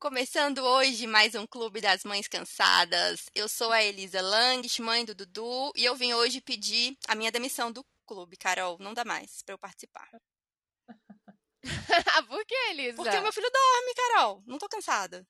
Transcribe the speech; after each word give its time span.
Começando 0.00 0.60
hoje 0.60 1.08
mais 1.08 1.34
um 1.34 1.44
Clube 1.44 1.80
das 1.80 2.04
Mães 2.04 2.28
Cansadas. 2.28 3.28
Eu 3.34 3.48
sou 3.48 3.72
a 3.72 3.82
Elisa 3.82 4.22
Langes, 4.22 4.78
mãe 4.78 5.04
do 5.04 5.12
Dudu, 5.12 5.72
e 5.74 5.84
eu 5.84 5.96
vim 5.96 6.14
hoje 6.14 6.40
pedir 6.40 6.96
a 7.08 7.16
minha 7.16 7.32
demissão 7.32 7.72
do 7.72 7.84
clube. 8.06 8.36
Carol, 8.36 8.76
não 8.78 8.94
dá 8.94 9.04
mais 9.04 9.42
para 9.42 9.54
eu 9.54 9.58
participar. 9.58 10.08
Por 12.28 12.46
que, 12.46 12.54
Elisa? 12.70 12.94
Porque 12.94 13.16
o 13.16 13.22
meu 13.22 13.32
filho 13.32 13.50
dorme, 13.50 13.94
Carol. 13.96 14.42
Não 14.46 14.56
tô 14.56 14.68
cansada. 14.68 15.26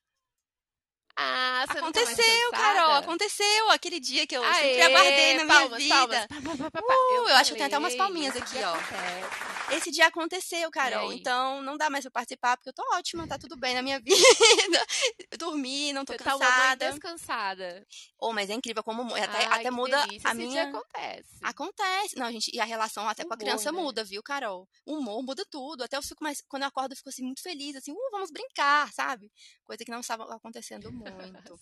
Ah, 1.17 1.65
você 1.67 1.79
aconteceu, 1.79 2.51
tá 2.51 2.57
Carol, 2.57 2.91
aconteceu. 2.91 3.71
Aquele 3.71 3.99
dia 3.99 4.27
que 4.27 4.37
eu 4.37 4.43
Aê, 4.43 4.53
sempre 4.53 4.81
aguardei 4.83 5.33
na 5.33 5.45
minha 5.45 5.59
palmas, 5.61 5.83
vida. 5.83 5.95
Palmas. 5.95 6.27
Pá, 6.27 6.35
pá, 6.41 6.71
pá, 6.71 6.81
pá. 6.83 6.93
Uh, 6.93 7.15
eu, 7.15 7.27
eu 7.29 7.35
acho 7.37 7.51
que 7.53 7.57
tem 7.57 7.65
até 7.65 7.77
umas 7.77 7.95
palminhas 7.95 8.35
aqui, 8.37 8.57
ó. 8.63 8.75
acontece. 8.75 9.48
Esse 9.71 9.91
dia 9.91 10.07
aconteceu, 10.07 10.69
Carol. 10.71 11.11
Então 11.13 11.61
não 11.61 11.77
dá 11.77 11.89
mais 11.89 12.03
pra 12.05 12.11
participar, 12.11 12.57
porque 12.57 12.69
eu 12.69 12.73
tô 12.73 12.83
ótima, 12.95 13.27
tá 13.27 13.37
tudo 13.37 13.55
bem 13.57 13.73
na 13.73 13.81
minha 13.81 13.99
vida. 14.01 14.85
Eu 15.31 15.37
dormi, 15.37 15.93
não 15.93 16.03
tô 16.05 16.13
Você 16.13 16.19
tá 16.19 16.35
uma 16.35 16.45
mãe 16.45 16.49
cansada. 16.59 16.91
descansada. 16.91 17.87
Oh, 18.19 18.33
mas 18.33 18.49
é 18.49 18.53
incrível 18.53 18.83
como 18.83 19.03
até, 19.15 19.45
Ai, 19.45 19.59
até 19.61 19.71
muda 19.71 20.01
delícia. 20.05 20.27
a 20.29 20.31
Esse 20.31 20.37
minha. 20.41 20.51
dia 20.65 20.69
acontece. 20.69 21.29
Acontece. 21.41 22.15
Não, 22.17 22.31
gente, 22.31 22.51
e 22.53 22.59
a 22.59 22.65
relação 22.65 23.07
até 23.07 23.23
com 23.23 23.33
a 23.33 23.35
Humor, 23.35 23.39
criança 23.45 23.71
né? 23.71 23.81
muda, 23.81 24.03
viu, 24.03 24.21
Carol? 24.23 24.67
O 24.85 24.97
humor 24.97 25.23
muda 25.23 25.45
tudo. 25.49 25.83
Até 25.83 25.97
eu 25.97 26.01
fico 26.03 26.23
mais. 26.23 26.41
Quando 26.47 26.63
eu 26.63 26.67
acordo, 26.69 26.91
eu 26.93 26.97
fico 26.97 27.09
assim, 27.09 27.23
muito 27.23 27.41
feliz, 27.41 27.75
assim, 27.75 27.91
uh, 27.91 28.11
vamos 28.11 28.31
brincar, 28.31 28.91
sabe? 28.93 29.31
Coisa 29.63 29.83
que 29.85 29.91
não 29.91 29.99
estava 30.01 30.23
acontecendo 30.35 30.91
muito. 30.91 31.59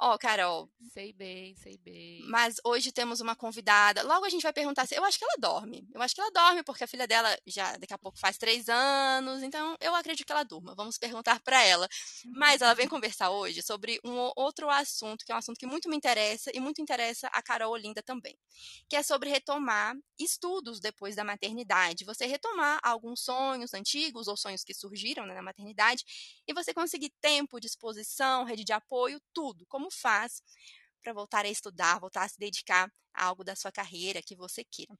Ó, 0.00 0.16
Carol, 0.18 0.68
sei 0.92 1.12
bem, 1.12 1.54
sei 1.56 1.78
bem. 1.78 2.22
mas 2.28 2.56
hoje 2.64 2.92
temos 2.92 3.20
uma 3.20 3.34
convidada. 3.36 4.02
Logo 4.02 4.24
a 4.24 4.28
gente 4.28 4.42
vai 4.42 4.52
perguntar 4.52 4.86
se. 4.86 4.94
Eu 4.94 5.04
acho 5.04 5.18
que 5.18 5.24
ela 5.24 5.36
dorme. 5.38 5.88
Eu 5.94 6.02
acho 6.02 6.14
que 6.14 6.20
ela 6.20 6.30
dorme, 6.30 6.62
porque 6.62 6.84
a 6.84 6.88
filha 6.88 7.06
dela 7.06 7.35
já 7.46 7.76
daqui 7.76 7.92
a 7.92 7.98
pouco 7.98 8.18
faz 8.18 8.38
três 8.38 8.68
anos. 8.68 9.42
Então 9.42 9.76
eu 9.80 9.94
acredito 9.94 10.26
que 10.26 10.32
ela 10.32 10.42
durma. 10.44 10.74
Vamos 10.74 10.98
perguntar 10.98 11.40
pra 11.40 11.62
ela. 11.62 11.88
Mas 12.34 12.62
ela 12.62 12.74
vem 12.74 12.88
conversar 12.88 13.30
hoje 13.30 13.62
sobre 13.62 14.00
um 14.04 14.30
outro 14.36 14.68
assunto, 14.70 15.24
que 15.24 15.32
é 15.32 15.34
um 15.34 15.38
assunto 15.38 15.58
que 15.58 15.66
muito 15.66 15.88
me 15.88 15.96
interessa 15.96 16.50
e 16.54 16.60
muito 16.60 16.80
interessa 16.80 17.28
a 17.28 17.42
Carol 17.42 17.72
Olinda 17.72 18.02
também. 18.02 18.38
Que 18.88 18.96
é 18.96 19.02
sobre 19.02 19.30
retomar 19.30 19.94
estudos 20.18 20.80
depois 20.80 21.16
da 21.16 21.24
maternidade. 21.24 22.04
Você 22.04 22.26
retomar 22.26 22.78
alguns 22.82 23.20
sonhos 23.20 23.74
antigos 23.74 24.28
ou 24.28 24.36
sonhos 24.36 24.64
que 24.64 24.74
surgiram 24.74 25.26
né, 25.26 25.34
na 25.34 25.42
maternidade 25.42 26.04
e 26.46 26.52
você 26.54 26.72
conseguir 26.72 27.12
tempo, 27.20 27.60
disposição, 27.60 28.44
rede 28.44 28.64
de 28.64 28.72
apoio, 28.72 29.20
tudo. 29.32 29.66
Como 29.66 29.90
faz 29.90 30.42
para 31.02 31.12
voltar 31.12 31.44
a 31.44 31.48
estudar, 31.48 32.00
voltar 32.00 32.24
a 32.24 32.28
se 32.28 32.38
dedicar 32.38 32.92
a 33.14 33.24
algo 33.26 33.44
da 33.44 33.56
sua 33.56 33.72
carreira 33.72 34.22
que 34.22 34.34
você 34.36 34.64
queira. 34.64 34.96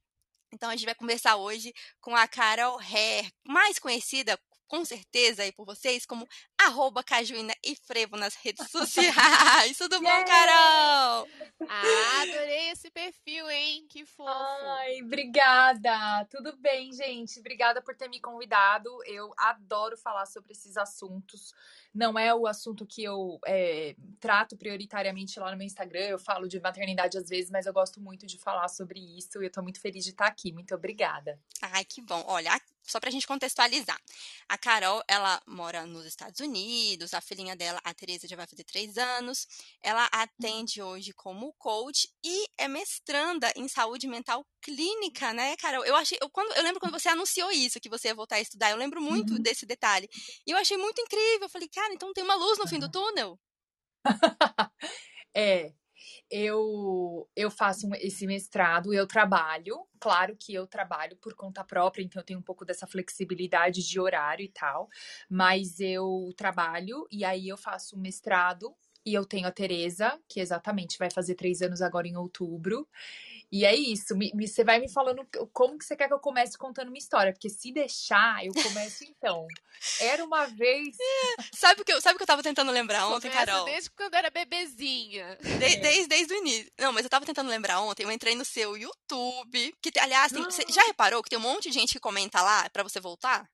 Então 0.53 0.69
a 0.69 0.75
gente 0.75 0.85
vai 0.85 0.95
conversar 0.95 1.35
hoje 1.35 1.73
com 1.99 2.15
a 2.15 2.27
Carol 2.27 2.79
Hair, 2.79 3.29
mais 3.45 3.79
conhecida 3.79 4.39
com 4.67 4.83
certeza 4.85 5.43
aí 5.43 5.51
por 5.51 5.65
vocês 5.65 6.05
como 6.05 6.27
arroba 6.59 7.03
Cajuína 7.03 7.53
e 7.63 7.75
Frevo 7.75 8.17
nas 8.17 8.35
redes 8.35 8.67
sociais. 8.71 9.77
Tudo 9.77 10.01
bom! 10.01 10.25
Carol? 10.25 11.27
Ah, 11.67 12.21
adorei 12.21 12.69
esse 12.69 12.91
perfil, 12.91 13.49
hein? 13.49 13.85
Que 13.89 14.05
fofo. 14.05 14.29
Ai, 14.29 15.01
obrigada. 15.01 16.25
Tudo 16.29 16.55
bem, 16.57 16.91
gente? 16.93 17.39
Obrigada 17.39 17.81
por 17.81 17.95
ter 17.95 18.09
me 18.09 18.19
convidado. 18.19 18.89
Eu 19.05 19.33
adoro 19.37 19.97
falar 19.97 20.25
sobre 20.25 20.51
esses 20.51 20.77
assuntos. 20.77 21.53
Não 21.93 22.17
é 22.17 22.33
o 22.33 22.45
assunto 22.45 22.85
que 22.85 23.03
eu 23.03 23.39
é, 23.45 23.95
trato 24.19 24.55
prioritariamente 24.55 25.39
lá 25.39 25.51
no 25.51 25.57
meu 25.57 25.65
Instagram. 25.65 26.07
Eu 26.07 26.19
falo 26.19 26.47
de 26.47 26.59
maternidade 26.59 27.17
às 27.17 27.27
vezes, 27.27 27.49
mas 27.49 27.65
eu 27.65 27.73
gosto 27.73 27.99
muito 27.99 28.25
de 28.27 28.37
falar 28.37 28.67
sobre 28.67 28.99
isso 29.17 29.41
e 29.41 29.45
eu 29.45 29.51
tô 29.51 29.61
muito 29.61 29.81
feliz 29.81 30.03
de 30.03 30.11
estar 30.11 30.27
aqui. 30.27 30.51
Muito 30.51 30.75
obrigada. 30.75 31.39
Ai, 31.61 31.83
que 31.85 32.01
bom. 32.01 32.23
Olha, 32.27 32.53
a- 32.87 32.91
só 32.91 32.99
pra 32.99 33.11
gente 33.11 33.27
contextualizar. 33.27 33.99
A 34.49 34.57
Carol, 34.57 35.01
ela 35.07 35.41
mora 35.45 35.85
nos 35.85 36.05
Estados 36.05 36.39
Unidos, 36.39 37.13
a 37.13 37.21
filhinha 37.21 37.55
dela, 37.55 37.79
a 37.83 37.93
Tereza, 37.93 38.27
já 38.27 38.35
vai 38.35 38.47
fazer 38.47 38.63
três 38.63 38.97
anos. 38.97 39.47
Ela 39.81 40.05
atende 40.11 40.81
hoje 40.81 41.13
como 41.13 41.53
coach 41.53 42.09
e 42.23 42.47
é 42.57 42.67
mestranda 42.67 43.51
em 43.55 43.67
saúde 43.67 44.07
mental 44.07 44.45
clínica, 44.61 45.33
né, 45.33 45.55
Carol? 45.57 45.85
Eu 45.85 45.95
achei, 45.95 46.17
eu, 46.21 46.29
quando, 46.29 46.51
eu 46.55 46.63
lembro 46.63 46.79
quando 46.79 46.99
você 46.99 47.09
anunciou 47.09 47.51
isso, 47.51 47.79
que 47.79 47.89
você 47.89 48.07
ia 48.09 48.15
voltar 48.15 48.35
a 48.37 48.41
estudar, 48.41 48.71
eu 48.71 48.77
lembro 48.77 49.01
muito 49.01 49.33
Uhum. 49.33 49.41
desse 49.41 49.65
detalhe. 49.65 50.09
E 50.45 50.51
eu 50.51 50.57
achei 50.57 50.77
muito 50.77 51.01
incrível. 51.01 51.43
Eu 51.43 51.49
falei, 51.49 51.67
cara, 51.69 51.93
então 51.93 52.13
tem 52.13 52.23
uma 52.23 52.35
luz 52.35 52.57
no 52.57 52.67
fim 52.67 52.79
do 52.79 52.89
túnel. 52.91 53.39
É, 55.35 55.71
eu 56.29 57.27
eu 57.35 57.49
faço 57.51 57.87
esse 57.95 58.25
mestrado, 58.27 58.93
eu 58.93 59.07
trabalho, 59.07 59.85
claro 59.99 60.35
que 60.39 60.53
eu 60.53 60.67
trabalho 60.67 61.17
por 61.17 61.33
conta 61.35 61.63
própria, 61.63 62.03
então 62.03 62.21
eu 62.21 62.25
tenho 62.25 62.39
um 62.39 62.43
pouco 62.43 62.65
dessa 62.65 62.87
flexibilidade 62.87 63.87
de 63.87 63.99
horário 63.99 64.43
e 64.45 64.49
tal, 64.49 64.89
mas 65.29 65.79
eu 65.79 66.31
trabalho 66.37 67.05
e 67.11 67.23
aí 67.25 67.47
eu 67.47 67.57
faço 67.57 67.97
mestrado 67.97 68.75
e 69.05 69.13
eu 69.13 69.25
tenho 69.25 69.47
a 69.47 69.51
Tereza, 69.51 70.19
que 70.27 70.39
exatamente 70.41 70.97
vai 70.97 71.09
fazer 71.09 71.35
três 71.35 71.61
anos 71.61 71.81
agora 71.81 72.07
em 72.07 72.17
outubro. 72.17 72.87
E 73.51 73.65
é 73.65 73.73
isso, 73.73 74.13
me- 74.15 74.31
me- 74.35 74.45
você 74.47 74.63
vai 74.63 74.77
me 74.77 74.91
falando 74.91 75.25
como 75.53 75.77
que 75.77 75.85
você 75.85 75.95
quer 75.95 76.07
que 76.07 76.13
eu 76.13 76.19
comece 76.19 76.57
contando 76.57 76.89
uma 76.89 76.97
história, 76.97 77.31
porque 77.31 77.49
se 77.49 77.71
deixar, 77.71 78.45
eu 78.45 78.51
começo 78.53 79.03
então. 79.05 79.47
Era 80.01 80.23
uma 80.25 80.45
vez. 80.47 80.95
Sabe 81.53 81.81
o 81.81 81.85
que 81.85 81.93
eu, 81.93 82.01
sabe 82.01 82.15
o 82.15 82.17
que 82.17 82.23
eu 82.23 82.27
tava 82.27 82.43
tentando 82.43 82.71
lembrar 82.71 83.07
ontem, 83.07 83.29
Começa 83.29 83.45
Carol? 83.45 83.65
desde 83.65 83.89
quando 83.91 84.13
eu 84.13 84.17
era 84.19 84.29
bebezinha. 84.29 85.37
De- 85.41 85.75
desde, 85.77 86.07
desde 86.07 86.33
o 86.33 86.37
início. 86.37 86.71
Não, 86.77 86.91
mas 86.91 87.03
eu 87.05 87.09
tava 87.09 87.25
tentando 87.25 87.49
lembrar 87.49 87.79
ontem, 87.81 88.03
eu 88.03 88.11
entrei 88.11 88.35
no 88.35 88.43
seu 88.43 88.75
YouTube, 88.75 89.73
que, 89.81 89.97
aliás, 89.99 90.31
tem- 90.31 90.43
você 90.43 90.65
já 90.69 90.81
reparou 90.83 91.23
que 91.23 91.29
tem 91.29 91.39
um 91.39 91.41
monte 91.41 91.69
de 91.69 91.73
gente 91.73 91.93
que 91.93 91.99
comenta 91.99 92.41
lá 92.41 92.69
pra 92.69 92.83
você 92.83 92.99
voltar? 92.99 93.47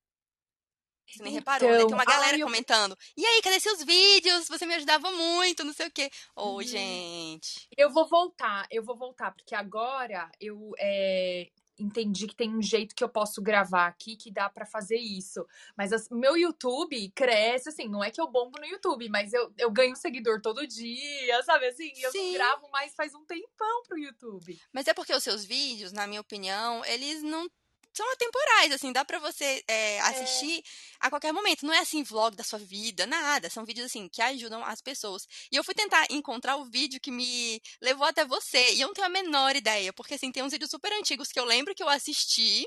Você 1.08 1.24
nem 1.24 1.34
reparou, 1.34 1.70
né? 1.70 1.78
Tem 1.78 1.86
Então, 1.86 1.98
uma 1.98 2.06
galera 2.06 2.36
ai, 2.36 2.42
eu- 2.42 2.46
comentando. 2.48 2.98
E 3.16 3.26
aí, 3.26 3.42
cadê 3.42 3.60
seus 3.60 3.84
vídeos? 3.84 4.48
Você 4.48 4.66
me 4.66 4.74
ajudava 4.76 5.12
muito, 5.12 5.64
não 5.64 5.74
sei 5.74 5.88
o 5.88 5.92
quê. 5.92 6.10
Ô, 6.36 6.56
Uhum. 6.56 6.64
gente. 6.64 7.68
Eu 7.78 7.90
vou 7.92 8.08
voltar, 8.08 8.68
eu 8.72 8.84
vou 8.84 8.96
voltar, 8.96 9.32
porque 9.32 9.54
agora 9.54 10.32
eu 10.40 10.72
é, 10.80 11.50
entendi 11.80 12.28
que 12.28 12.36
tem 12.36 12.56
um 12.56 12.62
jeito 12.62 12.96
que 12.96 13.04
eu 13.04 13.10
posso 13.10 13.42
gravar 13.42 13.88
aqui 13.88 14.16
que 14.16 14.32
dá 14.32 14.50
pra 14.50 14.66
fazer 14.66 14.98
isso. 14.98 15.46
Mas 15.76 15.92
as- 15.92 16.08
meu 16.10 16.38
YouTube 16.38 17.12
cresce, 17.16 17.70
assim, 17.70 17.88
não 17.90 18.04
é 18.04 18.10
que 18.12 18.22
eu 18.22 18.28
bombo 18.28 18.60
no 18.60 18.66
YouTube, 18.66 19.10
mas 19.10 19.34
eu, 19.34 19.52
eu 19.58 19.72
ganho 19.72 19.96
seguidor 19.96 20.40
todo 20.42 20.66
dia, 20.68 21.44
sabe 21.44 21.68
assim? 21.68 21.92
Eu 21.98 22.12
Sim. 22.12 22.28
não 22.28 22.34
gravo 22.34 22.70
mais 22.72 22.94
faz 22.96 23.14
um 23.14 23.26
tempão 23.26 23.84
pro 23.88 23.98
YouTube. 24.00 24.60
Mas 24.72 24.88
é 24.88 24.94
porque 24.94 25.14
os 25.14 25.24
seus 25.24 25.44
vídeos, 25.44 25.92
na 25.92 26.08
minha 26.08 26.22
opinião, 26.22 26.84
eles 26.86 27.22
não 27.24 27.48
são 27.96 28.12
atemporais, 28.12 28.72
assim, 28.72 28.92
dá 28.92 29.06
pra 29.06 29.20
você 29.20 29.64
é, 29.68 30.00
assistir 30.02 30.64
a 31.06 31.10
qualquer 31.10 31.34
momento. 31.34 31.66
Não 31.66 31.74
é 31.74 31.80
assim, 31.80 32.04
vlog 32.04 32.36
da 32.36 32.44
sua 32.44 32.60
vida, 32.60 33.06
nada. 33.06 33.50
São 33.50 33.66
vídeos, 33.66 33.86
assim, 33.88 34.08
que 34.10 34.22
ajudam 34.22 34.64
as 34.66 34.82
pessoas. 34.82 35.28
E 35.52 35.56
eu 35.56 35.64
fui 35.64 35.74
tentar 35.76 36.06
encontrar 36.10 36.56
o 36.58 36.66
vídeo 36.66 37.00
que 37.02 37.12
me 37.12 37.62
levou 37.82 38.08
até 38.08 38.26
você, 38.26 38.74
e 38.74 38.82
eu 38.82 38.88
não 38.88 38.94
tenho 38.94 39.08
a 39.08 39.10
menor 39.10 39.56
ideia, 39.56 39.92
porque, 39.94 40.14
assim, 40.16 40.32
tem 40.32 40.44
uns 40.44 40.52
vídeos 40.54 40.72
super 40.72 40.92
antigos 40.94 41.30
que 41.30 41.40
eu 41.40 41.46
lembro 41.46 41.76
que 41.76 41.84
eu 41.84 41.90
assisti, 41.90 42.66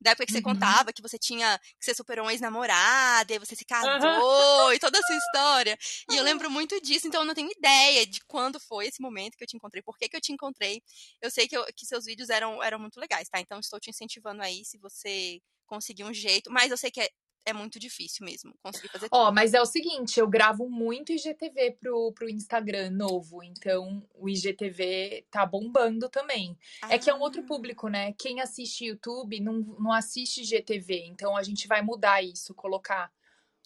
da 0.00 0.10
época 0.10 0.26
que 0.26 0.32
você 0.32 0.40
Uhum. 0.40 0.42
contava 0.42 0.92
que 0.92 1.02
você 1.02 1.18
tinha, 1.18 1.58
que 1.78 1.84
você 1.84 1.94
superou 1.94 2.26
um 2.26 2.30
ex-namorado, 2.30 3.32
e 3.32 3.38
você 3.38 3.54
se 3.56 3.64
casou, 3.64 4.72
e 4.72 4.78
toda 4.78 4.98
a 4.98 5.02
sua 5.02 5.16
história. 5.16 5.78
E 6.08 6.16
eu 6.16 6.22
lembro 6.24 6.50
muito 6.50 6.80
disso, 6.80 7.06
então 7.06 7.22
eu 7.22 7.26
não 7.26 7.34
tenho 7.34 7.50
ideia 7.50 8.06
de 8.06 8.20
quando 8.26 8.60
foi 8.60 8.86
esse 8.86 9.00
momento 9.00 9.36
que 9.36 9.44
eu 9.44 9.48
te 9.48 9.56
encontrei, 9.56 9.82
por 9.82 9.96
que, 9.98 10.08
que 10.08 10.16
eu 10.16 10.20
te 10.20 10.32
encontrei. 10.32 10.82
Eu 11.20 11.30
sei 11.30 11.48
que, 11.48 11.56
eu- 11.56 11.66
que 11.74 11.86
seus 11.86 12.04
vídeos 12.04 12.28
eram, 12.30 12.62
eram 12.62 12.78
muito 12.78 12.98
legais, 13.00 13.28
tá? 13.28 13.40
Então 13.40 13.58
estou 13.60 13.80
te 13.80 13.90
incentivando 13.90 14.42
aí 14.42 14.64
se 14.64 14.78
você 14.78 15.40
conseguir 15.66 16.04
um 16.04 16.14
jeito, 16.14 16.50
mas 16.50 16.70
eu 16.70 16.76
sei 16.78 16.90
que 16.90 17.00
é, 17.00 17.10
é 17.44 17.52
muito 17.52 17.78
difícil 17.78 18.24
mesmo 18.26 18.54
conseguir 18.62 18.88
fazer 18.88 19.08
Ó, 19.10 19.32
mas 19.32 19.54
é 19.54 19.60
o 19.60 19.66
seguinte, 19.66 20.20
eu 20.20 20.28
gravo 20.28 20.68
muito 20.68 21.12
IGTV 21.12 21.72
pro, 21.80 22.12
pro 22.12 22.28
Instagram 22.28 22.90
novo, 22.90 23.42
então 23.42 24.06
o 24.14 24.28
IGTV 24.28 25.26
tá 25.30 25.46
bombando 25.46 26.08
também. 26.08 26.58
É 26.88 26.98
que 26.98 27.08
é 27.08 27.14
um 27.14 27.20
outro 27.20 27.42
Ah, 27.42 27.46
público, 27.46 27.88
né? 27.88 28.12
Quem 28.18 28.40
assiste 28.40 28.84
YouTube 28.86 29.40
não, 29.40 29.54
não 29.78 29.92
assiste 29.92 30.44
GTV, 30.44 31.04
então 31.06 31.36
a 31.36 31.42
gente 31.42 31.66
vai 31.66 31.80
mudar 31.82 32.22
isso, 32.22 32.54
colocar 32.54 33.10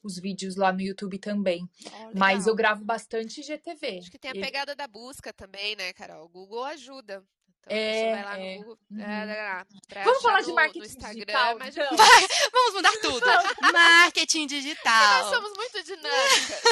os 0.05 0.19
vídeos 0.19 0.57
lá 0.57 0.73
no 0.73 0.81
YouTube 0.81 1.19
também. 1.19 1.69
Mas 2.15 2.47
eu 2.49 2.55
gravo 2.57 2.85
bastante 2.85 3.41
GTV. 3.43 3.99
Acho 3.99 4.11
que 4.11 4.19
tem 4.19 4.33
a 4.33 4.35
E- 4.35 4.41
pegada 4.41 4.75
da 4.75 4.89
busca 4.89 5.33
também, 5.33 5.77
né, 5.77 5.93
Carol? 5.93 6.25
O 6.27 6.29
Google 6.29 6.65
ajuda. 6.65 7.25
Então, 7.65 7.77
É, 7.77 8.13
vai 8.15 8.25
lá 8.25 8.39
é. 8.41 8.55
no 8.57 8.59
Google. 8.65 8.79
Uhum. 8.91 9.01
é, 9.01 9.25
lá, 9.43 9.67
pra 9.89 10.05
Vamos 10.05 10.23
falar 10.23 10.41
de 10.41 10.49
no- 10.49 10.55
marketing 10.55 10.79
no 10.81 10.85
Instagram, 10.87 11.13
digital, 11.15 11.51
é 11.53 11.55
mais 11.59 11.77
então? 11.77 11.97
difícil. 11.97 12.51
Vamos 12.53 12.75
mudar 12.75 12.93
tudo. 13.01 13.27
Marketing 13.73 14.41
Nós 14.43 14.51
digital. 14.51 15.31
somos 15.31 15.53
muito 15.57 15.83
dinâmicas. 15.85 16.63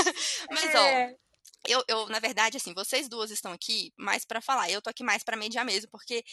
Mas, 0.51 0.75
ó, 0.75 0.79
É. 0.79 1.15
eu, 1.69 1.85
eu, 1.89 2.09
na 2.09 2.19
verdade, 2.19 2.57
assim, 2.57 2.75
vocês 2.75 3.09
duas 3.09 3.31
estão 3.31 3.53
aqui 3.53 3.93
mais 3.97 4.25
pra 4.25 4.41
falar. 4.41 4.69
Eu 4.71 4.83
tô 4.83 4.91
aqui 4.91 5.05
mais 5.05 5.23
pra 5.23 5.37
mediar 5.37 5.65
mesmo, 5.65 5.89
porque 5.91 6.25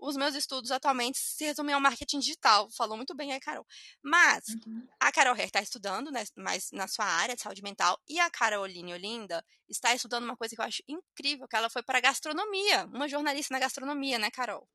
os 0.00 0.16
meus 0.16 0.34
estudos 0.34 0.70
atualmente 0.70 1.18
se 1.18 1.44
resumem 1.44 1.74
ao 1.74 1.80
marketing 1.80 2.18
digital. 2.20 2.68
Falou 2.70 2.96
muito 2.96 3.14
bem 3.14 3.32
aí, 3.32 3.40
Carol. 3.40 3.66
Mas 4.02 4.44
Uhum. 4.66 4.86
a 4.98 5.12
Carol 5.12 5.34
Herr 5.36 5.46
está 5.46 5.60
estudando, 5.60 6.10
né, 6.10 6.24
mais 6.36 6.70
na 6.72 6.86
sua 6.88 7.04
área 7.04 7.34
de 7.36 7.42
saúde 7.42 7.62
mental, 7.62 7.98
e 8.08 8.18
a 8.20 8.30
Caroline 8.30 8.92
Olinda 8.94 9.44
está 9.68 9.94
estudando 9.94 10.24
uma 10.24 10.36
coisa 10.36 10.54
que 10.54 10.60
eu 10.60 10.64
acho 10.64 10.82
incrível, 10.88 11.46
que 11.48 11.56
ela 11.56 11.70
foi 11.70 11.82
para 11.82 12.00
gastronomia, 12.00 12.84
uma 12.86 13.08
jornalista 13.08 13.52
na 13.54 13.60
gastronomia, 13.60 14.18
né, 14.18 14.30
Carol? 14.30 14.68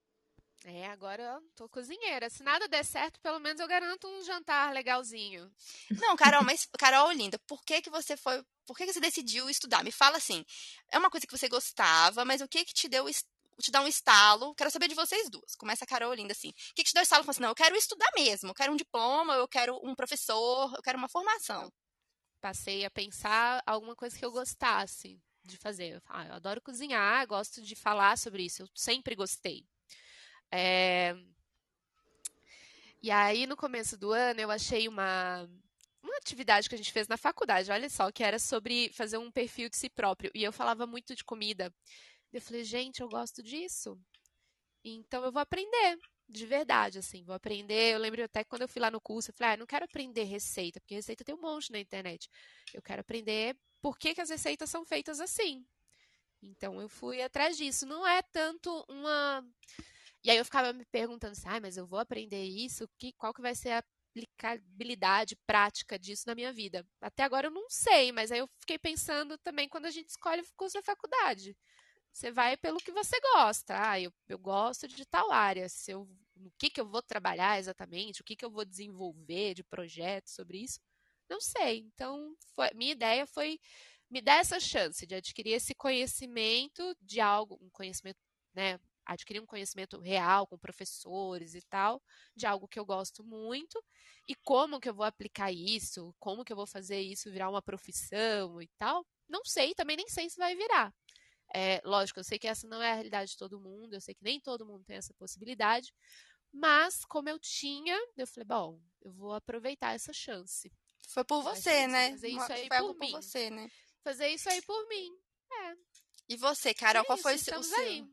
É, 0.64 0.88
agora 0.88 1.22
eu 1.22 1.42
tô 1.56 1.70
cozinheira. 1.70 2.28
Se 2.30 2.42
nada 2.42 2.68
der 2.68 2.84
certo, 2.84 3.20
pelo 3.20 3.40
menos 3.40 3.60
eu 3.60 3.68
garanto 3.68 4.08
um 4.08 4.24
jantar 4.24 4.74
legalzinho. 4.74 5.52
Não, 5.92 6.16
Carol, 6.16 6.44
mas 6.44 6.68
Carol, 6.80 7.12
linda, 7.12 7.38
por 7.48 7.64
que 7.64 7.82
que 7.84 7.90
você 7.90 8.18
foi, 8.18 8.44
por 8.66 8.76
que 8.76 8.86
que 8.86 8.94
você 8.94 9.00
decidiu 9.00 9.48
estudar? 9.48 9.84
Me 9.84 9.92
fala 9.92 10.18
assim. 10.18 10.44
É 10.92 10.98
uma 10.98 11.12
coisa 11.12 11.28
que 11.28 11.38
você 11.38 11.48
gostava, 11.48 12.26
mas 12.26 12.42
o 12.42 12.48
que 12.48 12.66
que 12.66 12.74
te 12.74 12.88
deu 12.90 13.08
te 13.62 13.72
dá 13.72 13.82
um 13.82 13.88
estalo? 13.88 14.54
Quero 14.56 14.72
saber 14.72 14.88
de 14.88 14.96
vocês 14.96 15.30
duas. 15.30 15.56
Começa 15.56 15.84
a 15.84 15.88
Carol, 15.88 16.14
linda 16.14 16.34
assim. 16.34 16.50
O 16.50 16.54
que 16.76 16.84
que 16.84 16.90
te 16.90 16.94
deu 16.94 17.04
estalo? 17.04 17.24
Fala 17.24 17.32
assim, 17.32 17.42
não, 17.42 17.50
eu 17.50 17.56
quero 17.56 17.76
estudar 17.76 18.10
mesmo, 18.16 18.50
eu 18.50 18.54
quero 18.54 18.74
um 18.74 18.76
diploma, 18.76 19.36
eu 19.36 19.48
quero 19.48 19.80
um 19.84 19.96
professor, 19.96 20.74
eu 20.76 20.82
quero 20.82 20.98
uma 20.98 21.10
formação. 21.10 21.72
Passei 22.42 22.86
a 22.86 22.92
pensar 22.92 23.62
alguma 23.66 23.96
coisa 23.96 24.18
que 24.18 24.26
eu 24.26 24.32
gostasse 24.32 25.20
de 25.44 25.58
fazer. 25.58 26.02
Ah, 26.08 26.26
eu 26.26 26.34
adoro 26.34 26.62
cozinhar, 26.62 27.26
gosto 27.28 27.62
de 27.62 27.76
falar 27.76 28.18
sobre 28.18 28.44
isso, 28.44 28.64
eu 28.64 28.70
sempre 28.74 29.16
gostei. 29.16 29.66
É... 30.52 31.16
E 33.02 33.12
aí, 33.12 33.46
no 33.46 33.56
começo 33.56 33.98
do 33.98 34.12
ano, 34.12 34.40
eu 34.40 34.50
achei 34.50 34.88
uma, 34.88 35.48
uma 36.02 36.18
atividade 36.18 36.68
que 36.68 36.76
a 36.76 36.78
gente 36.78 36.92
fez 36.92 37.08
na 37.08 37.18
faculdade, 37.18 37.72
olha 37.72 37.90
só, 37.90 38.12
que 38.12 38.24
era 38.24 38.40
sobre 38.40 38.92
fazer 38.94 39.18
um 39.18 39.32
perfil 39.32 39.70
de 39.70 39.78
si 39.78 39.90
próprio. 39.90 40.32
E 40.34 40.44
eu 40.44 40.52
falava 40.52 40.88
muito 40.88 41.16
de 41.16 41.24
comida. 41.24 41.74
Eu 42.34 42.42
falei, 42.42 42.64
gente, 42.64 43.02
eu 43.02 43.10
gosto 43.10 43.42
disso. 43.42 43.98
Então 44.84 45.24
eu 45.26 45.32
vou 45.32 45.42
aprender, 45.42 45.98
de 46.30 46.46
verdade, 46.46 47.00
assim, 47.00 47.24
vou 47.24 47.36
aprender. 47.36 47.94
Eu 47.96 48.00
lembro 48.00 48.24
até 48.24 48.44
quando 48.44 48.64
eu 48.64 48.68
fui 48.68 48.82
lá 48.82 48.92
no 48.92 49.02
curso, 49.02 49.32
eu 49.32 49.36
falei, 49.36 49.54
ah, 49.54 49.58
não 49.58 49.66
quero 49.66 49.86
aprender 49.86 50.24
receita, 50.24 50.80
porque 50.80 50.96
receita 50.96 51.24
tem 51.24 51.36
um 51.36 51.42
monte 51.42 51.72
na 51.72 51.80
internet. 51.80 52.30
Eu 52.74 52.82
quero 52.82 53.02
aprender 53.02 53.58
por 53.82 53.98
que, 53.98 54.14
que 54.16 54.22
as 54.22 54.30
receitas 54.30 54.70
são 54.70 54.86
feitas 54.86 55.20
assim. 55.20 55.66
Então 56.42 56.82
eu 56.82 56.90
fui 56.90 57.22
atrás 57.22 57.58
disso. 57.58 57.86
Não 57.86 58.06
é 58.08 58.22
tanto 58.22 58.86
uma 58.90 59.44
e 60.26 60.32
aí 60.32 60.38
eu 60.38 60.46
ficava 60.46 60.74
me 60.74 60.84
perguntando 60.86 61.34
assim, 61.34 61.48
ah, 61.48 61.60
mas 61.62 61.78
eu 61.78 61.86
vou 61.86 62.00
aprender 62.00 62.44
isso, 62.44 62.90
que, 62.98 63.14
qual 63.14 63.32
que 63.32 63.44
vai 63.44 63.54
ser 63.54 63.70
a 63.70 63.84
aplicabilidade 64.12 65.36
prática 65.46 66.00
disso 66.00 66.24
na 66.26 66.34
minha 66.34 66.52
vida? 66.52 66.84
Até 67.00 67.22
agora 67.22 67.46
eu 67.48 67.52
não 67.52 67.70
sei, 67.70 68.12
mas 68.12 68.32
aí 68.32 68.40
eu 68.40 68.50
fiquei 68.60 68.80
pensando 68.80 69.38
também 69.38 69.70
quando 69.70 69.86
a 69.86 69.92
gente 69.92 70.10
escolhe 70.10 70.42
o 70.42 70.46
curso 70.58 70.78
da 70.78 70.82
faculdade. 70.82 71.56
Você 72.16 72.32
vai 72.32 72.56
pelo 72.56 72.80
que 72.80 72.94
você 72.94 73.20
gosta. 73.20 73.76
Ah, 73.78 74.00
eu, 74.00 74.10
eu 74.30 74.40
gosto 74.40 74.88
de 74.88 75.06
tal 75.06 75.32
área. 75.34 75.68
Se 75.68 75.92
eu, 75.92 76.08
no 76.34 76.50
que, 76.58 76.70
que 76.70 76.80
eu 76.80 76.88
vou 76.88 77.02
trabalhar 77.04 77.60
exatamente, 77.60 78.22
o 78.22 78.24
que, 78.24 78.38
que 78.38 78.46
eu 78.46 78.50
vou 78.50 78.64
desenvolver 78.64 79.54
de 79.54 79.66
projeto 79.66 80.30
sobre 80.30 80.60
isso, 80.60 80.80
não 81.30 81.42
sei. 81.42 81.80
Então, 81.80 82.34
foi, 82.56 82.70
minha 82.74 82.94
ideia 82.94 83.28
foi 83.28 83.60
me 84.10 84.22
dar 84.22 84.38
essa 84.40 84.62
chance 84.62 85.06
de 85.06 85.14
adquirir 85.16 85.52
esse 85.56 85.76
conhecimento 85.76 86.96
de 87.02 87.20
algo, 87.20 87.60
um 87.62 87.70
conhecimento 87.70 88.18
né, 88.54 88.80
adquirir 89.06 89.42
um 89.42 89.46
conhecimento 89.46 90.00
real 90.00 90.48
com 90.48 90.58
professores 90.58 91.54
e 91.54 91.62
tal, 91.64 92.02
de 92.34 92.46
algo 92.48 92.66
que 92.66 92.80
eu 92.80 92.86
gosto 92.86 93.26
muito, 93.26 93.84
e 94.26 94.36
como 94.36 94.80
que 94.80 94.88
eu 94.88 94.94
vou 94.94 95.06
aplicar 95.06 95.52
isso, 95.52 96.16
como 96.18 96.46
que 96.46 96.54
eu 96.54 96.58
vou 96.58 96.66
fazer 96.66 97.02
isso 97.02 97.30
virar 97.30 97.50
uma 97.50 97.62
profissão 97.62 98.62
e 98.62 98.70
tal, 98.78 99.06
não 99.28 99.44
sei, 99.44 99.76
também 99.76 99.98
nem 99.98 100.08
sei 100.08 100.30
se 100.30 100.38
vai 100.38 100.56
virar. 100.56 100.94
É, 101.54 101.82
lógico, 101.86 102.20
eu 102.20 102.24
sei 102.24 102.40
que 102.40 102.48
essa 102.48 102.68
não 102.68 102.82
é 102.82 102.92
a 102.92 102.96
realidade 102.96 103.32
de 103.32 103.38
todo 103.38 103.60
mundo, 103.60 103.94
eu 103.94 104.02
sei 104.02 104.14
que 104.14 104.24
nem 104.24 104.40
todo 104.40 104.66
mundo 104.66 104.84
tem 104.84 104.98
essa 104.98 105.14
possibilidade, 105.14 105.94
mas 106.52 107.04
como 107.06 107.30
eu 107.30 107.38
tinha, 107.40 107.98
eu 108.18 108.28
falei, 108.28 108.46
bom, 108.46 108.82
eu 109.02 109.12
vou 109.12 109.34
aproveitar 109.34 109.94
essa 109.94 110.14
chance. 110.14 110.72
Foi 111.10 111.24
por 111.24 111.44
você, 111.44 111.88
né? 111.88 112.12
Fazer 112.12 112.30
isso 112.30 112.54
aí 112.54 112.70
por 112.70 112.96
mim. 112.98 113.12
Por 113.12 113.22
você, 113.22 113.50
né? 113.50 113.70
Fazer 114.04 114.28
isso 114.30 114.50
aí 114.50 114.62
por 114.62 114.88
mim. 114.88 115.12
É. 115.52 115.76
E 116.30 116.38
você, 116.38 116.74
Carol, 116.74 117.04
é 117.04 117.06
qual 117.06 117.18
foi 117.18 117.36
o 117.36 117.40
seu? 117.40 117.60
Aí. 117.80 118.06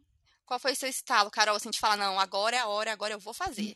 Qual 0.45 0.61
foi 0.61 0.73
o 0.73 0.77
seu 0.77 0.89
estalo, 0.89 1.31
Carol, 1.31 1.57
assim, 1.57 1.71
de 1.71 1.79
falar, 1.79 1.97
não, 1.97 2.19
agora 2.19 2.57
é 2.57 2.59
a 2.59 2.67
hora, 2.67 2.93
agora 2.93 3.15
eu 3.15 3.19
vou 3.19 3.33
fazer? 3.33 3.73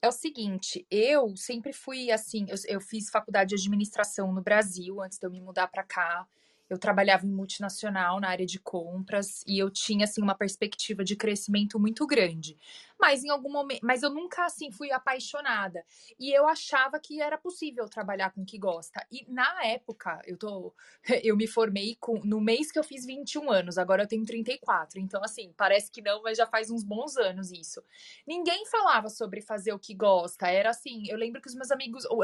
É 0.00 0.06
o 0.06 0.12
seguinte, 0.12 0.86
eu 0.88 1.36
sempre 1.36 1.72
fui 1.72 2.12
assim, 2.12 2.46
eu, 2.48 2.56
eu 2.68 2.80
fiz 2.80 3.10
faculdade 3.10 3.48
de 3.48 3.56
administração 3.56 4.32
no 4.32 4.40
Brasil 4.40 5.02
antes 5.02 5.18
de 5.18 5.26
eu 5.26 5.30
me 5.30 5.40
mudar 5.40 5.66
para 5.66 5.82
cá 5.82 6.28
eu 6.68 6.78
trabalhava 6.78 7.26
em 7.26 7.30
multinacional 7.30 8.20
na 8.20 8.28
área 8.28 8.46
de 8.46 8.58
compras 8.58 9.42
e 9.46 9.58
eu 9.58 9.70
tinha 9.70 10.04
assim 10.04 10.22
uma 10.22 10.34
perspectiva 10.34 11.04
de 11.04 11.16
crescimento 11.16 11.78
muito 11.78 12.06
grande. 12.06 12.56
Mas 13.00 13.22
em 13.24 13.30
algum 13.30 13.50
momento, 13.50 13.80
mas 13.82 14.02
eu 14.02 14.10
nunca 14.10 14.44
assim 14.44 14.70
fui 14.70 14.90
apaixonada 14.90 15.84
e 16.18 16.32
eu 16.32 16.46
achava 16.48 16.98
que 16.98 17.20
era 17.20 17.38
possível 17.38 17.88
trabalhar 17.88 18.30
com 18.30 18.42
o 18.42 18.46
que 18.46 18.58
gosta. 18.58 19.04
E 19.10 19.24
na 19.28 19.64
época, 19.64 20.20
eu 20.26 20.36
tô 20.36 20.74
eu 21.22 21.36
me 21.36 21.46
formei 21.46 21.96
com 22.00 22.20
no 22.24 22.40
mês 22.40 22.70
que 22.72 22.78
eu 22.78 22.84
fiz 22.84 23.06
21 23.06 23.50
anos, 23.50 23.78
agora 23.78 24.02
eu 24.02 24.08
tenho 24.08 24.24
34. 24.24 25.00
Então 25.00 25.22
assim, 25.22 25.52
parece 25.56 25.90
que 25.90 26.02
não, 26.02 26.22
mas 26.22 26.36
já 26.36 26.46
faz 26.46 26.70
uns 26.70 26.82
bons 26.82 27.16
anos 27.16 27.52
isso. 27.52 27.82
Ninguém 28.26 28.66
falava 28.66 29.08
sobre 29.08 29.40
fazer 29.40 29.72
o 29.72 29.78
que 29.78 29.94
gosta. 29.94 30.48
Era 30.48 30.70
assim, 30.70 31.04
eu 31.08 31.16
lembro 31.16 31.40
que 31.40 31.48
os 31.48 31.54
meus 31.54 31.70
amigos, 31.70 32.04
eu 32.04 32.18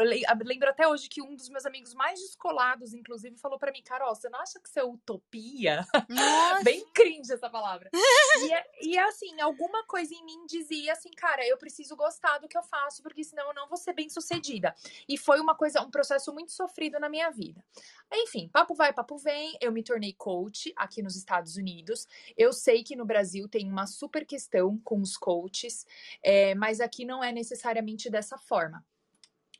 lembro 0.44 0.68
até 0.68 0.86
hoje 0.88 1.08
que 1.08 1.22
um 1.22 1.34
dos 1.34 1.48
meus 1.48 1.64
amigos 1.66 1.94
mais 1.94 2.18
descolados 2.20 2.94
inclusive 2.94 3.36
falou 3.36 3.58
para 3.58 3.72
mim, 3.72 3.82
Carol, 3.82 4.14
você 4.14 4.28
não 4.28 4.40
acha 4.40 4.60
que 4.60 4.68
isso 4.68 4.78
é 4.78 4.84
utopia? 4.84 5.86
Bem 6.64 6.84
cringe 6.92 7.32
essa 7.32 7.50
palavra. 7.50 7.90
e, 7.92 8.52
é, 8.52 8.66
e 8.82 8.96
é 8.96 9.02
assim, 9.04 9.40
alguma 9.40 9.84
coisa 9.84 10.14
em 10.14 10.24
mim 10.24 10.46
dizia 10.64 10.92
assim, 10.92 11.10
cara, 11.10 11.46
eu 11.46 11.56
preciso 11.56 11.94
gostar 11.94 12.38
do 12.38 12.48
que 12.48 12.56
eu 12.56 12.62
faço, 12.62 13.02
porque 13.02 13.22
senão 13.22 13.48
eu 13.48 13.54
não 13.54 13.68
vou 13.68 13.76
ser 13.76 13.92
bem 13.92 14.08
sucedida. 14.08 14.74
E 15.08 15.16
foi 15.18 15.40
uma 15.40 15.54
coisa, 15.54 15.82
um 15.82 15.90
processo 15.90 16.32
muito 16.32 16.52
sofrido 16.52 16.98
na 16.98 17.08
minha 17.08 17.30
vida. 17.30 17.64
Enfim, 18.12 18.48
papo 18.48 18.74
vai, 18.74 18.92
papo 18.92 19.16
vem, 19.18 19.56
eu 19.60 19.70
me 19.70 19.82
tornei 19.82 20.12
coach 20.14 20.72
aqui 20.76 21.02
nos 21.02 21.16
Estados 21.16 21.56
Unidos. 21.56 22.06
Eu 22.36 22.52
sei 22.52 22.82
que 22.82 22.96
no 22.96 23.04
Brasil 23.04 23.48
tem 23.48 23.70
uma 23.70 23.86
super 23.86 24.24
questão 24.26 24.78
com 24.78 25.00
os 25.00 25.16
coaches, 25.16 25.86
é, 26.22 26.54
mas 26.54 26.80
aqui 26.80 27.04
não 27.04 27.22
é 27.22 27.32
necessariamente 27.32 28.10
dessa 28.10 28.38
forma. 28.38 28.84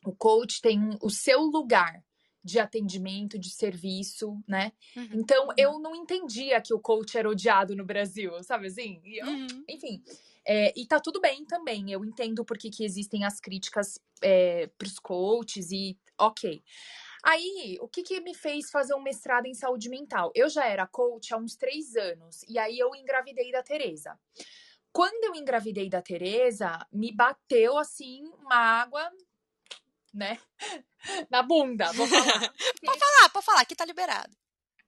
O 0.05 0.15
coach 0.15 0.61
tem 0.61 0.99
o 1.03 1.11
seu 1.11 1.41
lugar 1.41 2.03
de 2.45 2.59
atendimento, 2.59 3.39
de 3.39 3.49
serviço, 3.49 4.39
né? 4.47 4.73
Uhum. 4.95 5.09
Então 5.15 5.49
eu 5.57 5.79
não 5.79 5.97
entendia 5.97 6.61
que 6.61 6.75
o 6.75 6.79
coach 6.79 7.17
era 7.17 7.29
odiado 7.29 7.75
no 7.75 7.87
Brasil, 7.87 8.31
sabe 8.43 8.67
assim? 8.67 9.01
Eu, 9.03 9.27
uhum. 9.27 9.65
Enfim. 9.67 10.03
É, 10.47 10.73
e 10.77 10.87
tá 10.87 11.01
tudo 11.01 11.21
bem 11.21 11.45
também. 11.45 11.91
Eu 11.91 12.05
entendo 12.05 12.45
porque 12.45 12.71
que 12.71 12.85
existem 12.85 13.25
as 13.25 13.41
críticas 13.41 13.99
é, 14.23 14.69
pros 14.79 14.99
coaches 14.99 15.71
e 15.71 15.99
ok. 16.19 16.63
Aí, 17.25 17.79
o 17.81 17.89
que, 17.89 18.03
que 18.03 18.21
me 18.21 18.35
fez 18.35 18.71
fazer 18.71 18.95
um 18.95 19.03
mestrado 19.03 19.47
em 19.47 19.55
saúde 19.55 19.89
mental? 19.89 20.31
Eu 20.35 20.49
já 20.51 20.67
era 20.67 20.87
coach 20.87 21.33
há 21.33 21.39
uns 21.39 21.57
três 21.57 21.97
anos, 21.97 22.43
e 22.47 22.59
aí 22.59 22.79
eu 22.79 22.95
engravidei 22.95 23.51
da 23.51 23.63
Tereza. 23.63 24.19
Quando 24.93 25.25
eu 25.25 25.35
engravidei 25.35 25.89
da 25.89 26.03
Tereza, 26.03 26.87
me 26.93 27.11
bateu 27.11 27.79
assim 27.79 28.25
uma 28.43 28.57
água 28.57 29.11
né? 30.15 30.39
Na 31.29 31.43
bunda, 31.43 31.93
vou 31.93 32.07
falar. 32.07 32.25
pode 32.85 32.99
falar, 32.99 33.29
pode 33.31 33.45
falar, 33.45 33.61
aqui 33.61 33.75
tá 33.75 33.85
liberado. 33.85 34.35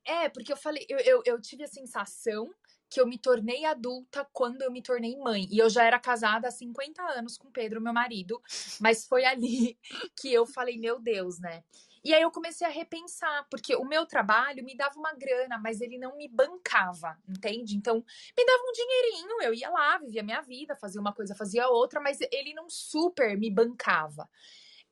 É, 0.04 0.28
porque 0.28 0.52
eu 0.52 0.56
falei, 0.56 0.86
eu, 0.88 0.98
eu, 1.00 1.22
eu, 1.24 1.40
tive 1.40 1.64
a 1.64 1.68
sensação 1.68 2.48
que 2.88 3.00
eu 3.00 3.06
me 3.06 3.18
tornei 3.18 3.64
adulta 3.64 4.26
quando 4.32 4.62
eu 4.62 4.70
me 4.70 4.82
tornei 4.82 5.16
mãe. 5.16 5.46
E 5.50 5.58
eu 5.58 5.68
já 5.68 5.84
era 5.84 5.98
casada 5.98 6.48
há 6.48 6.50
50 6.50 7.02
anos 7.02 7.36
com 7.36 7.50
Pedro, 7.50 7.80
meu 7.80 7.92
marido, 7.92 8.40
mas 8.80 9.06
foi 9.06 9.24
ali 9.24 9.78
que 10.20 10.32
eu 10.32 10.46
falei, 10.46 10.78
meu 10.78 11.00
Deus, 11.00 11.38
né? 11.38 11.62
E 12.06 12.14
aí 12.14 12.22
eu 12.22 12.30
comecei 12.30 12.64
a 12.64 12.70
repensar, 12.70 13.48
porque 13.50 13.74
o 13.74 13.84
meu 13.84 14.06
trabalho 14.06 14.64
me 14.64 14.76
dava 14.76 14.96
uma 14.96 15.12
grana, 15.12 15.58
mas 15.58 15.80
ele 15.80 15.98
não 15.98 16.16
me 16.16 16.28
bancava, 16.28 17.18
entende? 17.28 17.76
Então, 17.76 17.96
me 17.96 18.46
dava 18.46 18.62
um 18.62 18.72
dinheirinho, 18.72 19.42
eu 19.42 19.52
ia 19.52 19.68
lá, 19.68 19.98
vivia 19.98 20.22
minha 20.22 20.40
vida, 20.40 20.76
fazia 20.76 21.00
uma 21.00 21.12
coisa, 21.12 21.34
fazia 21.34 21.66
outra, 21.68 22.00
mas 22.00 22.20
ele 22.30 22.54
não 22.54 22.70
super 22.70 23.36
me 23.36 23.50
bancava. 23.50 24.28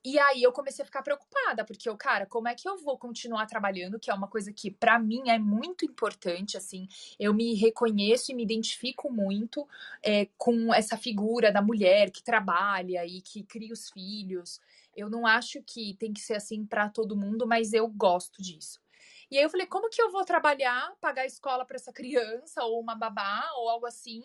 E 0.05 0.19
aí 0.19 0.43
eu 0.43 0.51
comecei 0.51 0.83
a 0.83 0.85
ficar 0.85 1.01
preocupada, 1.01 1.65
porque 1.65 1.89
eu, 1.89 1.97
cara, 1.97 2.27
como 2.27 2.47
é 2.47 2.53
que 2.53 2.69
eu 2.69 2.77
vou 2.77 2.95
continuar 2.95 3.47
trabalhando, 3.47 3.99
que 3.99 4.11
é 4.11 4.13
uma 4.13 4.27
coisa 4.27 4.53
que 4.53 4.69
para 4.69 4.99
mim 4.99 5.31
é 5.31 5.39
muito 5.39 5.83
importante, 5.83 6.55
assim, 6.55 6.87
eu 7.19 7.33
me 7.33 7.55
reconheço 7.55 8.31
e 8.31 8.35
me 8.35 8.43
identifico 8.43 9.11
muito 9.11 9.67
é, 10.03 10.27
com 10.37 10.71
essa 10.71 10.95
figura 10.95 11.51
da 11.51 11.59
mulher 11.59 12.11
que 12.11 12.23
trabalha 12.23 13.03
e 13.03 13.19
que 13.19 13.41
cria 13.41 13.73
os 13.73 13.89
filhos. 13.89 14.61
Eu 14.95 15.09
não 15.09 15.25
acho 15.25 15.63
que 15.63 15.95
tem 15.95 16.13
que 16.13 16.21
ser 16.21 16.35
assim 16.35 16.63
para 16.63 16.87
todo 16.87 17.17
mundo, 17.17 17.47
mas 17.47 17.73
eu 17.73 17.87
gosto 17.87 18.43
disso. 18.43 18.84
E 19.29 19.37
aí 19.37 19.43
eu 19.43 19.49
falei, 19.49 19.65
como 19.65 19.89
que 19.89 20.01
eu 20.01 20.11
vou 20.11 20.23
trabalhar, 20.23 20.93
pagar 21.01 21.25
escola 21.25 21.65
para 21.65 21.75
essa 21.75 21.91
criança, 21.91 22.63
ou 22.63 22.79
uma 22.79 22.95
babá, 22.95 23.49
ou 23.57 23.69
algo 23.69 23.85
assim, 23.85 24.23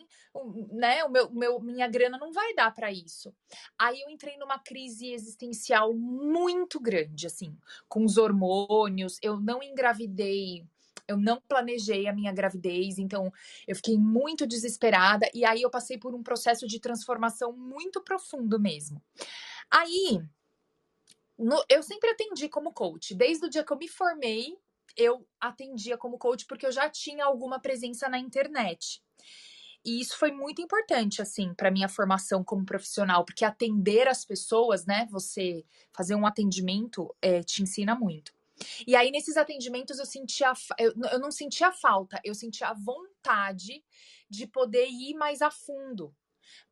né? 0.70 1.04
O 1.04 1.08
meu, 1.08 1.30
meu 1.30 1.60
minha 1.60 1.88
grana 1.88 2.18
não 2.18 2.32
vai 2.32 2.54
dar 2.54 2.72
para 2.74 2.92
isso. 2.92 3.34
Aí 3.78 4.00
eu 4.00 4.10
entrei 4.10 4.36
numa 4.36 4.58
crise 4.58 5.12
existencial 5.12 5.92
muito 5.94 6.78
grande, 6.80 7.26
assim, 7.26 7.56
com 7.88 8.04
os 8.04 8.16
hormônios. 8.18 9.18
Eu 9.22 9.38
não 9.40 9.62
engravidei 9.62 10.66
eu 11.10 11.16
não 11.16 11.40
planejei 11.40 12.06
a 12.06 12.12
minha 12.12 12.32
gravidez, 12.32 12.96
então 12.96 13.32
eu 13.66 13.74
fiquei 13.74 13.98
muito 13.98 14.46
desesperada 14.46 15.28
e 15.34 15.44
aí 15.44 15.60
eu 15.62 15.70
passei 15.70 15.98
por 15.98 16.14
um 16.14 16.22
processo 16.22 16.68
de 16.68 16.78
transformação 16.78 17.52
muito 17.52 18.00
profundo 18.00 18.60
mesmo. 18.60 19.02
Aí, 19.68 20.22
no, 21.36 21.64
eu 21.68 21.82
sempre 21.82 22.10
atendi 22.10 22.48
como 22.48 22.72
coach, 22.72 23.14
desde 23.14 23.46
o 23.46 23.50
dia 23.50 23.64
que 23.64 23.72
eu 23.72 23.76
me 23.76 23.88
formei, 23.88 24.56
eu 24.96 25.26
atendia 25.40 25.96
como 25.96 26.18
coach 26.18 26.46
porque 26.46 26.66
eu 26.66 26.72
já 26.72 26.88
tinha 26.88 27.24
alguma 27.24 27.60
presença 27.60 28.08
na 28.08 28.18
internet. 28.18 29.02
E 29.84 30.00
isso 30.00 30.18
foi 30.18 30.30
muito 30.30 30.60
importante, 30.60 31.22
assim, 31.22 31.54
para 31.54 31.70
minha 31.70 31.88
formação 31.88 32.44
como 32.44 32.66
profissional, 32.66 33.24
porque 33.24 33.44
atender 33.44 34.08
as 34.08 34.24
pessoas, 34.24 34.84
né? 34.84 35.06
Você 35.10 35.64
fazer 35.92 36.14
um 36.14 36.26
atendimento 36.26 37.14
é, 37.22 37.42
te 37.42 37.62
ensina 37.62 37.94
muito. 37.94 38.32
E 38.86 38.94
aí, 38.94 39.10
nesses 39.10 39.38
atendimentos, 39.38 39.98
eu 39.98 40.04
sentia. 40.04 40.52
Eu, 40.78 40.92
eu 41.10 41.18
não 41.18 41.30
sentia 41.30 41.72
falta, 41.72 42.20
eu 42.22 42.34
sentia 42.34 42.68
a 42.68 42.74
vontade 42.74 43.82
de 44.28 44.46
poder 44.46 44.86
ir 44.86 45.14
mais 45.14 45.40
a 45.40 45.50
fundo. 45.50 46.14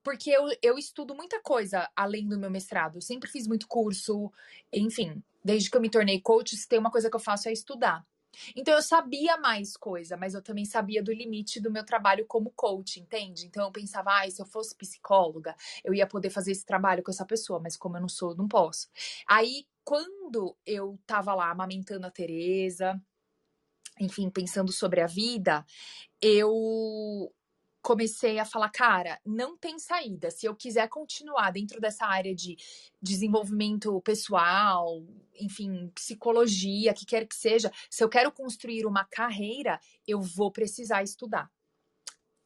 Porque 0.03 0.31
eu, 0.31 0.47
eu 0.61 0.77
estudo 0.77 1.15
muita 1.15 1.41
coisa 1.41 1.89
além 1.95 2.29
do 2.29 2.39
meu 2.39 2.51
mestrado. 2.51 2.97
Eu 2.97 3.03
sempre 3.03 3.31
fiz 3.31 3.47
muito 3.47 3.67
curso, 3.67 4.31
enfim, 4.73 5.23
desde 5.49 5.71
que 5.71 5.77
eu 5.79 5.81
me 5.81 5.89
tornei 5.89 6.21
coach, 6.21 6.55
se 6.55 6.69
tem 6.69 6.79
uma 6.79 6.91
coisa 6.91 7.09
que 7.09 7.17
eu 7.17 7.21
faço 7.21 7.49
é 7.49 7.53
estudar. 7.53 8.07
Então 8.55 8.75
eu 8.75 8.83
sabia 8.83 9.39
mais 9.39 9.79
coisa, 9.79 10.15
mas 10.15 10.35
eu 10.35 10.43
também 10.43 10.67
sabia 10.67 11.03
do 11.03 11.11
limite 11.11 11.59
do 11.59 11.71
meu 11.71 11.83
trabalho 11.83 12.27
como 12.27 12.53
coach, 12.55 13.01
entende? 13.01 13.47
Então 13.47 13.65
eu 13.65 13.73
pensava, 13.73 14.11
ah, 14.21 14.31
se 14.31 14.43
eu 14.43 14.45
fosse 14.45 14.77
psicóloga, 14.77 15.57
eu 15.83 15.95
ia 15.95 16.07
poder 16.07 16.29
fazer 16.29 16.53
esse 16.53 16.67
trabalho 16.67 17.03
com 17.03 17.11
essa 17.11 17.25
pessoa, 17.25 17.59
mas 17.59 17.79
como 17.79 17.97
eu 17.97 18.01
não 18.03 18.11
sou, 18.11 18.37
não 18.37 18.47
posso. 18.47 18.89
Aí 19.27 19.65
quando 19.83 20.55
eu 20.67 20.99
tava 21.07 21.35
lá 21.35 21.51
amamentando 21.51 22.07
a 22.07 22.11
Tereza, 22.11 23.01
enfim, 23.99 24.29
pensando 24.29 24.71
sobre 24.71 25.01
a 25.01 25.07
vida, 25.07 25.65
eu 26.21 27.33
comecei 27.89 28.39
a 28.39 28.45
falar, 28.45 28.69
cara, 28.69 29.19
não 29.25 29.57
tem 29.57 29.79
saída. 29.79 30.31
Se 30.31 30.45
eu 30.45 30.55
quiser 30.55 30.87
continuar 30.91 31.51
dentro 31.51 31.81
dessa 31.81 32.05
área 32.05 32.35
de 32.35 32.55
desenvolvimento 33.01 33.99
pessoal, 34.03 35.03
enfim, 35.41 35.91
psicologia, 35.95 36.93
que 36.93 37.07
quer 37.07 37.27
que 37.27 37.35
seja, 37.35 37.73
se 37.89 38.05
eu 38.05 38.09
quero 38.11 38.31
construir 38.31 38.85
uma 38.85 39.07
carreira, 39.07 39.81
eu 40.07 40.21
vou 40.21 40.53
precisar 40.53 41.03
estudar. 41.03 41.51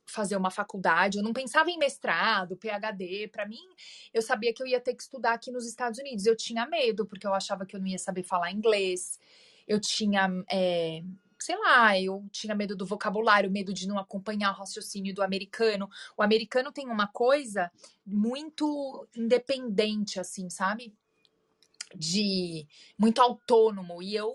Fazer 0.06 0.36
uma 0.36 0.50
faculdade, 0.50 1.18
eu 1.18 1.24
não 1.24 1.32
pensava 1.32 1.72
em 1.72 1.78
mestrado, 1.78 2.56
PhD. 2.56 3.26
Para 3.26 3.44
mim, 3.44 3.66
eu 4.14 4.22
sabia 4.22 4.54
que 4.54 4.62
eu 4.62 4.66
ia 4.68 4.80
ter 4.80 4.94
que 4.94 5.02
estudar 5.02 5.32
aqui 5.32 5.50
nos 5.50 5.66
Estados 5.66 5.98
Unidos. 5.98 6.24
Eu 6.24 6.36
tinha 6.36 6.66
medo, 6.66 7.04
porque 7.04 7.26
eu 7.26 7.34
achava 7.34 7.66
que 7.66 7.74
eu 7.74 7.80
não 7.80 7.88
ia 7.88 7.98
saber 7.98 8.22
falar 8.22 8.52
inglês. 8.52 9.18
Eu 9.66 9.80
tinha 9.80 10.28
é, 10.48 11.02
sei 11.42 11.56
lá, 11.58 11.98
eu 11.98 12.24
tinha 12.30 12.54
medo 12.54 12.76
do 12.76 12.86
vocabulário, 12.86 13.50
medo 13.50 13.72
de 13.72 13.88
não 13.88 13.98
acompanhar 13.98 14.52
o 14.52 14.58
raciocínio 14.58 15.14
do 15.14 15.22
americano. 15.22 15.88
O 16.16 16.22
americano 16.22 16.72
tem 16.72 16.88
uma 16.88 17.06
coisa 17.06 17.70
muito 18.06 19.06
independente, 19.16 20.20
assim, 20.20 20.48
sabe? 20.48 20.94
De 21.94 22.66
muito 22.96 23.20
autônomo. 23.20 24.02
E 24.02 24.14
eu 24.14 24.32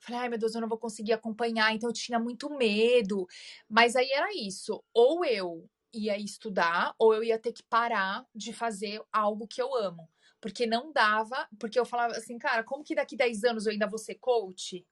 falei, 0.00 0.22
ai 0.22 0.28
meu 0.28 0.38
Deus, 0.38 0.54
eu 0.54 0.60
não 0.60 0.68
vou 0.68 0.78
conseguir 0.78 1.12
acompanhar. 1.12 1.74
Então 1.74 1.88
eu 1.88 1.94
tinha 1.94 2.18
muito 2.18 2.50
medo. 2.50 3.26
Mas 3.68 3.96
aí 3.96 4.10
era 4.10 4.34
isso. 4.34 4.82
Ou 4.92 5.24
eu 5.24 5.68
ia 5.92 6.18
estudar, 6.18 6.94
ou 6.98 7.14
eu 7.14 7.22
ia 7.22 7.38
ter 7.38 7.52
que 7.52 7.62
parar 7.62 8.26
de 8.34 8.52
fazer 8.52 9.02
algo 9.12 9.46
que 9.46 9.62
eu 9.62 9.74
amo. 9.74 10.08
Porque 10.40 10.66
não 10.66 10.92
dava, 10.92 11.46
porque 11.58 11.78
eu 11.78 11.84
falava 11.84 12.16
assim, 12.16 12.36
cara, 12.36 12.64
como 12.64 12.82
que 12.82 12.96
daqui 12.96 13.16
10 13.16 13.44
anos 13.44 13.66
eu 13.66 13.72
ainda 13.72 13.86
vou 13.86 13.98
ser 13.98 14.16
coach? 14.16 14.84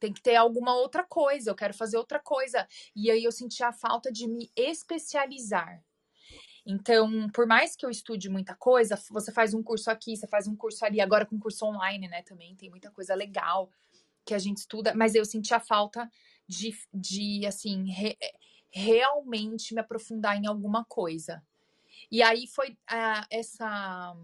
Tem 0.00 0.12
que 0.12 0.22
ter 0.22 0.34
alguma 0.34 0.74
outra 0.74 1.04
coisa, 1.04 1.50
eu 1.50 1.54
quero 1.54 1.74
fazer 1.74 1.98
outra 1.98 2.18
coisa. 2.18 2.66
E 2.96 3.10
aí 3.10 3.22
eu 3.22 3.30
senti 3.30 3.62
a 3.62 3.72
falta 3.72 4.10
de 4.10 4.26
me 4.26 4.50
especializar. 4.56 5.84
Então, 6.66 7.28
por 7.30 7.46
mais 7.46 7.76
que 7.76 7.84
eu 7.84 7.90
estude 7.90 8.28
muita 8.28 8.54
coisa, 8.54 9.00
você 9.10 9.32
faz 9.32 9.54
um 9.54 9.62
curso 9.62 9.90
aqui, 9.90 10.16
você 10.16 10.26
faz 10.26 10.46
um 10.46 10.56
curso 10.56 10.84
ali, 10.84 11.00
agora 11.00 11.26
com 11.26 11.38
curso 11.38 11.64
online, 11.64 12.08
né, 12.08 12.22
também 12.22 12.54
tem 12.56 12.70
muita 12.70 12.90
coisa 12.90 13.14
legal 13.14 13.70
que 14.24 14.34
a 14.34 14.38
gente 14.38 14.58
estuda, 14.58 14.94
mas 14.94 15.14
eu 15.14 15.24
senti 15.24 15.54
a 15.54 15.60
falta 15.60 16.10
de, 16.46 16.76
de 16.92 17.46
assim, 17.46 17.90
re, 17.90 18.16
realmente 18.70 19.74
me 19.74 19.80
aprofundar 19.80 20.36
em 20.36 20.46
alguma 20.46 20.84
coisa. 20.84 21.42
E 22.10 22.22
aí 22.22 22.46
foi 22.46 22.70
uh, 22.70 23.26
essa 23.30 24.14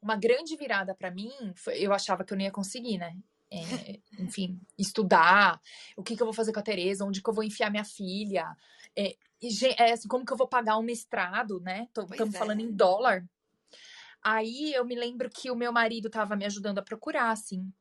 uma 0.00 0.16
grande 0.16 0.56
virada 0.56 0.94
para 0.94 1.10
mim, 1.10 1.32
foi, 1.56 1.78
eu 1.78 1.92
achava 1.92 2.24
que 2.24 2.32
eu 2.32 2.36
não 2.36 2.44
ia 2.44 2.52
conseguir, 2.52 2.98
né? 2.98 3.16
É, 3.50 4.00
enfim, 4.18 4.60
estudar, 4.76 5.60
o 5.96 6.02
que, 6.02 6.16
que 6.16 6.22
eu 6.22 6.26
vou 6.26 6.34
fazer 6.34 6.52
com 6.52 6.60
a 6.60 6.62
Tereza, 6.62 7.04
onde 7.04 7.22
que 7.22 7.28
eu 7.28 7.34
vou 7.34 7.44
enfiar 7.44 7.70
minha 7.70 7.84
filha, 7.84 8.46
é, 8.96 9.16
é 9.78 9.92
assim, 9.92 10.08
como 10.08 10.24
que 10.24 10.32
eu 10.32 10.36
vou 10.36 10.48
pagar 10.48 10.76
um 10.78 10.82
mestrado, 10.82 11.60
né? 11.60 11.88
Estamos 11.96 12.34
é. 12.34 12.38
falando 12.38 12.60
em 12.60 12.70
dólar. 12.70 13.24
Aí 14.22 14.72
eu 14.74 14.84
me 14.84 14.94
lembro 14.94 15.30
que 15.30 15.50
o 15.50 15.56
meu 15.56 15.72
marido 15.72 16.08
estava 16.08 16.36
me 16.36 16.44
ajudando 16.44 16.78
a 16.78 16.82
procurar, 16.82 17.30
assim, 17.30 17.72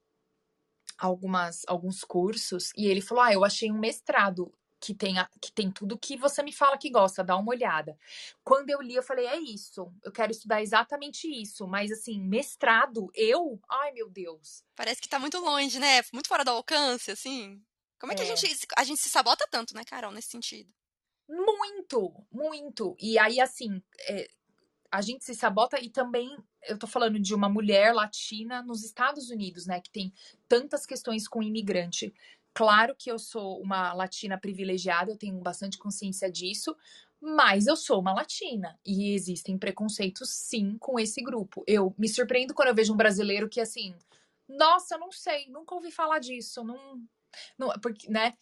algumas, 0.97 1.63
alguns 1.67 2.03
cursos, 2.03 2.71
e 2.75 2.88
ele 2.88 3.01
falou: 3.01 3.24
Ah, 3.24 3.33
eu 3.33 3.43
achei 3.43 3.71
um 3.71 3.79
mestrado 3.79 4.53
que 4.88 4.96
tem, 4.96 5.20
a, 5.20 5.29
que 5.41 5.51
tem 5.51 5.70
tudo 5.70 5.98
que 5.98 6.15
você 6.15 6.41
me 6.41 6.53
fala 6.53 6.77
que 6.77 6.89
gosta, 6.89 7.22
dá 7.22 7.36
uma 7.36 7.50
olhada. 7.50 7.98
Quando 8.41 8.70
eu 8.70 8.82
li, 8.82 8.96
eu 8.96 9.03
falei, 9.03 9.27
é 9.27 9.38
isso, 9.38 9.94
eu 10.01 10.13
quero 10.13 10.32
estudar 10.32 10.62
exatamente 10.62 11.27
isso, 11.27 11.67
mas 11.67 11.91
assim, 11.91 12.22
mestrado, 12.22 13.12
eu? 13.13 13.60
Ai, 13.70 13.91
meu 13.91 14.10
Deus. 14.10 14.63
Parece 14.77 15.01
que 15.01 15.10
tá 15.10 15.20
muito 15.20 15.39
longe, 15.39 15.77
né? 15.77 16.01
Muito 16.13 16.29
fora 16.29 16.46
do 16.46 16.51
alcance, 16.51 17.12
assim. 17.12 17.62
Como 18.00 18.13
é 18.13 18.15
que 18.15 18.22
é. 18.22 18.32
A, 18.32 18.34
gente, 18.34 18.65
a 18.77 18.84
gente 18.86 19.01
se 19.01 19.10
sabota 19.10 19.46
tanto, 19.51 19.75
né, 19.75 19.84
Carol, 19.84 20.13
nesse 20.13 20.29
sentido? 20.29 20.74
Muito, 21.27 22.25
muito. 22.32 22.96
E 22.98 23.20
aí, 23.20 23.41
assim, 23.41 23.84
é, 24.08 24.29
a 24.89 25.01
gente 25.01 25.25
se 25.25 25.36
sabota 25.36 25.77
e 25.82 25.89
também 25.89 26.38
eu 26.65 26.77
tô 26.77 26.88
falando 26.88 27.20
de 27.20 27.36
uma 27.36 27.50
mulher 27.50 27.94
latina 27.94 28.62
nos 28.62 28.86
Estados 28.86 29.29
Unidos, 29.29 29.65
né, 29.65 29.82
que 29.82 29.89
tem 29.89 30.13
tantas 30.48 30.86
questões 30.86 31.27
com 31.27 31.44
imigrante. 31.44 32.13
Claro 32.58 32.96
que 32.96 33.12
eu 33.12 33.20
sou 33.20 33.62
uma 33.62 33.94
latina 33.94 34.36
privilegiada, 34.36 35.12
eu 35.12 35.16
tenho 35.16 35.40
bastante 35.40 35.78
consciência 35.78 36.28
disso, 36.28 36.76
mas 37.22 37.68
eu 37.68 37.76
sou 37.76 38.00
uma 38.00 38.12
latina 38.12 38.80
e 38.84 39.14
existem 39.14 39.60
preconceitos 39.60 40.32
sim 40.32 40.76
com 40.80 41.00
esse 41.00 41.22
grupo. 41.22 41.64
Eu 41.68 41.94
me 42.00 42.10
surpreendo 42.10 42.56
quando 42.56 42.70
eu 42.70 42.74
vejo 42.74 42.92
um 42.92 42.98
brasileiro 42.98 43.48
que 43.48 43.62
assim, 43.62 43.96
nossa, 44.50 44.98
não 44.98 45.12
sei, 45.12 45.48
nunca 45.50 45.76
ouvi 45.76 45.92
falar 45.92 46.18
disso, 46.18 46.64
não, 46.64 47.00
não 47.60 47.70
porque, 47.80 48.10
né? 48.10 48.34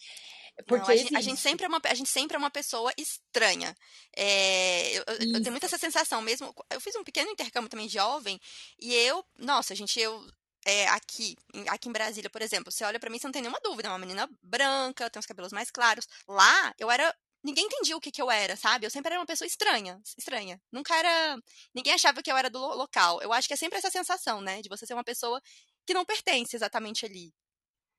Porque 0.65 0.87
não, 0.87 0.93
a, 0.93 0.95
gente, 0.95 1.17
a, 1.17 1.19
gente, 1.19 1.41
sempre 1.41 1.65
é 1.65 1.67
uma, 1.67 1.81
a 1.83 1.93
gente 1.93 2.09
sempre 2.09 2.37
é 2.37 2.39
uma 2.39 2.49
pessoa 2.49 2.93
estranha. 2.97 3.75
É, 4.15 4.97
eu, 4.97 5.03
eu, 5.07 5.41
tenho 5.41 5.51
muita 5.51 5.65
essa 5.65 5.77
sensação 5.77 6.21
mesmo. 6.21 6.55
Eu 6.69 6.79
fiz 6.79 6.95
um 6.95 7.03
pequeno 7.03 7.31
intercâmbio 7.31 7.69
também 7.69 7.89
jovem 7.89 8.39
e 8.79 8.93
eu, 8.93 9.25
nossa, 9.37 9.75
gente, 9.75 9.99
eu 9.99 10.25
é, 10.65 10.87
aqui, 10.87 11.35
aqui 11.69 11.89
em 11.89 11.91
Brasília, 11.91 12.29
por 12.29 12.41
exemplo, 12.41 12.71
você 12.71 12.83
olha 12.83 12.99
para 12.99 13.09
mim, 13.09 13.19
você 13.19 13.27
não 13.27 13.31
tem 13.31 13.41
nenhuma 13.41 13.59
dúvida, 13.63 13.87
é 13.87 13.91
uma 13.91 13.99
menina 13.99 14.27
branca, 14.41 15.09
tem 15.09 15.19
os 15.19 15.25
cabelos 15.25 15.53
mais 15.53 15.69
claros. 15.71 16.07
Lá, 16.27 16.73
eu 16.79 16.89
era 16.91 17.13
ninguém 17.43 17.65
entendia 17.65 17.95
o 17.95 18.01
que, 18.01 18.11
que 18.11 18.21
eu 18.21 18.31
era, 18.31 18.55
sabe? 18.55 18.85
Eu 18.85 18.89
sempre 18.89 19.11
era 19.11 19.19
uma 19.19 19.25
pessoa 19.25 19.47
estranha, 19.47 20.01
estranha. 20.17 20.59
Nunca 20.71 20.95
era. 20.95 21.37
Ninguém 21.75 21.93
achava 21.93 22.21
que 22.23 22.31
eu 22.31 22.35
era 22.35 22.49
do 22.49 22.59
local. 22.59 23.21
Eu 23.21 23.31
acho 23.31 23.47
que 23.47 23.53
é 23.53 23.57
sempre 23.57 23.77
essa 23.77 23.91
sensação, 23.91 24.41
né? 24.41 24.61
De 24.61 24.69
você 24.69 24.85
ser 24.85 24.95
uma 24.95 25.03
pessoa 25.03 25.39
que 25.85 25.93
não 25.93 26.03
pertence 26.03 26.55
exatamente 26.55 27.05
ali. 27.05 27.31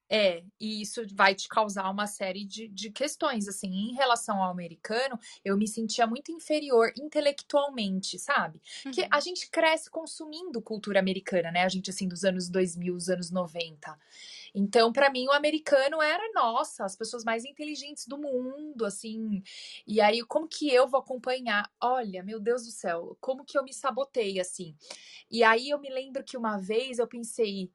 É, 0.09 0.45
e 0.61 0.81
isso 0.81 1.03
vai 1.15 1.35
te 1.35 1.49
causar 1.49 1.91
uma 1.91 2.07
série 2.07 2.45
de, 2.45 2.69
de 2.69 2.91
questões, 2.91 3.49
assim, 3.49 3.69
em 3.69 3.95
relação 3.95 4.43
ao 4.43 4.51
americano, 4.51 5.19
eu 5.45 5.57
me 5.57 5.67
sentia 5.67 6.07
muito 6.07 6.31
inferior 6.31 6.93
intelectualmente, 6.97 8.19
sabe? 8.19 8.61
Uhum. 8.85 8.93
Que 8.93 9.07
a 9.11 9.21
gente 9.21 9.51
cresce 9.51 9.91
consumindo 9.91 10.63
cultura 10.63 11.01
americana, 11.01 11.51
né? 11.51 11.65
A 11.65 11.69
gente, 11.69 11.91
assim, 11.91 12.07
dos 12.07 12.25
anos 12.25 12.49
2000, 12.49 12.95
dos 12.95 13.09
anos 13.09 13.31
90. 13.31 13.99
Então, 14.55 14.93
para 14.93 15.11
mim, 15.11 15.27
o 15.27 15.33
americano 15.33 16.01
era, 16.01 16.23
nossa, 16.33 16.85
as 16.85 16.97
pessoas 16.97 17.25
mais 17.25 17.45
inteligentes 17.45 18.07
do 18.07 18.17
mundo, 18.17 18.85
assim. 18.85 19.43
E 19.87 20.01
aí, 20.01 20.23
como 20.23 20.49
que 20.49 20.73
eu 20.73 20.89
vou 20.89 21.01
acompanhar? 21.01 21.71
Olha, 21.81 22.23
meu 22.23 22.41
Deus 22.41 22.65
do 22.65 22.71
céu, 22.71 23.17
como 23.21 23.45
que 23.45 23.59
eu 23.59 23.65
me 23.65 23.75
sabotei, 23.75 24.41
assim. 24.41 24.75
E 25.31 25.43
aí, 25.43 25.69
eu 25.69 25.79
me 25.79 25.91
lembro 25.91 26.25
que 26.25 26.37
uma 26.37 26.57
vez 26.59 26.99
eu 26.99 27.07
pensei, 27.07 27.71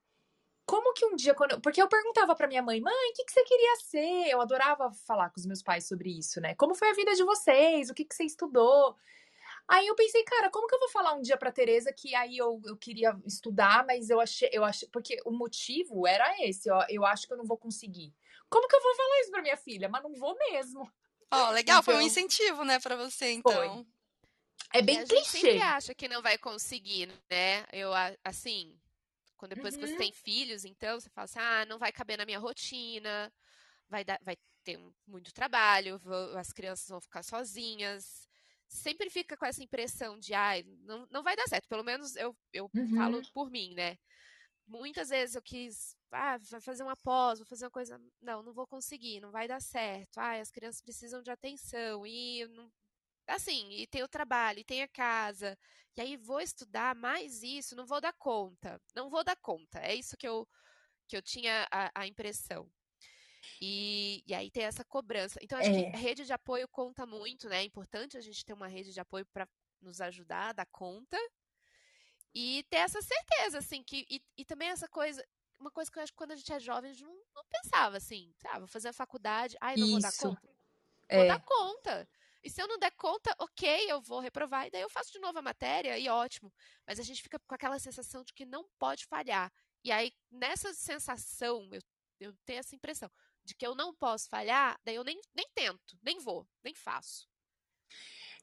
como 0.72 0.94
que 0.94 1.06
um 1.06 1.18
dia, 1.18 1.36
quando. 1.36 1.60
Porque 1.60 1.82
eu 1.82 1.88
perguntava 1.90 2.34
pra 2.34 2.48
minha 2.48 2.62
mãe, 2.62 2.80
mãe, 2.80 3.10
o 3.10 3.14
que, 3.14 3.26
que 3.26 3.34
você 3.34 3.44
queria 3.44 3.76
ser? 3.76 4.30
Eu 4.30 4.40
adorava 4.40 4.90
falar 5.06 5.30
com 5.30 5.38
os 5.38 5.46
meus 5.46 5.62
pais 5.62 5.86
sobre 5.86 6.18
isso, 6.18 6.40
né? 6.40 6.56
Como 6.56 6.74
foi 6.74 6.92
a 6.92 6.94
vida 6.94 7.14
de 7.14 7.26
vocês? 7.26 7.90
O 7.90 7.94
que, 7.94 8.06
que 8.06 8.16
você 8.16 8.24
estudou? 8.24 8.96
Aí 9.68 9.86
eu 9.86 9.96
pensei, 9.96 10.24
cara, 10.24 10.50
como 10.50 10.68
que 10.68 10.76
eu 10.76 10.80
vou 10.80 10.88
falar 10.88 11.14
um 11.14 11.22
dia 11.22 11.36
pra 11.36 11.52
Tereza 11.52 11.92
que 11.92 12.16
aí 12.16 12.38
eu, 12.38 12.62
eu 12.64 12.78
queria 12.78 13.14
estudar, 13.26 13.86
mas 13.86 14.10
eu 14.10 14.22
achei, 14.22 14.50
eu 14.54 14.64
achei. 14.64 14.88
Porque 14.88 15.18
o 15.26 15.32
motivo 15.32 16.08
era 16.08 16.34
esse, 16.48 16.72
ó. 16.72 16.86
Eu 16.88 17.06
acho 17.06 17.28
que 17.28 17.34
eu 17.34 17.38
não 17.38 17.46
vou 17.46 17.58
conseguir. 17.58 18.14
Como 18.50 18.66
que 18.66 18.76
eu 18.76 18.82
vou 18.82 18.96
falar 18.96 19.20
isso 19.20 19.32
pra 19.32 19.42
minha 19.42 19.58
filha? 19.58 19.90
Mas 19.90 20.02
não 20.02 20.14
vou 20.14 20.38
mesmo. 20.38 20.90
Ó, 21.34 21.50
oh, 21.50 21.52
legal, 21.52 21.80
então, 21.80 21.84
foi 21.84 21.96
um 21.96 21.98
então 21.98 22.08
incentivo, 22.08 22.64
né, 22.64 22.80
pra 22.80 22.96
você, 22.96 23.32
então. 23.34 23.52
Foi. 23.52 23.86
É 24.74 24.82
bem 24.82 25.00
e 25.00 25.00
a 25.00 25.06
clichê. 25.06 25.16
gente 25.18 25.30
sempre 25.32 25.62
acha 25.62 25.94
que 25.94 26.08
não 26.08 26.22
vai 26.22 26.38
conseguir, 26.38 27.10
né? 27.30 27.66
Eu, 27.74 27.92
assim, 28.24 28.80
quando 29.42 29.56
depois 29.56 29.74
uhum. 29.74 29.80
que 29.80 29.88
você 29.88 29.94
uhum. 29.94 29.98
tem 29.98 30.14
filhos, 30.14 30.66
então, 30.66 31.00
você 31.00 31.10
fala 31.10 31.26
assim, 31.26 31.40
ah, 31.40 31.66
não 31.66 31.80
vai 31.80 31.92
caber 31.92 32.16
na 32.16 32.26
minha 32.26 32.38
rotina, 32.38 33.34
vai, 33.90 34.06
dar, 34.06 34.20
vai 34.22 34.38
ter 34.64 34.80
muito 35.08 35.34
trabalho, 35.34 35.98
vou, 35.98 36.38
as 36.38 36.54
crianças 36.54 36.88
vão 36.88 37.02
ficar 37.02 37.24
sozinhas. 37.24 38.30
Sempre 38.68 39.10
fica 39.10 39.36
com 39.36 39.44
essa 39.44 39.64
impressão 39.64 40.20
de, 40.20 40.36
ah, 40.36 40.54
não, 40.84 41.08
não 41.10 41.24
vai 41.24 41.36
dar 41.36 41.48
certo. 41.48 41.68
Pelo 41.68 41.84
menos 41.84 42.16
eu, 42.16 42.38
eu 42.54 42.70
uhum. 42.72 42.96
falo 42.96 43.20
por 43.34 43.50
mim, 43.50 43.74
né? 43.74 43.98
Muitas 44.68 45.10
vezes 45.10 45.36
eu 45.36 45.42
quis, 45.42 45.98
ah, 46.12 46.38
vai 46.52 46.62
fazer 46.62 46.84
uma 46.84 46.96
pós, 46.96 47.40
vou 47.40 47.48
fazer 47.48 47.66
uma 47.66 47.72
coisa. 47.72 48.00
Não, 48.22 48.44
não 48.44 48.54
vou 48.54 48.68
conseguir, 48.68 49.22
não 49.22 49.32
vai 49.32 49.48
dar 49.48 49.60
certo. 49.60 50.20
Ah, 50.20 50.40
as 50.40 50.52
crianças 50.52 50.84
precisam 50.84 51.24
de 51.24 51.32
atenção 51.32 52.06
e 52.06 52.48
não, 52.50 52.72
assim, 53.36 53.70
e 53.72 53.88
tem 53.88 54.04
o 54.04 54.08
trabalho, 54.08 54.60
e 54.60 54.64
tem 54.64 54.82
a 54.82 54.88
casa, 54.88 55.58
e 55.96 56.02
aí 56.02 56.18
vou 56.18 56.40
estudar 56.40 56.96
mais 56.96 57.44
isso, 57.44 57.76
não 57.76 57.86
vou 57.86 58.00
dar 58.00 58.14
conta. 58.14 58.82
Não 58.96 59.10
vou 59.10 59.24
dar 59.24 59.36
conta. 59.36 59.80
É 59.80 59.94
isso 59.94 60.16
que 60.18 60.28
eu, 60.28 60.48
que 61.08 61.18
eu 61.18 61.22
tinha 61.22 61.68
a, 61.70 61.92
a 61.94 62.08
impressão. 62.08 62.70
E, 63.60 64.24
e, 64.26 64.34
aí 64.34 64.50
tem 64.50 64.64
essa 64.64 64.84
cobrança. 64.86 65.40
Então, 65.42 65.60
acho 65.60 65.70
é. 65.70 65.92
que 65.92 65.96
a 65.96 66.00
rede 66.00 66.26
de 66.26 66.34
apoio 66.34 66.68
conta 66.70 67.06
muito, 67.06 67.50
né? 67.50 67.58
É 67.58 67.64
importante 67.64 68.18
a 68.18 68.22
gente 68.22 68.46
ter 68.46 68.54
uma 68.54 68.68
rede 68.68 68.94
de 68.94 69.00
apoio 69.00 69.26
para 69.34 69.48
nos 69.82 70.00
ajudar 70.00 70.50
a 70.50 70.54
dar 70.54 70.68
conta. 70.68 71.18
E 72.34 72.66
ter 72.70 72.78
essa 72.78 73.02
certeza, 73.02 73.58
assim, 73.58 73.84
que. 73.84 74.06
E, 74.10 74.22
e, 74.38 74.46
também 74.46 74.70
essa 74.70 74.88
coisa. 74.88 75.24
Uma 75.60 75.70
coisa 75.70 75.92
que 75.92 76.00
eu 76.00 76.04
acho 76.04 76.12
que 76.12 76.18
quando 76.18 76.32
a 76.32 76.36
gente 76.36 76.52
é 76.52 76.60
jovem, 76.60 76.90
a 76.90 76.94
gente 76.94 77.04
não, 77.04 77.14
não 77.36 77.44
pensava 77.52 77.98
assim, 77.98 78.34
ah, 78.46 78.58
vou 78.58 78.68
fazer 78.68 78.88
a 78.88 78.94
faculdade, 78.94 79.56
ai, 79.62 79.76
não 79.76 79.86
Isso. 79.86 79.92
vou 79.92 80.02
dar 80.02 80.18
conta. 80.18 80.56
É. 81.08 81.18
Vou 81.18 81.28
dar 81.28 81.40
conta. 81.44 82.10
E 82.44 82.50
se 82.50 82.62
eu 82.62 82.68
não 82.68 82.80
der 82.80 82.92
conta, 82.92 83.36
ok, 83.40 83.92
eu 83.92 84.02
vou 84.02 84.20
reprovar, 84.20 84.68
e 84.68 84.72
daí 84.72 84.82
eu 84.82 84.90
faço 84.90 85.12
de 85.12 85.20
novo 85.20 85.38
a 85.40 85.42
matéria 85.42 85.98
e 85.98 86.10
ótimo. 86.10 86.52
Mas 86.88 87.00
a 87.00 87.04
gente 87.04 87.22
fica 87.22 87.40
com 87.40 87.56
aquela 87.56 87.78
sensação 87.80 88.24
de 88.24 88.34
que 88.34 88.46
não 88.46 88.68
pode 88.80 89.06
falhar. 89.06 89.52
E 89.84 89.92
aí, 89.92 90.12
nessa 90.32 90.74
sensação, 90.74 91.70
eu, 91.72 91.82
eu 92.20 92.34
tenho 92.46 92.60
essa 92.60 92.76
impressão 92.76 93.10
de 93.44 93.56
que 93.56 93.66
eu 93.66 93.76
não 93.76 93.94
posso 93.94 94.30
falhar, 94.30 94.80
daí 94.84 94.96
eu 94.96 95.04
nem, 95.04 95.20
nem 95.36 95.48
tento, 95.54 95.98
nem 96.02 96.20
vou, 96.20 96.48
nem 96.64 96.74
faço. 96.74 97.28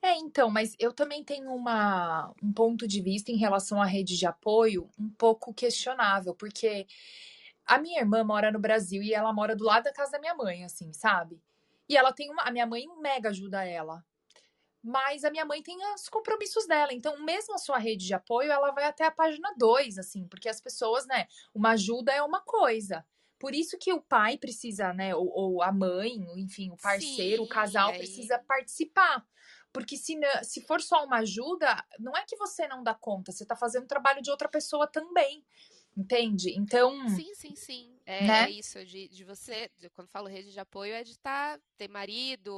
É, 0.00 0.14
então, 0.14 0.48
mas 0.48 0.76
eu 0.78 0.92
também 0.92 1.24
tenho 1.24 1.52
uma, 1.52 2.32
um 2.42 2.52
ponto 2.52 2.86
de 2.86 3.00
vista 3.00 3.32
em 3.32 3.36
relação 3.36 3.82
à 3.82 3.84
rede 3.84 4.16
de 4.16 4.26
apoio 4.26 4.88
um 4.98 5.10
pouco 5.10 5.52
questionável, 5.52 6.34
porque 6.34 6.86
a 7.66 7.78
minha 7.78 8.00
irmã 8.00 8.22
mora 8.22 8.52
no 8.52 8.60
Brasil 8.60 9.02
e 9.02 9.12
ela 9.12 9.32
mora 9.32 9.56
do 9.56 9.64
lado 9.64 9.84
da 9.84 9.92
casa 9.92 10.12
da 10.12 10.20
minha 10.20 10.34
mãe, 10.34 10.64
assim, 10.64 10.92
sabe? 10.92 11.40
E 11.88 11.96
ela 11.96 12.12
tem 12.12 12.30
uma. 12.30 12.42
A 12.42 12.50
minha 12.50 12.66
mãe 12.66 12.84
mega 13.00 13.30
ajuda 13.30 13.64
ela. 13.64 14.04
Mas 14.82 15.24
a 15.24 15.30
minha 15.30 15.44
mãe 15.44 15.62
tem 15.62 15.76
os 15.94 16.08
compromissos 16.08 16.66
dela. 16.66 16.92
Então, 16.92 17.22
mesmo 17.24 17.54
a 17.54 17.58
sua 17.58 17.78
rede 17.78 18.06
de 18.06 18.14
apoio, 18.14 18.50
ela 18.50 18.70
vai 18.70 18.84
até 18.84 19.04
a 19.04 19.10
página 19.10 19.52
2, 19.58 19.98
assim, 19.98 20.26
porque 20.28 20.48
as 20.48 20.60
pessoas, 20.60 21.06
né? 21.06 21.26
Uma 21.52 21.70
ajuda 21.70 22.12
é 22.12 22.22
uma 22.22 22.40
coisa. 22.42 23.04
Por 23.38 23.54
isso 23.54 23.78
que 23.78 23.92
o 23.92 24.00
pai 24.00 24.38
precisa, 24.38 24.92
né? 24.92 25.14
Ou, 25.14 25.28
ou 25.28 25.62
a 25.62 25.72
mãe, 25.72 26.12
enfim, 26.36 26.70
o 26.70 26.76
parceiro, 26.76 27.42
Sim, 27.42 27.48
o 27.48 27.48
casal 27.48 27.90
aí... 27.90 27.98
precisa 27.98 28.38
participar. 28.38 29.24
Porque 29.72 29.96
se, 29.96 30.18
se 30.42 30.60
for 30.62 30.80
só 30.80 31.04
uma 31.04 31.18
ajuda, 31.18 31.84
não 31.98 32.16
é 32.16 32.24
que 32.24 32.36
você 32.36 32.66
não 32.66 32.82
dá 32.82 32.94
conta, 32.94 33.32
você 33.32 33.42
está 33.42 33.54
fazendo 33.54 33.84
o 33.84 33.88
trabalho 33.88 34.22
de 34.22 34.30
outra 34.30 34.48
pessoa 34.48 34.86
também. 34.86 35.44
Entende? 35.96 36.56
Então. 36.56 37.08
Sim, 37.08 37.34
sim, 37.34 37.56
sim. 37.56 37.97
É, 38.08 38.26
né? 38.26 38.44
é 38.44 38.50
isso, 38.50 38.82
de, 38.86 39.06
de 39.06 39.22
você, 39.22 39.70
de, 39.76 39.90
quando 39.90 40.08
falo 40.08 40.28
rede 40.28 40.50
de 40.50 40.58
apoio, 40.58 40.94
é 40.94 41.04
de 41.04 41.10
estar, 41.10 41.58
tá, 41.58 41.62
ter 41.76 41.88
marido, 41.88 42.54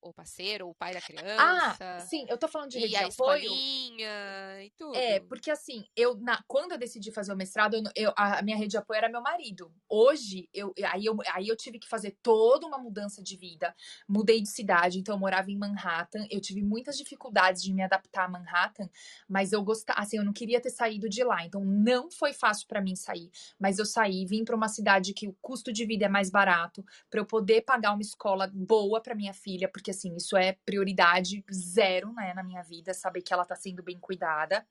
ou 0.00 0.12
parceiro, 0.12 0.66
ou 0.66 0.74
pai 0.74 0.92
da 0.92 0.98
ah, 0.98 1.02
criança. 1.02 1.76
Ah, 1.80 2.00
sim, 2.00 2.26
eu 2.28 2.36
tô 2.36 2.48
falando 2.48 2.72
de 2.72 2.80
rede 2.80 2.98
de 2.98 3.04
apoio. 3.04 3.48
e 3.48 4.72
tudo. 4.76 4.96
É, 4.96 5.20
porque 5.20 5.52
assim, 5.52 5.84
eu, 5.94 6.16
na, 6.16 6.42
quando 6.48 6.72
eu 6.72 6.78
decidi 6.78 7.12
fazer 7.12 7.32
o 7.32 7.36
mestrado, 7.36 7.76
eu, 7.76 7.82
eu, 7.94 8.12
a 8.16 8.42
minha 8.42 8.56
rede 8.56 8.72
de 8.72 8.76
apoio 8.76 8.98
era 8.98 9.08
meu 9.08 9.22
marido. 9.22 9.72
Hoje, 9.88 10.48
eu, 10.52 10.74
aí, 10.90 11.04
eu, 11.04 11.16
aí 11.32 11.46
eu 11.46 11.54
tive 11.54 11.78
que 11.78 11.88
fazer 11.88 12.18
toda 12.20 12.66
uma 12.66 12.76
mudança 12.76 13.22
de 13.22 13.36
vida. 13.36 13.72
Mudei 14.08 14.42
de 14.42 14.48
cidade, 14.48 14.98
então 14.98 15.14
eu 15.14 15.20
morava 15.20 15.48
em 15.48 15.56
Manhattan. 15.56 16.26
Eu 16.28 16.40
tive 16.40 16.60
muitas 16.60 16.98
dificuldades 16.98 17.62
de 17.62 17.72
me 17.72 17.84
adaptar 17.84 18.24
a 18.24 18.28
Manhattan, 18.28 18.90
mas 19.28 19.52
eu 19.52 19.62
gostava, 19.62 20.00
assim, 20.00 20.16
eu 20.16 20.24
não 20.24 20.32
queria 20.32 20.60
ter 20.60 20.70
saído 20.70 21.08
de 21.08 21.22
lá. 21.22 21.46
Então 21.46 21.64
não 21.64 22.10
foi 22.10 22.32
fácil 22.32 22.66
para 22.66 22.80
mim 22.80 22.96
sair. 22.96 23.30
Mas 23.60 23.78
eu 23.78 23.86
saí, 23.86 24.26
vim 24.26 24.44
para 24.44 24.56
uma 24.56 24.66
cidade 24.66 24.87
cidade 24.88 25.12
que 25.12 25.28
o 25.28 25.36
custo 25.42 25.70
de 25.70 25.84
vida 25.84 26.06
é 26.06 26.08
mais 26.08 26.30
barato, 26.30 26.84
para 27.10 27.20
eu 27.20 27.26
poder 27.26 27.60
pagar 27.60 27.92
uma 27.92 28.00
escola 28.00 28.50
boa 28.52 29.02
para 29.02 29.14
minha 29.14 29.34
filha, 29.34 29.68
porque 29.68 29.90
assim, 29.90 30.16
isso 30.16 30.34
é 30.36 30.56
prioridade 30.64 31.44
zero, 31.52 32.12
né, 32.14 32.32
na 32.34 32.42
minha 32.42 32.62
vida, 32.62 32.94
saber 32.94 33.20
que 33.20 33.32
ela 33.32 33.44
tá 33.44 33.54
sendo 33.54 33.82
bem 33.82 33.98
cuidada, 33.98 34.66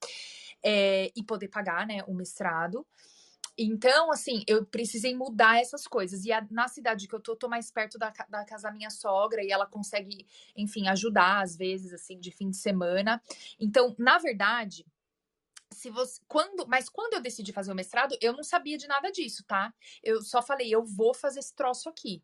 é, 0.63 1.11
e 1.15 1.23
poder 1.23 1.49
pagar, 1.49 1.85
né, 1.85 2.03
o 2.07 2.15
mestrado. 2.15 2.85
Então, 3.55 4.11
assim, 4.11 4.43
eu 4.47 4.65
precisei 4.65 5.15
mudar 5.15 5.59
essas 5.59 5.87
coisas. 5.87 6.23
E 6.25 6.31
a, 6.31 6.45
na 6.51 6.67
cidade 6.67 7.07
que 7.07 7.15
eu 7.15 7.19
tô, 7.19 7.35
tô 7.35 7.47
mais 7.47 7.71
perto 7.71 7.97
da, 7.97 8.13
da 8.29 8.45
casa 8.45 8.69
da 8.69 8.71
minha 8.71 8.91
sogra 8.91 9.43
e 9.43 9.51
ela 9.51 9.65
consegue, 9.65 10.27
enfim, 10.55 10.87
ajudar 10.87 11.41
às 11.41 11.55
vezes, 11.55 11.91
assim, 11.91 12.19
de 12.19 12.31
fim 12.31 12.51
de 12.51 12.57
semana. 12.57 13.19
Então, 13.59 13.95
na 13.97 14.19
verdade, 14.19 14.85
se 15.73 15.89
você 15.89 16.21
quando 16.27 16.67
mas 16.67 16.89
quando 16.89 17.13
eu 17.13 17.21
decidi 17.21 17.51
fazer 17.51 17.71
o 17.71 17.75
mestrado 17.75 18.17
eu 18.21 18.33
não 18.33 18.43
sabia 18.43 18.77
de 18.77 18.87
nada 18.87 19.11
disso 19.11 19.43
tá 19.45 19.73
eu 20.03 20.21
só 20.21 20.41
falei 20.41 20.73
eu 20.73 20.83
vou 20.83 21.13
fazer 21.13 21.39
esse 21.39 21.53
troço 21.55 21.89
aqui 21.89 22.23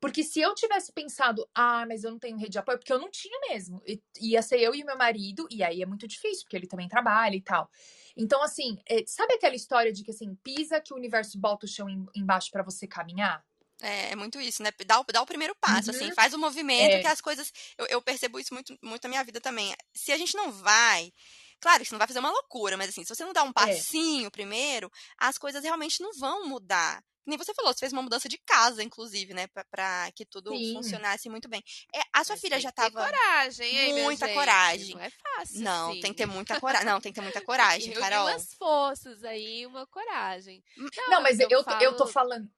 porque 0.00 0.22
se 0.22 0.40
eu 0.40 0.54
tivesse 0.54 0.92
pensado 0.92 1.48
ah 1.54 1.84
mas 1.86 2.04
eu 2.04 2.10
não 2.10 2.18
tenho 2.18 2.36
rede 2.36 2.52
de 2.52 2.58
apoio 2.58 2.78
porque 2.78 2.92
eu 2.92 2.98
não 2.98 3.10
tinha 3.10 3.38
mesmo 3.50 3.82
ia 4.20 4.42
ser 4.42 4.60
eu 4.60 4.74
e 4.74 4.84
meu 4.84 4.96
marido 4.96 5.46
e 5.50 5.62
aí 5.62 5.82
é 5.82 5.86
muito 5.86 6.06
difícil 6.06 6.44
porque 6.44 6.56
ele 6.56 6.66
também 6.66 6.88
trabalha 6.88 7.36
e 7.36 7.42
tal 7.42 7.70
então 8.16 8.42
assim 8.42 8.78
é, 8.86 9.04
sabe 9.06 9.34
aquela 9.34 9.54
história 9.54 9.92
de 9.92 10.02
que 10.02 10.10
assim 10.10 10.34
pisa 10.36 10.80
que 10.80 10.92
o 10.92 10.96
universo 10.96 11.38
bota 11.38 11.66
o 11.66 11.68
chão 11.68 11.86
embaixo 12.14 12.50
para 12.50 12.62
você 12.62 12.86
caminhar 12.86 13.44
é, 13.80 14.12
é, 14.12 14.16
muito 14.16 14.40
isso, 14.40 14.62
né? 14.62 14.70
Dá 14.86 15.00
o, 15.00 15.04
dá 15.04 15.20
o 15.20 15.26
primeiro 15.26 15.54
passo, 15.56 15.90
assim, 15.90 16.00
uhum. 16.00 16.06
assim, 16.06 16.14
faz 16.14 16.32
o 16.32 16.38
movimento 16.38 16.94
é. 16.94 17.00
que 17.00 17.06
as 17.06 17.20
coisas. 17.20 17.52
Eu, 17.76 17.86
eu 17.86 18.02
percebo 18.02 18.40
isso 18.40 18.54
muito, 18.54 18.76
muito 18.82 19.02
na 19.02 19.08
minha 19.10 19.24
vida 19.24 19.38
também. 19.40 19.74
Se 19.94 20.12
a 20.12 20.16
gente 20.16 20.34
não 20.34 20.50
vai, 20.50 21.12
Claro 21.60 21.80
que 21.80 21.86
você 21.86 21.94
não 21.94 21.98
vai 21.98 22.08
fazer 22.08 22.18
uma 22.18 22.30
loucura, 22.30 22.76
mas 22.76 22.88
assim, 22.90 23.04
se 23.04 23.14
você 23.14 23.24
não 23.24 23.32
dá 23.32 23.42
um 23.42 23.50
é. 23.50 23.52
passinho 23.52 24.26
é. 24.26 24.30
primeiro, 24.30 24.90
as 25.18 25.38
coisas 25.38 25.62
realmente 25.62 26.02
não 26.02 26.12
vão 26.12 26.46
mudar. 26.46 27.02
Nem 27.26 27.36
você 27.36 27.52
falou, 27.52 27.72
você 27.72 27.80
fez 27.80 27.92
uma 27.92 28.02
mudança 28.02 28.28
de 28.28 28.38
casa, 28.38 28.84
inclusive, 28.84 29.34
né? 29.34 29.48
Pra, 29.48 29.64
pra 29.64 30.12
que 30.14 30.24
tudo 30.24 30.50
Sim. 30.50 30.74
funcionasse 30.74 31.28
muito 31.28 31.48
bem. 31.48 31.60
É, 31.92 32.00
a 32.12 32.22
sua 32.22 32.34
mas 32.34 32.40
filha 32.40 32.60
já 32.60 32.70
tava. 32.70 33.04
coragem, 33.04 33.76
hein, 33.76 34.04
Muita 34.04 34.32
coragem. 34.32 34.94
Não 34.94 35.02
é 35.02 35.10
fácil. 35.10 35.60
Não, 35.60 35.90
assim. 35.90 36.00
tem 36.00 36.12
que 36.12 36.18
ter 36.18 36.26
muita 36.26 36.58
coragem. 36.60 36.86
Não, 36.86 37.00
tem 37.00 37.12
que 37.12 37.18
ter 37.18 37.24
muita 37.24 37.40
coragem, 37.40 37.92
Carol. 37.94 38.28
umas 38.28 38.54
forças 38.54 39.24
aí, 39.24 39.66
uma 39.66 39.84
coragem. 39.88 40.62
Não, 40.76 40.90
não 41.08 41.22
mas 41.22 41.40
eu, 41.40 41.48
eu, 41.50 41.64
falo... 41.64 41.82
eu 41.82 41.96
tô 41.96 42.06
falando. 42.06 42.48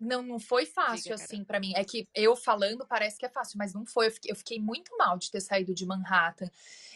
Não, 0.00 0.22
não 0.22 0.40
foi 0.40 0.64
fácil 0.64 1.02
Diga, 1.02 1.14
assim 1.16 1.44
para 1.44 1.60
mim. 1.60 1.74
É 1.76 1.84
que 1.84 2.08
eu 2.14 2.34
falando 2.34 2.86
parece 2.86 3.18
que 3.18 3.26
é 3.26 3.28
fácil, 3.28 3.58
mas 3.58 3.74
não 3.74 3.84
foi. 3.84 4.06
Eu 4.06 4.10
fiquei, 4.10 4.32
eu 4.32 4.36
fiquei 4.36 4.58
muito 4.58 4.96
mal 4.96 5.18
de 5.18 5.30
ter 5.30 5.42
saído 5.42 5.74
de 5.74 5.84
Manhattan. 5.84 6.50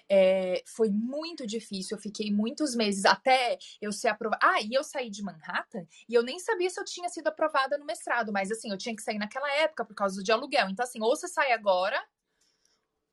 É, 0.09 0.63
foi 0.67 0.91
muito 0.91 1.47
difícil, 1.47 1.97
eu 1.97 2.01
fiquei 2.01 2.31
muitos 2.31 2.75
meses 2.75 3.05
até 3.05 3.59
eu 3.81 3.93
ser 3.93 4.09
aprovada. 4.09 4.41
Ah, 4.43 4.61
e 4.63 4.73
eu 4.73 4.83
saí 4.83 5.11
de 5.11 5.23
Manhattan 5.23 5.87
e 6.09 6.15
eu 6.15 6.23
nem 6.23 6.39
sabia 6.39 6.71
se 6.71 6.81
eu 6.81 6.85
tinha 6.85 7.09
sido 7.11 7.29
aprovada 7.29 7.77
no 7.77 7.85
mestrado, 7.85 8.33
mas 8.33 8.51
assim, 8.51 8.71
eu 8.71 8.79
tinha 8.79 8.97
que 8.97 9.03
sair 9.03 9.19
naquela 9.19 9.51
época 9.57 9.85
por 9.85 9.95
causa 9.95 10.23
de 10.23 10.33
aluguel. 10.33 10.71
Então, 10.71 10.85
assim, 10.85 11.03
ou 11.03 11.15
você 11.15 11.29
sai 11.29 11.53
agora. 11.53 12.03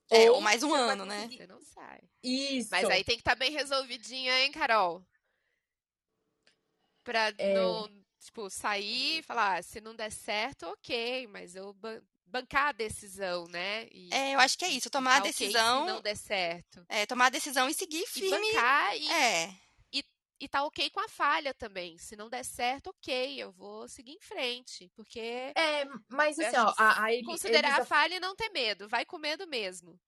É, 0.09 0.29
ou, 0.29 0.37
ou 0.37 0.41
mais 0.41 0.63
um 0.63 0.73
ano, 0.73 1.05
né? 1.05 1.27
Você 1.29 1.47
não 1.47 1.61
sai. 1.61 2.01
Isso. 2.23 2.69
Mas 2.71 2.89
aí 2.89 3.03
tem 3.03 3.15
que 3.15 3.21
estar 3.21 3.35
tá 3.35 3.39
bem 3.39 3.51
resolvidinha, 3.51 4.39
hein, 4.41 4.51
Carol? 4.51 5.05
Pra 7.03 7.33
é... 7.37 7.55
não, 7.55 8.00
tipo, 8.21 8.49
sair 8.49 9.19
e 9.19 9.23
falar, 9.23 9.57
ah, 9.57 9.63
se 9.63 9.81
não 9.81 9.95
der 9.95 10.11
certo, 10.11 10.67
ok, 10.67 11.27
mas 11.27 11.55
eu 11.55 11.75
bancar 12.25 12.69
a 12.69 12.71
decisão, 12.71 13.45
né? 13.47 13.87
E, 13.91 14.09
é, 14.13 14.35
eu 14.35 14.39
acho 14.39 14.57
que 14.57 14.65
é 14.65 14.69
isso, 14.69 14.89
tomar 14.89 15.17
a 15.17 15.19
decisão. 15.19 15.81
Okay, 15.81 15.87
se 15.87 15.93
não 15.93 16.01
der 16.01 16.15
certo. 16.15 16.85
É, 16.87 17.05
tomar 17.05 17.25
a 17.25 17.29
decisão 17.29 17.69
e 17.69 17.73
seguir 17.73 18.05
firme. 18.07 18.29
E 18.29 18.53
bancar 18.53 18.97
e, 18.97 19.11
é. 19.11 19.55
e, 19.91 20.05
e 20.39 20.47
tá 20.47 20.63
ok 20.63 20.89
com 20.91 21.01
a 21.01 21.09
falha 21.09 21.53
também. 21.53 21.97
Se 21.97 22.15
não 22.15 22.29
der 22.29 22.45
certo, 22.45 22.87
ok, 22.87 23.35
eu 23.37 23.51
vou 23.51 23.87
seguir 23.89 24.13
em 24.13 24.21
frente. 24.21 24.89
Porque. 24.95 25.19
É, 25.19 25.85
mas 26.07 26.39
assim, 26.39 26.57
ó, 26.57 26.73
a, 26.77 27.07
a 27.07 27.23
Considerar 27.25 27.81
a 27.81 27.85
falha 27.85 28.15
e 28.15 28.19
não 28.19 28.35
ter 28.35 28.49
medo. 28.49 28.87
Vai 28.87 29.03
com 29.03 29.17
medo 29.17 29.45
mesmo. 29.45 29.99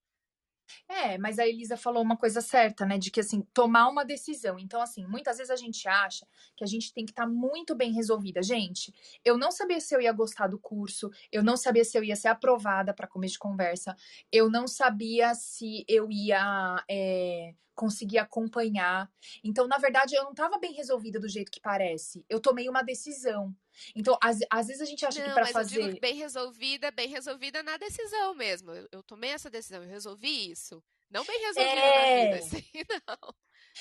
É, 0.88 1.18
mas 1.18 1.38
a 1.38 1.46
Elisa 1.46 1.76
falou 1.76 2.02
uma 2.02 2.16
coisa 2.16 2.40
certa, 2.40 2.86
né? 2.86 2.98
De 2.98 3.10
que, 3.10 3.20
assim, 3.20 3.42
tomar 3.52 3.88
uma 3.88 4.04
decisão. 4.04 4.58
Então, 4.58 4.80
assim, 4.80 5.06
muitas 5.06 5.38
vezes 5.38 5.50
a 5.50 5.56
gente 5.56 5.86
acha 5.88 6.26
que 6.56 6.64
a 6.64 6.66
gente 6.66 6.92
tem 6.92 7.04
que 7.04 7.12
estar 7.12 7.24
tá 7.24 7.28
muito 7.28 7.74
bem 7.74 7.92
resolvida. 7.92 8.42
Gente, 8.42 8.92
eu 9.24 9.36
não 9.36 9.50
sabia 9.50 9.80
se 9.80 9.94
eu 9.94 10.00
ia 10.00 10.12
gostar 10.12 10.46
do 10.46 10.58
curso, 10.58 11.10
eu 11.30 11.42
não 11.42 11.56
sabia 11.56 11.84
se 11.84 11.96
eu 11.96 12.04
ia 12.04 12.16
ser 12.16 12.28
aprovada 12.28 12.94
para 12.94 13.06
começo 13.06 13.34
de 13.34 13.38
conversa, 13.38 13.96
eu 14.32 14.50
não 14.50 14.66
sabia 14.66 15.34
se 15.34 15.84
eu 15.88 16.10
ia 16.10 16.82
é, 16.88 17.54
conseguir 17.74 18.18
acompanhar. 18.18 19.10
Então, 19.42 19.66
na 19.66 19.78
verdade, 19.78 20.14
eu 20.14 20.24
não 20.24 20.30
estava 20.30 20.58
bem 20.58 20.72
resolvida 20.72 21.18
do 21.18 21.28
jeito 21.28 21.50
que 21.50 21.60
parece. 21.60 22.24
Eu 22.28 22.40
tomei 22.40 22.68
uma 22.68 22.82
decisão. 22.82 23.54
Então, 23.94 24.16
às, 24.22 24.38
às 24.50 24.68
vezes 24.68 24.82
a 24.82 24.84
gente 24.84 25.04
acha 25.04 25.20
não, 25.20 25.28
que 25.28 25.34
para 25.34 25.46
fazer. 25.46 25.98
bem 26.00 26.14
resolvida, 26.14 26.90
bem 26.90 27.08
resolvida 27.08 27.62
na 27.62 27.76
decisão 27.76 28.34
mesmo. 28.34 28.70
Eu, 28.70 28.88
eu, 28.92 29.02
tomei 29.02 29.30
essa 29.30 29.50
decisão, 29.50 29.82
eu 29.82 29.88
resolvi 29.88 30.50
isso. 30.50 30.82
Não 31.10 31.24
bem 31.24 31.38
resolvida 31.40 31.80
é... 31.80 32.30
na 32.30 32.36
vida, 32.36 32.44
assim, 32.56 32.64
não. 33.08 33.34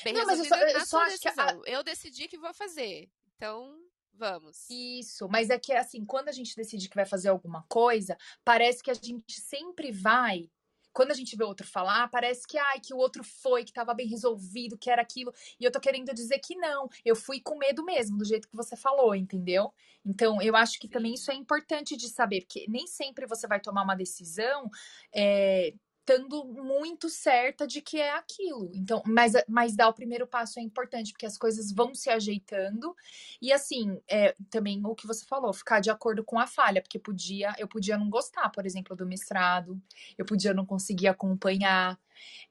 Bem 0.04 0.14
não, 0.14 0.26
resolvida 0.26 0.56
mas 0.58 0.74
eu 0.74 0.80
só, 0.80 0.80
eu 0.80 0.86
só 0.86 1.02
acho 1.02 1.22
decisão. 1.22 1.62
Que 1.62 1.70
a... 1.70 1.74
Eu 1.74 1.84
decidi 1.84 2.28
que 2.28 2.38
vou 2.38 2.54
fazer. 2.54 3.10
Então, 3.36 3.78
Vamos. 4.16 4.70
Isso, 4.70 5.28
mas 5.28 5.50
é 5.50 5.58
que 5.58 5.74
assim, 5.74 6.06
quando 6.06 6.30
a 6.30 6.32
gente 6.32 6.56
decide 6.56 6.88
que 6.88 6.96
vai 6.96 7.06
fazer 7.06 7.30
alguma 7.30 7.66
coisa, 7.68 8.16
parece 8.46 8.84
que 8.84 8.92
a 8.92 8.94
gente 8.94 9.42
sempre 9.42 9.92
vai 9.92 10.52
quando 10.94 11.12
a 11.12 11.16
gente 11.16 11.36
vê 11.36 11.44
o 11.44 11.48
outro 11.48 11.66
falar, 11.66 12.08
parece 12.10 12.48
que, 12.48 12.58
ai, 12.58 12.80
que 12.80 12.94
o 12.94 12.98
outro 12.98 13.24
foi, 13.24 13.64
que 13.64 13.72
estava 13.72 13.94
bem 13.94 14.08
resolvido, 14.08 14.78
que 14.78 14.90
era 14.90 15.02
aquilo. 15.02 15.34
E 15.60 15.66
eu 15.66 15.72
tô 15.72 15.80
querendo 15.80 16.14
dizer 16.14 16.40
que 16.40 16.56
não. 16.56 16.88
Eu 17.04 17.16
fui 17.16 17.42
com 17.42 17.58
medo 17.58 17.84
mesmo, 17.84 18.18
do 18.18 18.26
jeito 18.26 18.48
que 18.48 18.56
você 18.56 18.76
falou, 18.76 19.16
entendeu? 19.16 19.74
Então, 20.06 20.42
eu 20.42 20.56
acho 20.56 20.80
que 20.80 20.88
também 20.88 21.14
isso 21.14 21.32
é 21.32 21.36
importante 21.36 21.98
de 21.98 22.10
saber, 22.10 22.42
porque 22.42 22.66
nem 22.70 22.86
sempre 22.88 23.26
você 23.26 23.48
vai 23.48 23.60
tomar 23.60 23.84
uma 23.84 23.96
decisão. 23.96 24.70
É, 25.14 25.74
estando 26.06 26.44
muito 26.46 27.10
certa 27.10 27.66
de 27.66 27.82
que 27.82 27.98
é 27.98 28.12
aquilo. 28.12 28.70
Então, 28.74 29.02
mas, 29.06 29.34
mas 29.48 29.76
dar 29.76 29.88
o 29.88 29.94
primeiro 29.94 30.28
passo 30.28 30.60
é 30.60 30.62
importante, 30.62 31.12
porque 31.14 31.26
as 31.26 31.38
coisas 31.38 31.72
vão 31.72 31.96
se 31.96 32.10
ajeitando. 32.10 32.94
E 33.42 33.52
assim, 33.52 34.00
é, 34.08 34.36
também 34.50 34.82
o 34.86 34.94
que 34.94 35.08
você 35.08 35.26
falou, 35.26 35.54
ficar 35.54 35.80
de 35.80 35.90
acordo 35.90 36.24
com 36.24 36.38
a 36.38 36.46
falha, 36.46 36.82
porque 36.82 37.00
podia, 37.00 37.54
eu 37.58 37.68
podia 37.68 37.98
não 37.98 38.10
gostar, 38.10 38.50
por 38.50 38.66
exemplo, 38.66 38.96
do 38.96 39.06
mestrado, 39.06 39.82
eu 40.18 40.26
podia 40.26 40.54
não 40.54 40.66
conseguir 40.66 41.08
acompanhar. 41.08 41.98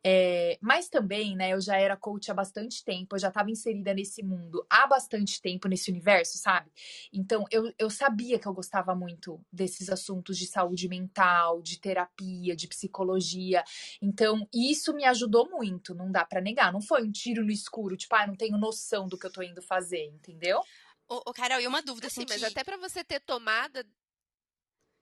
É, 0.04 0.58
mas 0.60 0.88
também, 0.88 1.36
né, 1.36 1.52
eu 1.52 1.60
já 1.60 1.76
era 1.76 1.96
coach 1.96 2.30
há 2.30 2.34
bastante 2.34 2.84
tempo, 2.84 3.14
eu 3.14 3.18
já 3.20 3.28
estava 3.28 3.50
inserida 3.50 3.94
nesse 3.94 4.22
mundo 4.22 4.66
há 4.68 4.86
bastante 4.86 5.40
tempo, 5.40 5.68
nesse 5.68 5.90
universo, 5.90 6.38
sabe? 6.38 6.70
Então, 7.12 7.44
eu, 7.50 7.72
eu 7.78 7.90
sabia 7.90 8.38
que 8.38 8.46
eu 8.46 8.52
gostava 8.52 8.94
muito 8.94 9.40
desses 9.52 9.88
assuntos 9.88 10.38
de 10.38 10.46
saúde 10.46 10.88
mental, 10.88 11.62
de 11.62 11.78
terapia, 11.78 12.56
de 12.56 12.66
psicologia. 12.66 13.62
Então, 14.00 14.48
isso 14.52 14.92
me 14.94 15.04
ajudou 15.04 15.48
muito, 15.48 15.94
não 15.94 16.10
dá 16.10 16.24
para 16.24 16.40
negar. 16.40 16.72
Não 16.72 16.80
foi 16.80 17.02
um 17.02 17.12
tiro 17.12 17.44
no 17.44 17.50
escuro, 17.50 17.96
tipo, 17.96 18.14
ah, 18.14 18.26
não 18.26 18.36
tenho 18.36 18.58
noção 18.58 19.08
do 19.08 19.18
que 19.18 19.26
eu 19.26 19.32
tô 19.32 19.42
indo 19.42 19.62
fazer, 19.62 20.04
entendeu? 20.06 20.60
Ô, 21.08 21.22
ô 21.26 21.32
Carol, 21.32 21.60
e 21.60 21.66
uma 21.66 21.82
dúvida 21.82 22.06
assim, 22.06 22.22
assim 22.22 22.28
mas 22.28 22.40
que... 22.40 22.46
até 22.46 22.64
para 22.64 22.76
você 22.76 23.04
ter 23.04 23.20
tomado 23.20 23.84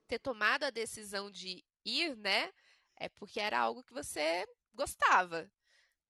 ter 0.09 0.18
tomado 0.18 0.64
a 0.64 0.70
decisão 0.70 1.31
de 1.31 1.64
ir, 1.85 2.16
né? 2.16 2.51
É 3.01 3.09
porque 3.09 3.41
era 3.41 3.59
algo 3.59 3.83
que 3.83 3.93
você 3.93 4.47
gostava. 4.75 5.51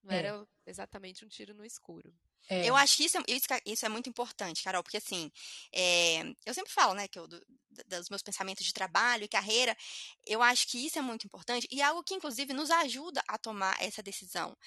Não 0.03 0.13
é. 0.13 0.19
era 0.19 0.47
exatamente 0.65 1.25
um 1.25 1.29
tiro 1.29 1.53
no 1.53 1.65
escuro. 1.65 2.13
É. 2.49 2.67
Eu 2.67 2.75
acho 2.75 2.97
que 2.97 3.05
isso 3.05 3.17
é, 3.17 3.23
isso, 3.27 3.45
isso 3.65 3.85
é, 3.85 3.89
muito 3.89 4.09
importante, 4.09 4.63
Carol, 4.63 4.83
porque 4.83 4.97
assim, 4.97 5.31
é, 5.71 6.21
eu 6.45 6.53
sempre 6.53 6.71
falo, 6.71 6.93
né, 6.93 7.07
que 7.07 7.19
eu, 7.19 7.27
do, 7.27 7.39
dos 7.87 8.09
meus 8.09 8.23
pensamentos 8.23 8.65
de 8.65 8.73
trabalho 8.73 9.23
e 9.23 9.27
carreira, 9.27 9.77
eu 10.25 10.41
acho 10.41 10.67
que 10.67 10.85
isso 10.85 10.97
é 10.97 11.01
muito 11.01 11.25
importante 11.25 11.67
e 11.71 11.81
é 11.81 11.85
algo 11.85 12.03
que, 12.03 12.15
inclusive, 12.15 12.51
nos 12.53 12.71
ajuda 12.71 13.21
a 13.27 13.37
tomar 13.37 13.77
essa 13.81 14.01
decisão. 14.01 14.57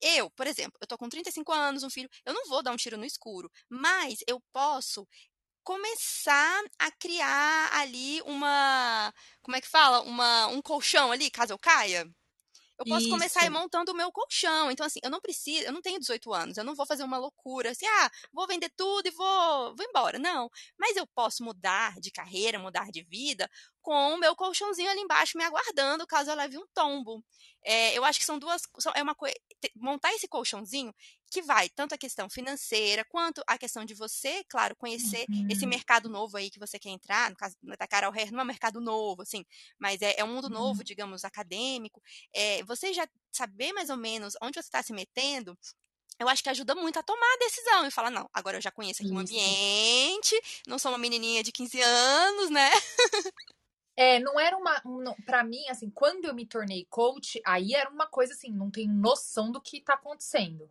Eu, 0.00 0.30
por 0.30 0.46
exemplo, 0.46 0.78
eu 0.80 0.86
tô 0.86 0.96
com 0.96 1.08
35 1.08 1.52
anos, 1.52 1.82
um 1.82 1.90
filho, 1.90 2.08
eu 2.24 2.32
não 2.32 2.48
vou 2.48 2.62
dar 2.62 2.72
um 2.72 2.76
tiro 2.76 2.96
no 2.96 3.04
escuro, 3.04 3.50
mas 3.68 4.20
eu 4.26 4.40
posso 4.52 5.06
começar 5.62 6.62
a 6.78 6.90
criar 6.92 7.70
ali 7.74 8.22
uma, 8.22 9.12
como 9.42 9.56
é 9.56 9.60
que 9.60 9.68
fala? 9.68 10.02
Uma, 10.02 10.46
um 10.48 10.62
colchão 10.62 11.12
ali, 11.12 11.30
caso 11.30 11.52
eu 11.52 11.58
caia. 11.58 12.06
Eu 12.80 12.86
posso 12.86 13.02
Isso. 13.02 13.10
começar 13.10 13.42
a 13.42 13.44
ir 13.44 13.50
montando 13.50 13.92
o 13.92 13.94
meu 13.94 14.10
colchão. 14.10 14.70
Então, 14.70 14.86
assim, 14.86 15.00
eu 15.02 15.10
não 15.10 15.20
preciso, 15.20 15.66
eu 15.66 15.72
não 15.72 15.82
tenho 15.82 16.00
18 16.00 16.32
anos, 16.32 16.56
eu 16.56 16.64
não 16.64 16.74
vou 16.74 16.86
fazer 16.86 17.02
uma 17.02 17.18
loucura, 17.18 17.70
assim, 17.72 17.84
ah, 17.86 18.10
vou 18.32 18.46
vender 18.46 18.70
tudo 18.74 19.06
e 19.06 19.10
vou, 19.10 19.76
vou 19.76 19.86
embora. 19.86 20.18
Não. 20.18 20.50
Mas 20.78 20.96
eu 20.96 21.06
posso 21.06 21.44
mudar 21.44 22.00
de 22.00 22.10
carreira, 22.10 22.58
mudar 22.58 22.90
de 22.90 23.02
vida 23.02 23.50
com 23.80 24.14
o 24.14 24.18
meu 24.18 24.34
colchãozinho 24.36 24.90
ali 24.90 25.00
embaixo 25.00 25.36
me 25.36 25.44
aguardando 25.44 26.06
caso 26.06 26.30
eu 26.30 26.36
leve 26.36 26.58
um 26.58 26.66
tombo. 26.74 27.24
É, 27.62 27.96
eu 27.96 28.04
acho 28.04 28.18
que 28.18 28.24
são 28.24 28.38
duas. 28.38 28.62
São, 28.78 28.92
é 28.94 29.02
uma. 29.02 29.16
Montar 29.76 30.12
esse 30.14 30.26
colchãozinho 30.26 30.94
que 31.30 31.42
vai 31.42 31.68
tanto 31.68 31.94
a 31.94 31.98
questão 31.98 32.28
financeira 32.28 33.04
quanto 33.04 33.42
a 33.46 33.58
questão 33.58 33.84
de 33.84 33.94
você, 33.94 34.42
claro, 34.48 34.74
conhecer 34.74 35.26
uhum. 35.28 35.46
esse 35.50 35.66
mercado 35.66 36.08
novo 36.08 36.36
aí 36.36 36.50
que 36.50 36.58
você 36.58 36.78
quer 36.78 36.90
entrar. 36.90 37.30
No 37.30 37.36
caso 37.36 37.56
da 37.78 37.86
Carol 37.86 38.12
Hair, 38.12 38.32
não 38.32 38.40
é 38.40 38.42
um 38.42 38.46
mercado 38.46 38.80
novo, 38.80 39.22
assim, 39.22 39.44
mas 39.78 40.00
é, 40.02 40.14
é 40.18 40.24
um 40.24 40.34
mundo 40.34 40.44
uhum. 40.44 40.50
novo, 40.50 40.82
digamos, 40.82 41.24
acadêmico. 41.24 42.02
É, 42.34 42.62
você 42.64 42.92
já 42.92 43.06
saber 43.30 43.72
mais 43.72 43.90
ou 43.90 43.96
menos 43.96 44.34
onde 44.42 44.54
você 44.54 44.66
está 44.66 44.82
se 44.82 44.92
metendo 44.92 45.56
eu 46.20 46.28
acho 46.28 46.42
que 46.42 46.50
ajuda 46.50 46.74
muito 46.74 46.98
a 46.98 47.02
tomar 47.02 47.26
a 47.34 47.38
decisão 47.38 47.86
e 47.86 47.90
falar, 47.90 48.10
não, 48.10 48.28
agora 48.34 48.58
eu 48.58 48.60
já 48.60 48.70
conheço 48.70 49.02
aqui 49.02 49.10
o 49.10 49.14
um 49.14 49.18
ambiente, 49.20 50.38
não 50.66 50.78
sou 50.78 50.92
uma 50.92 50.98
menininha 50.98 51.42
de 51.42 51.50
15 51.50 51.80
anos, 51.80 52.50
né? 52.50 52.70
É, 54.02 54.18
não 54.18 54.40
era 54.40 54.56
uma. 54.56 54.80
Um, 54.82 55.12
para 55.26 55.44
mim, 55.44 55.68
assim, 55.68 55.90
quando 55.90 56.24
eu 56.24 56.34
me 56.34 56.46
tornei 56.46 56.86
coach, 56.88 57.38
aí 57.44 57.74
era 57.74 57.90
uma 57.90 58.06
coisa 58.06 58.32
assim, 58.32 58.50
não 58.50 58.70
tenho 58.70 58.90
noção 58.90 59.52
do 59.52 59.60
que 59.60 59.78
tá 59.78 59.92
acontecendo. 59.92 60.70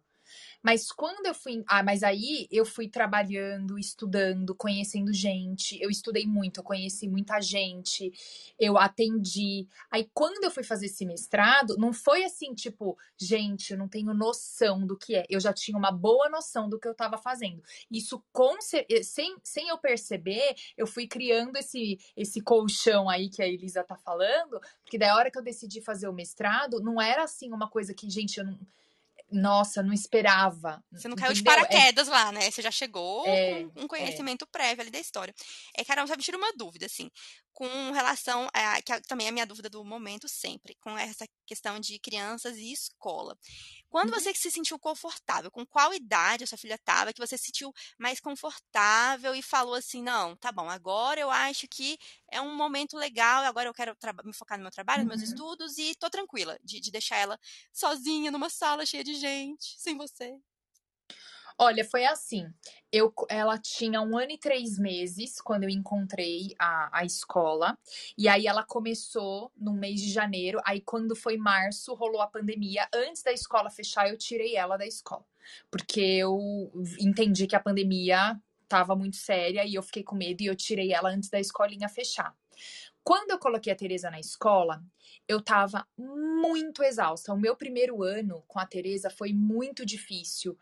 Mas 0.62 0.92
quando 0.92 1.26
eu 1.26 1.34
fui. 1.34 1.64
Ah, 1.68 1.82
mas 1.82 2.04
aí 2.04 2.48
eu 2.52 2.66
fui 2.66 2.90
trabalhando, 2.90 3.80
estudando, 3.80 4.54
conhecendo 4.54 5.14
gente. 5.14 5.82
Eu 5.82 5.90
estudei 5.90 6.26
muito, 6.26 6.60
eu 6.60 6.64
conheci 6.64 7.08
muita 7.08 7.40
gente, 7.42 8.12
eu 8.60 8.78
atendi. 8.78 9.68
Aí 9.90 10.10
quando 10.14 10.44
eu 10.44 10.52
fui 10.52 10.64
fazer 10.64 10.88
esse 10.88 11.06
mestrado, 11.06 11.78
não 11.78 11.94
foi 11.94 12.24
assim, 12.26 12.54
tipo, 12.54 12.98
gente, 13.18 13.72
eu 13.72 13.78
não 13.78 13.88
tenho 13.88 14.14
noção 14.14 14.86
do 14.86 14.98
que 14.98 15.16
é. 15.16 15.26
Eu 15.30 15.40
já 15.40 15.54
tinha 15.54 15.78
uma 15.78 15.92
boa 15.92 16.30
noção 16.30 16.70
do 16.70 16.78
que 16.80 16.88
eu 16.88 16.92
estava 16.92 17.18
fazendo. 17.18 17.64
Isso, 17.90 18.22
com, 18.32 18.56
eh, 18.74 19.04
sem, 19.04 19.38
sem 19.44 19.70
eu 19.70 19.78
perceber, 19.78 20.56
eu 20.78 20.86
fui 20.86 21.08
criando 21.08 21.56
esse, 21.58 21.98
esse 22.16 22.42
colchão 22.42 23.10
aí 23.10 23.30
que 23.30 23.42
a 23.42 23.48
Elisa 23.48 23.84
tá 23.84 23.96
falando, 23.96 24.60
porque 24.84 24.98
da 24.98 25.16
hora 25.16 25.32
que 25.32 25.38
eu 25.38 25.44
decidi 25.44 25.82
fazer 25.82 26.08
o 26.08 26.14
mestrado, 26.14 26.82
não 26.82 27.02
era 27.02 27.24
assim 27.24 27.52
uma 27.52 27.70
coisa 27.70 27.94
que, 27.94 28.10
gente, 28.10 28.40
eu 28.40 28.46
não 28.46 28.60
nossa, 29.32 29.84
não 29.84 29.94
esperava. 29.94 30.84
Você 30.92 31.08
não 31.08 31.16
caiu 31.16 31.32
entendeu? 31.32 31.44
de 31.44 31.60
é 31.62 31.68
paraquedas 31.68 32.08
é... 32.08 32.12
lá, 32.12 32.32
né? 32.32 32.50
Você 32.50 32.62
já 32.62 32.72
chegou 32.72 33.26
é, 33.28 33.64
com 33.66 33.82
um 33.82 33.86
é. 33.86 33.88
conhecimento 33.88 34.46
é. 34.46 34.48
prévio 34.52 34.82
ali 34.82 34.92
da 34.92 35.00
história. 35.00 35.34
É, 35.78 35.84
Carol, 35.84 36.08
só 36.08 36.16
me 36.16 36.24
tira 36.24 36.38
uma 36.38 36.52
dúvida, 36.54 36.86
assim, 36.86 37.10
com 37.54 37.92
relação 37.92 38.48
a, 38.54 38.82
que 38.82 39.02
também 39.02 39.28
é 39.28 39.30
a 39.30 39.34
minha 39.34 39.46
dúvida 39.46 39.70
do 39.70 39.84
momento 39.84 40.28
sempre, 40.28 40.76
com 40.82 40.98
essa 40.98 41.26
questão 41.46 41.80
de 41.80 42.00
crianças 42.00 42.58
e 42.58 42.72
escola. 42.72 43.38
Quando 43.90 44.14
uhum. 44.14 44.20
você 44.20 44.34
se 44.34 44.52
sentiu 44.52 44.78
confortável, 44.78 45.50
com 45.50 45.66
qual 45.66 45.94
idade 45.94 46.44
a 46.44 46.48
sua 46.48 46.58
filha 46.58 46.76
estava, 46.76 47.12
que 47.12 47.20
você 47.20 47.38
se 47.38 47.46
sentiu 47.46 47.74
mais 47.98 48.20
confortável 48.20 49.34
e 49.34 49.42
falou 49.42 49.74
assim, 49.74 50.02
não, 50.04 50.36
tá 50.36 50.52
bom, 50.52 50.70
agora 50.70 51.20
eu 51.20 51.30
acho 51.32 51.68
que 51.68 51.98
é 52.32 52.40
um 52.40 52.56
momento 52.56 52.96
legal, 52.96 53.44
agora 53.44 53.70
eu 53.70 53.74
quero 53.74 53.96
me 54.24 54.34
focar 54.34 54.58
no 54.58 54.64
meu 54.64 54.72
trabalho, 54.72 55.04
nos 55.04 55.18
meus 55.18 55.22
uhum. 55.22 55.36
estudos 55.36 55.78
e 55.78 55.96
tô 55.96 56.10
tranquila 56.10 56.58
de, 56.64 56.80
de 56.80 56.92
deixar 56.92 57.18
ela 57.18 57.40
sozinha 57.74 58.32
numa 58.32 58.50
sala 58.50 58.86
cheia 58.86 59.04
de 59.04 59.16
gente, 59.16 59.76
sem 59.80 59.98
você. 59.98 60.38
Olha, 61.62 61.84
foi 61.84 62.06
assim. 62.06 62.46
Eu, 62.90 63.14
ela 63.30 63.58
tinha 63.58 64.02
um 64.02 64.18
ano 64.18 64.32
e 64.32 64.38
três 64.38 64.80
meses 64.80 65.42
quando 65.42 65.66
eu 65.66 65.70
encontrei 65.70 66.56
a, 66.58 67.00
a 67.00 67.04
escola. 67.04 67.78
E 68.18 68.30
aí 68.30 68.48
ela 68.48 68.64
começou 68.64 69.52
no 69.58 69.74
mês 69.74 70.00
de 70.00 70.10
janeiro. 70.10 70.62
Aí, 70.66 70.80
quando 70.80 71.18
foi 71.18 71.36
março, 71.36 71.94
rolou 71.94 72.22
a 72.22 72.28
pandemia. 72.28 72.88
Antes 72.96 73.24
da 73.24 73.34
escola 73.34 73.70
fechar, 73.70 74.08
eu 74.08 74.18
tirei 74.18 74.56
ela 74.56 74.78
da 74.78 74.88
escola. 74.88 75.26
Porque 75.70 76.00
eu 76.00 76.72
entendi 76.98 77.46
que 77.46 77.58
a 77.58 77.60
pandemia 77.60 78.40
estava 78.64 78.96
muito 78.96 79.18
séria 79.18 79.66
e 79.66 79.76
eu 79.76 79.84
fiquei 79.84 80.04
com 80.04 80.16
medo 80.16 80.42
e 80.42 80.46
eu 80.46 80.56
tirei 80.56 80.94
ela 80.94 81.10
antes 81.10 81.30
da 81.30 81.42
escolinha 81.42 81.90
fechar. 81.90 82.34
Quando 83.10 83.32
eu 83.32 83.40
coloquei 83.40 83.74
a 83.74 83.76
Teresa 83.76 84.12
na 84.12 84.20
escola, 84.20 84.84
eu 85.28 85.42
tava 85.42 85.84
muito 85.98 86.84
exausta. 86.84 87.34
O 87.34 87.40
meu 87.40 87.56
primeiro 87.56 88.04
ano 88.04 88.44
com 88.48 88.60
a 88.60 88.68
Teresa 88.68 89.10
foi 89.10 89.34
muito 89.34 89.84
difícil, 89.84 90.56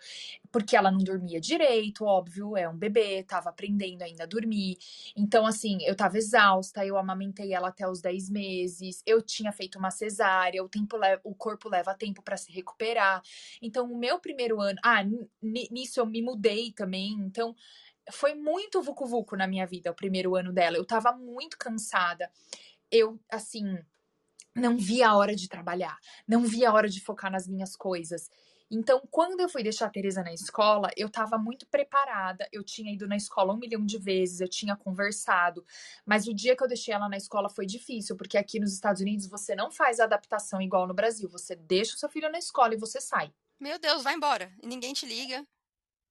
porque 0.49 0.77
ela 0.77 0.89
não 0.89 0.99
dormia 0.99 1.41
direito, 1.41 2.05
óbvio, 2.05 2.55
é 2.55 2.69
um 2.69 2.77
bebê, 2.77 3.21
tava 3.23 3.49
aprendendo 3.49 4.01
ainda 4.01 4.23
a 4.23 4.25
dormir. 4.25 4.77
Então, 5.13 5.45
assim, 5.45 5.79
eu 5.83 5.93
tava 5.93 6.17
exausta, 6.17 6.85
eu 6.85 6.97
amamentei 6.97 7.51
ela 7.53 7.67
até 7.67 7.85
os 7.85 7.99
10 7.99 8.29
meses, 8.29 9.03
eu 9.05 9.21
tinha 9.21 9.51
feito 9.51 9.77
uma 9.77 9.91
cesárea, 9.91 10.63
o 10.63 10.69
tempo 10.69 10.95
o 11.25 11.35
corpo 11.35 11.67
leva 11.67 11.93
tempo 11.95 12.21
para 12.21 12.37
se 12.37 12.49
recuperar. 12.49 13.21
Então, 13.61 13.91
o 13.91 13.97
meu 13.97 14.21
primeiro 14.21 14.61
ano, 14.61 14.79
ah, 14.81 15.03
nisso 15.41 15.99
eu 15.99 16.05
me 16.05 16.21
mudei 16.21 16.71
também, 16.71 17.11
então 17.19 17.53
foi 18.11 18.33
muito 18.33 18.81
vucu-vucu 18.81 19.35
na 19.35 19.47
minha 19.47 19.65
vida, 19.65 19.91
o 19.91 19.95
primeiro 19.95 20.35
ano 20.35 20.53
dela. 20.53 20.77
Eu 20.77 20.85
tava 20.85 21.11
muito 21.11 21.57
cansada. 21.57 22.31
Eu, 22.91 23.19
assim, 23.29 23.77
não 24.55 24.77
via 24.77 25.09
a 25.09 25.15
hora 25.15 25.35
de 25.35 25.47
trabalhar, 25.47 25.97
não 26.27 26.43
via 26.43 26.69
a 26.69 26.73
hora 26.73 26.89
de 26.89 27.01
focar 27.01 27.31
nas 27.31 27.47
minhas 27.47 27.75
coisas. 27.75 28.29
Então, 28.69 29.01
quando 29.09 29.39
eu 29.39 29.47
fui 29.47 29.63
deixar 29.63 29.85
a 29.85 29.89
Teresa 29.89 30.21
na 30.21 30.33
escola, 30.33 30.89
eu 30.97 31.07
estava 31.07 31.37
muito 31.37 31.65
preparada. 31.67 32.47
Eu 32.51 32.63
tinha 32.63 32.93
ido 32.93 33.07
na 33.07 33.15
escola 33.15 33.53
um 33.53 33.57
milhão 33.57 33.85
de 33.85 33.97
vezes, 33.97 34.41
eu 34.41 34.49
tinha 34.49 34.75
conversado. 34.75 35.65
Mas 36.05 36.27
o 36.27 36.33
dia 36.33 36.55
que 36.55 36.63
eu 36.63 36.67
deixei 36.67 36.93
ela 36.93 37.07
na 37.07 37.15
escola 37.15 37.49
foi 37.49 37.65
difícil, 37.65 38.17
porque 38.17 38.37
aqui 38.37 38.59
nos 38.59 38.73
Estados 38.73 39.01
Unidos 39.01 39.27
você 39.27 39.55
não 39.55 39.71
faz 39.71 39.99
adaptação 39.99 40.61
igual 40.61 40.85
no 40.85 40.93
Brasil. 40.93 41.29
Você 41.29 41.55
deixa 41.55 41.95
o 41.95 41.97
seu 41.97 42.09
filho 42.09 42.29
na 42.29 42.37
escola 42.37 42.73
e 42.73 42.77
você 42.77 42.99
sai. 42.99 43.33
Meu 43.59 43.79
Deus, 43.79 44.03
vai 44.03 44.15
embora. 44.15 44.51
E 44.61 44.67
ninguém 44.67 44.93
te 44.93 45.05
liga. 45.05 45.47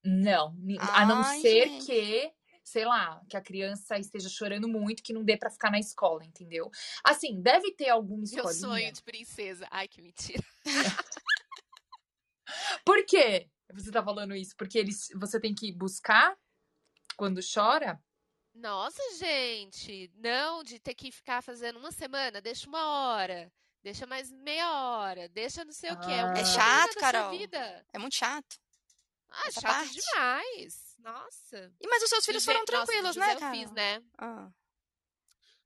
Não, 0.07 0.55
a 0.79 1.05
não 1.05 1.23
Ai, 1.23 1.41
ser 1.41 1.67
gente. 1.67 1.87
que, 1.87 2.33
sei 2.63 2.85
lá, 2.85 3.21
que 3.29 3.37
a 3.37 3.41
criança 3.41 3.99
esteja 3.99 4.29
chorando 4.29 4.69
muito, 4.69 5.03
que 5.03 5.13
não 5.13 5.25
dê 5.25 5.37
para 5.37 5.51
ficar 5.51 5.69
na 5.69 5.81
escola, 5.81 6.25
entendeu? 6.25 6.71
Assim, 7.03 7.43
deve 7.43 7.73
ter 7.73 7.89
alguma 7.89 8.23
escolinha. 8.23 8.53
Meu 8.53 8.55
sonho 8.55 8.93
de 8.93 9.03
princesa. 9.03 9.67
Ai, 9.69 9.89
que 9.89 10.01
mentira. 10.01 10.45
Por 12.85 13.05
quê? 13.05 13.51
Você 13.73 13.91
tá 13.91 14.01
falando 14.01 14.37
isso? 14.37 14.55
Porque 14.57 14.79
eles, 14.79 15.09
você 15.17 15.41
tem 15.41 15.53
que 15.53 15.73
buscar 15.73 16.37
quando 17.17 17.41
chora? 17.43 18.01
Nossa, 18.55 19.03
gente, 19.19 20.09
não 20.15 20.63
de 20.63 20.79
ter 20.79 20.95
que 20.95 21.11
ficar 21.11 21.43
fazendo 21.43 21.81
uma 21.81 21.91
semana, 21.91 22.41
deixa 22.41 22.69
uma 22.69 22.87
hora, 22.87 23.53
deixa 23.83 24.07
mais 24.07 24.31
meia 24.31 24.73
hora, 24.73 25.29
deixa 25.29 25.65
não 25.65 25.73
sei 25.73 25.91
ah. 25.91 25.95
o 25.95 25.99
quê. 25.99 26.13
É, 26.13 26.41
é 26.41 26.45
chato, 26.45 26.95
Carol. 26.95 27.35
É 27.93 27.99
muito 27.99 28.15
chato. 28.15 28.57
Ah, 29.37 29.51
chato 29.51 29.63
parte. 29.63 30.01
demais. 30.01 30.97
Nossa. 30.99 31.73
E, 31.81 31.87
mas 31.87 32.03
os 32.03 32.09
seus 32.09 32.25
filhos 32.25 32.45
foram 32.45 32.65
tranquilos, 32.65 33.17
Nossa, 33.17 33.21
né, 33.21 33.37
cara? 33.41 33.57
Eu 33.57 33.61
fiz, 33.61 33.71
né? 33.73 34.03
Ah. 34.19 34.51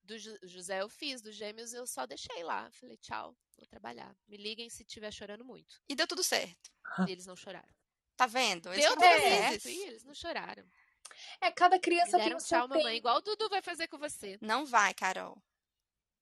do 0.03 0.19
José 0.19 0.83
eu 0.83 0.89
fiz, 0.89 1.23
do 1.23 1.31
Gêmeos 1.31 1.73
eu 1.73 1.87
só 1.87 2.07
deixei 2.07 2.43
lá. 2.43 2.71
Falei, 2.73 2.97
tchau, 2.97 3.37
vou 3.57 3.67
trabalhar. 3.67 4.15
Me 4.27 4.37
liguem 4.37 4.69
se 4.69 4.83
estiver 4.83 5.13
chorando 5.13 5.45
muito. 5.45 5.81
E 5.89 5.95
deu 5.95 6.07
tudo 6.07 6.23
certo. 6.23 6.71
E 7.07 7.13
eles 7.13 7.27
não 7.27 7.37
choraram. 7.37 7.73
Tá 8.17 8.27
vendo? 8.27 8.73
Eles 8.73 8.85
deu 8.85 8.95
tudo 8.95 9.03
certo. 9.03 9.69
E 9.69 9.83
eles 9.85 10.05
não 10.05 10.15
choraram. 10.15 10.67
É, 11.41 11.51
cada 11.51 11.79
criança 11.79 12.19
tem 12.19 12.35
um 12.35 12.39
tchau, 12.39 12.69
mamãe, 12.69 12.97
igual 12.97 13.17
o 13.17 13.21
Dudu 13.21 13.49
vai 13.49 13.63
fazer 13.63 13.89
com 13.89 13.99
você. 13.99 14.39
Não 14.41 14.67
vai, 14.67 14.93
Carol. 14.95 15.43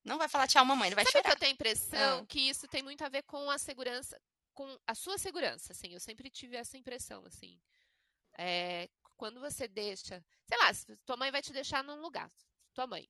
Não 0.05 0.17
vai 0.17 0.29
falar 0.29 0.47
tchau, 0.47 0.65
mamãe, 0.65 0.89
ele 0.89 0.95
vai 0.95 1.05
Sabe 1.05 1.19
chorar. 1.19 1.25
que 1.25 1.37
eu 1.37 1.39
tenho 1.41 1.53
a 1.53 1.55
impressão 1.55 2.21
ah. 2.21 2.27
que 2.27 2.41
isso 2.49 2.67
tem 2.69 2.83
muito 2.83 3.05
a 3.05 3.09
ver 3.09 3.23
com 3.25 3.51
a 3.51 3.59
segurança, 3.59 4.21
com 4.59 4.77
a 4.88 4.94
sua 4.97 5.16
segurança, 5.16 5.73
assim. 5.73 5.92
Eu 5.92 6.01
sempre 6.01 6.29
tive 6.29 6.57
essa 6.57 6.77
impressão, 6.77 7.25
assim. 7.25 7.61
É, 8.37 8.88
quando 9.16 9.38
você 9.38 9.68
deixa, 9.68 10.21
sei 10.49 10.59
lá, 10.59 10.73
tua 11.07 11.16
mãe 11.16 11.31
vai 11.31 11.40
te 11.40 11.53
deixar 11.53 11.85
num 11.85 12.01
lugar, 12.01 12.29
tua 12.75 12.85
mãe. 12.85 13.09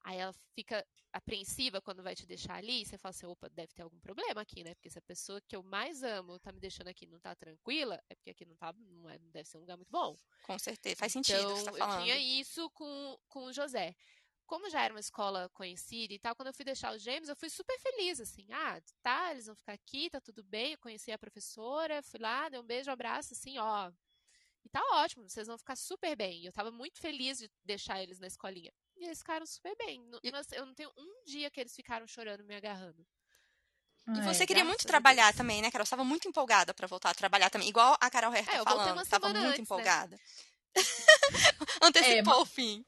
Aí 0.00 0.16
ela 0.18 0.32
fica 0.56 0.84
apreensiva 1.12 1.80
quando 1.80 2.02
vai 2.02 2.16
te 2.16 2.26
deixar 2.26 2.54
ali, 2.54 2.84
você 2.84 2.98
fala 2.98 3.10
assim, 3.10 3.26
opa, 3.26 3.48
deve 3.48 3.72
ter 3.72 3.82
algum 3.82 4.00
problema 4.00 4.40
aqui, 4.40 4.64
né? 4.64 4.74
Porque 4.74 4.90
se 4.90 4.98
a 4.98 5.02
pessoa 5.02 5.40
que 5.40 5.54
eu 5.54 5.62
mais 5.62 6.02
amo 6.02 6.36
tá 6.40 6.50
me 6.50 6.58
deixando 6.58 6.88
aqui 6.88 7.06
não 7.06 7.20
tá 7.20 7.32
tranquila, 7.36 8.02
é 8.08 8.16
porque 8.16 8.30
aqui 8.30 8.44
não 8.44 8.56
tá, 8.56 8.72
não, 8.72 9.08
é, 9.08 9.18
não 9.20 9.30
deve 9.30 9.48
ser 9.48 9.56
um 9.56 9.60
lugar 9.60 9.76
muito 9.76 9.90
bom. 9.90 10.16
Com 10.42 10.58
certeza, 10.58 10.96
faz 10.96 11.12
sentido 11.12 11.38
então, 11.60 11.74
tá 11.74 11.78
eu 11.78 12.02
tinha 12.02 12.18
isso 12.18 12.68
com, 12.70 13.18
com 13.28 13.44
o 13.44 13.52
José 13.52 13.94
como 14.48 14.68
já 14.68 14.82
era 14.82 14.92
uma 14.92 14.98
escola 14.98 15.48
conhecida 15.50 16.12
e 16.12 16.18
tal, 16.18 16.34
quando 16.34 16.48
eu 16.48 16.54
fui 16.54 16.64
deixar 16.64 16.92
os 16.94 17.02
gêmeos, 17.02 17.28
eu 17.28 17.36
fui 17.36 17.50
super 17.50 17.78
feliz, 17.78 18.18
assim, 18.18 18.46
ah, 18.50 18.80
tá, 19.02 19.30
eles 19.30 19.46
vão 19.46 19.54
ficar 19.54 19.74
aqui, 19.74 20.08
tá 20.10 20.20
tudo 20.20 20.42
bem, 20.42 20.72
eu 20.72 20.78
conheci 20.78 21.12
a 21.12 21.18
professora, 21.18 22.02
fui 22.02 22.18
lá, 22.18 22.48
dei 22.48 22.58
um 22.58 22.64
beijo, 22.64 22.90
um 22.90 22.92
abraço, 22.94 23.34
assim, 23.34 23.58
ó, 23.58 23.92
e 24.64 24.68
tá 24.70 24.82
ótimo, 24.92 25.28
vocês 25.28 25.46
vão 25.46 25.56
ficar 25.56 25.76
super 25.76 26.16
bem. 26.16 26.44
Eu 26.44 26.52
tava 26.52 26.70
muito 26.70 26.98
feliz 26.98 27.38
de 27.38 27.50
deixar 27.64 28.02
eles 28.02 28.18
na 28.18 28.26
escolinha. 28.26 28.72
E 28.96 29.04
eles 29.04 29.18
ficaram 29.18 29.46
super 29.46 29.74
bem. 29.76 30.04
Eu 30.52 30.66
não 30.66 30.74
tenho 30.74 30.90
um 30.96 31.24
dia 31.24 31.50
que 31.50 31.60
eles 31.60 31.74
ficaram 31.74 32.06
chorando, 32.06 32.44
me 32.44 32.56
agarrando. 32.56 33.06
E 34.08 34.20
você 34.22 34.44
é, 34.44 34.46
queria 34.46 34.64
muito 34.64 34.86
trabalhar 34.86 35.34
também, 35.34 35.60
né, 35.60 35.70
Carol? 35.70 35.84
Você 35.84 35.88
estava 35.88 36.04
muito 36.04 36.26
empolgada 36.26 36.72
para 36.72 36.86
voltar 36.86 37.10
a 37.10 37.14
trabalhar 37.14 37.50
também. 37.50 37.68
Igual 37.68 37.96
a 38.00 38.10
Carol 38.10 38.34
Herta 38.34 38.52
é, 38.52 38.64
falando, 38.64 39.02
estava 39.02 39.28
muito 39.28 39.44
antes, 39.46 39.58
né? 39.58 39.62
empolgada. 39.62 40.16
Né? 40.16 40.22
Antecipou 41.82 42.34
é, 42.34 42.38
o 42.38 42.46
fim. 42.46 42.84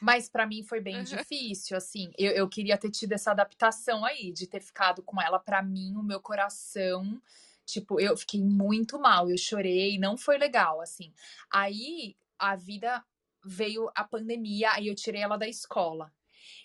Mas 0.00 0.28
para 0.28 0.46
mim 0.46 0.62
foi 0.62 0.80
bem 0.80 0.98
uhum. 0.98 1.04
difícil, 1.04 1.76
assim. 1.76 2.10
Eu, 2.18 2.32
eu 2.32 2.48
queria 2.48 2.76
ter 2.76 2.90
tido 2.90 3.12
essa 3.12 3.30
adaptação 3.30 4.04
aí, 4.04 4.32
de 4.32 4.46
ter 4.46 4.60
ficado 4.60 5.02
com 5.02 5.20
ela. 5.20 5.38
Para 5.38 5.62
mim, 5.62 5.96
o 5.96 6.02
meu 6.02 6.20
coração, 6.20 7.20
tipo, 7.64 8.00
eu 8.00 8.16
fiquei 8.16 8.42
muito 8.42 8.98
mal. 8.98 9.30
Eu 9.30 9.38
chorei, 9.38 9.98
não 9.98 10.16
foi 10.16 10.38
legal, 10.38 10.80
assim. 10.80 11.12
Aí 11.50 12.16
a 12.38 12.56
vida 12.56 13.04
veio 13.44 13.90
a 13.94 14.04
pandemia, 14.04 14.72
aí 14.72 14.88
eu 14.88 14.94
tirei 14.94 15.22
ela 15.22 15.36
da 15.36 15.48
escola. 15.48 16.12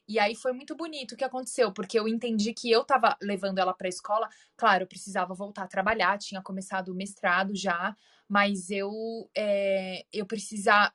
E 0.07 0.17
aí 0.17 0.35
foi 0.35 0.51
muito 0.53 0.75
bonito 0.75 1.13
o 1.13 1.15
que 1.15 1.23
aconteceu, 1.23 1.71
porque 1.71 1.99
eu 1.99 2.07
entendi 2.07 2.53
que 2.53 2.71
eu 2.71 2.83
tava 2.83 3.15
levando 3.21 3.59
ela 3.59 3.73
pra 3.73 3.87
escola. 3.87 4.27
Claro, 4.57 4.83
eu 4.83 4.87
precisava 4.87 5.33
voltar 5.33 5.63
a 5.63 5.67
trabalhar, 5.67 6.17
tinha 6.17 6.41
começado 6.41 6.89
o 6.89 6.95
mestrado 6.95 7.55
já, 7.55 7.95
mas 8.27 8.69
eu 8.69 8.91
é, 9.35 10.05
eu 10.11 10.25
precisava. 10.25 10.93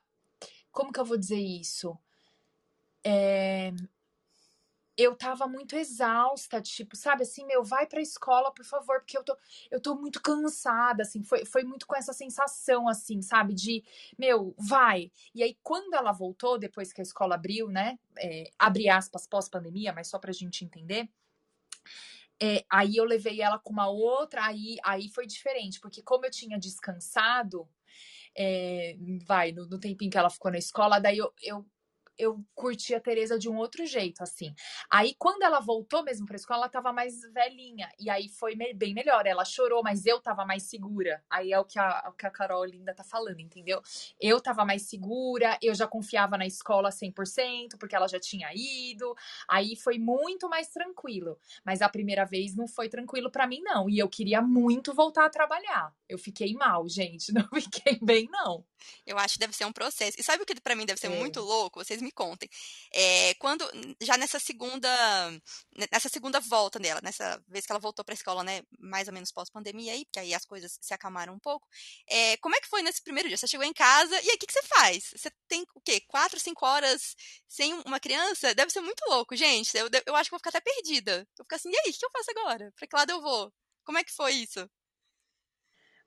Como 0.71 0.91
que 0.91 0.99
eu 0.99 1.05
vou 1.05 1.17
dizer 1.17 1.39
isso? 1.39 1.97
É, 3.05 3.71
eu 4.97 5.13
tava 5.15 5.45
muito 5.47 5.75
exausta, 5.75 6.61
tipo, 6.61 6.95
sabe 6.95 7.23
assim, 7.23 7.45
meu, 7.45 7.63
vai 7.63 7.85
pra 7.85 7.99
escola, 8.01 8.51
por 8.53 8.63
favor, 8.63 8.99
porque 9.01 9.17
eu 9.17 9.23
tô, 9.25 9.37
eu 9.69 9.81
tô 9.81 9.93
muito 9.95 10.21
cansada, 10.21 11.03
assim, 11.03 11.21
foi, 11.21 11.43
foi 11.45 11.63
muito 11.63 11.85
com 11.85 11.95
essa 11.95 12.13
sensação, 12.13 12.87
assim, 12.87 13.21
sabe, 13.21 13.53
de, 13.53 13.83
meu, 14.17 14.55
vai. 14.57 15.11
E 15.33 15.43
aí, 15.43 15.57
quando 15.61 15.93
ela 15.95 16.13
voltou, 16.13 16.57
depois 16.57 16.93
que 16.93 17.01
a 17.01 17.03
escola 17.03 17.35
abriu, 17.35 17.67
né, 17.67 17.99
é, 18.17 18.49
abre 18.57 18.87
aspas, 18.87 19.27
pós-pandemia, 19.27 19.91
mas 19.91 20.07
só 20.07 20.17
pra 20.17 20.31
gente 20.31 20.63
entender, 20.63 21.09
é, 22.41 22.65
aí 22.69 22.97
eu 22.97 23.05
levei 23.05 23.41
ela 23.41 23.57
com 23.59 23.71
uma 23.71 23.87
outra, 23.89 24.45
aí, 24.45 24.77
aí 24.83 25.09
foi 25.09 25.25
diferente, 25.25 25.79
porque 25.79 26.01
como 26.01 26.25
eu 26.25 26.31
tinha 26.31 26.59
descansado, 26.59 27.67
é, 28.35 28.97
vai, 29.25 29.51
no, 29.51 29.65
no 29.67 29.79
tempinho 29.79 30.11
que 30.11 30.17
ela 30.17 30.29
ficou 30.29 30.51
na 30.51 30.57
escola, 30.57 30.99
daí 30.99 31.17
eu, 31.17 31.33
eu 31.41 31.65
eu 32.17 32.43
curti 32.53 32.93
a 32.95 32.99
Tereza 32.99 33.37
de 33.37 33.49
um 33.49 33.57
outro 33.57 33.85
jeito, 33.85 34.21
assim. 34.21 34.53
Aí, 34.89 35.15
quando 35.17 35.43
ela 35.43 35.59
voltou 35.59 36.03
mesmo 36.03 36.25
pra 36.25 36.35
escola, 36.35 36.61
ela 36.61 36.69
tava 36.69 36.91
mais 36.93 37.21
velhinha. 37.33 37.89
E 37.99 38.09
aí 38.09 38.29
foi 38.29 38.55
bem 38.55 38.93
melhor. 38.93 39.25
Ela 39.25 39.45
chorou, 39.45 39.83
mas 39.83 40.05
eu 40.05 40.19
tava 40.21 40.45
mais 40.45 40.63
segura. 40.63 41.23
Aí 41.29 41.51
é 41.51 41.59
o 41.59 41.65
que 41.65 41.79
a, 41.79 42.05
o 42.09 42.13
que 42.13 42.25
a 42.25 42.31
Carol 42.31 42.65
linda 42.65 42.93
tá 42.93 43.03
falando, 43.03 43.39
entendeu? 43.39 43.81
Eu 44.19 44.39
tava 44.41 44.65
mais 44.65 44.83
segura, 44.83 45.57
eu 45.61 45.75
já 45.75 45.87
confiava 45.87 46.37
na 46.37 46.45
escola 46.45 46.91
100%, 46.91 47.77
porque 47.79 47.95
ela 47.95 48.07
já 48.07 48.19
tinha 48.19 48.49
ido. 48.53 49.15
Aí 49.47 49.75
foi 49.75 49.97
muito 49.97 50.49
mais 50.49 50.69
tranquilo. 50.69 51.37
Mas 51.63 51.81
a 51.81 51.89
primeira 51.89 52.25
vez 52.25 52.55
não 52.55 52.67
foi 52.67 52.89
tranquilo 52.89 53.31
para 53.31 53.47
mim, 53.47 53.61
não. 53.61 53.89
E 53.89 53.99
eu 53.99 54.09
queria 54.09 54.41
muito 54.41 54.93
voltar 54.93 55.25
a 55.25 55.29
trabalhar. 55.29 55.93
Eu 56.07 56.17
fiquei 56.17 56.53
mal, 56.53 56.87
gente. 56.87 57.33
Não 57.35 57.47
fiquei 57.53 57.99
bem, 58.01 58.29
não. 58.31 58.63
Eu 59.05 59.17
acho 59.17 59.35
que 59.35 59.39
deve 59.39 59.55
ser 59.55 59.65
um 59.65 59.73
processo. 59.73 60.17
E 60.19 60.23
sabe 60.23 60.43
o 60.43 60.45
que 60.45 60.59
para 60.59 60.75
mim 60.75 60.85
deve 60.85 60.99
ser 60.99 61.07
é. 61.07 61.09
muito 61.09 61.41
louco? 61.41 61.83
Vocês 61.83 62.01
me 62.01 62.11
contem. 62.11 62.49
É, 62.93 63.33
quando 63.35 63.65
já 64.01 64.17
nessa 64.17 64.39
segunda 64.39 64.89
nessa 65.91 66.09
segunda 66.09 66.39
volta 66.39 66.79
dela, 66.79 67.01
nessa 67.03 67.41
vez 67.47 67.65
que 67.65 67.71
ela 67.71 67.79
voltou 67.79 68.03
para 68.03 68.13
a 68.13 68.15
escola, 68.15 68.43
né, 68.43 68.61
mais 68.79 69.07
ou 69.07 69.13
menos 69.13 69.31
pós-pandemia 69.31 69.93
aí, 69.93 70.05
porque 70.05 70.19
aí 70.19 70.33
as 70.33 70.45
coisas 70.45 70.77
se 70.81 70.93
acalmaram 70.93 71.33
um 71.33 71.39
pouco. 71.39 71.67
É, 72.07 72.37
como 72.37 72.55
é 72.55 72.59
que 72.59 72.67
foi 72.67 72.81
nesse 72.81 73.01
primeiro 73.01 73.27
dia? 73.29 73.37
Você 73.37 73.47
chegou 73.47 73.65
em 73.65 73.73
casa 73.73 74.15
e 74.21 74.29
aí 74.29 74.35
o 74.35 74.39
que, 74.39 74.47
que 74.47 74.53
você 74.53 74.63
faz? 74.63 75.11
Você 75.15 75.31
tem 75.47 75.65
o 75.75 75.81
quê? 75.81 76.01
Quatro, 76.07 76.39
cinco 76.39 76.65
horas 76.65 77.15
sem 77.47 77.73
uma 77.85 77.99
criança? 77.99 78.53
Deve 78.55 78.71
ser 78.71 78.81
muito 78.81 79.03
louco, 79.09 79.35
gente. 79.35 79.75
Eu, 79.77 79.89
eu 80.05 80.15
acho 80.15 80.29
que 80.29 80.31
vou 80.31 80.39
ficar 80.39 80.49
até 80.49 80.61
perdida. 80.61 81.19
Eu 81.19 81.25
vou 81.37 81.45
ficar 81.45 81.57
assim, 81.57 81.69
e 81.71 81.77
aí, 81.77 81.91
o 81.91 81.93
que 81.93 82.05
eu 82.05 82.11
faço 82.11 82.31
agora? 82.31 82.71
Para 82.77 82.87
que 82.87 82.95
lado 82.95 83.11
eu 83.11 83.21
vou? 83.21 83.51
Como 83.83 83.97
é 83.97 84.03
que 84.03 84.11
foi 84.13 84.33
isso? 84.33 84.69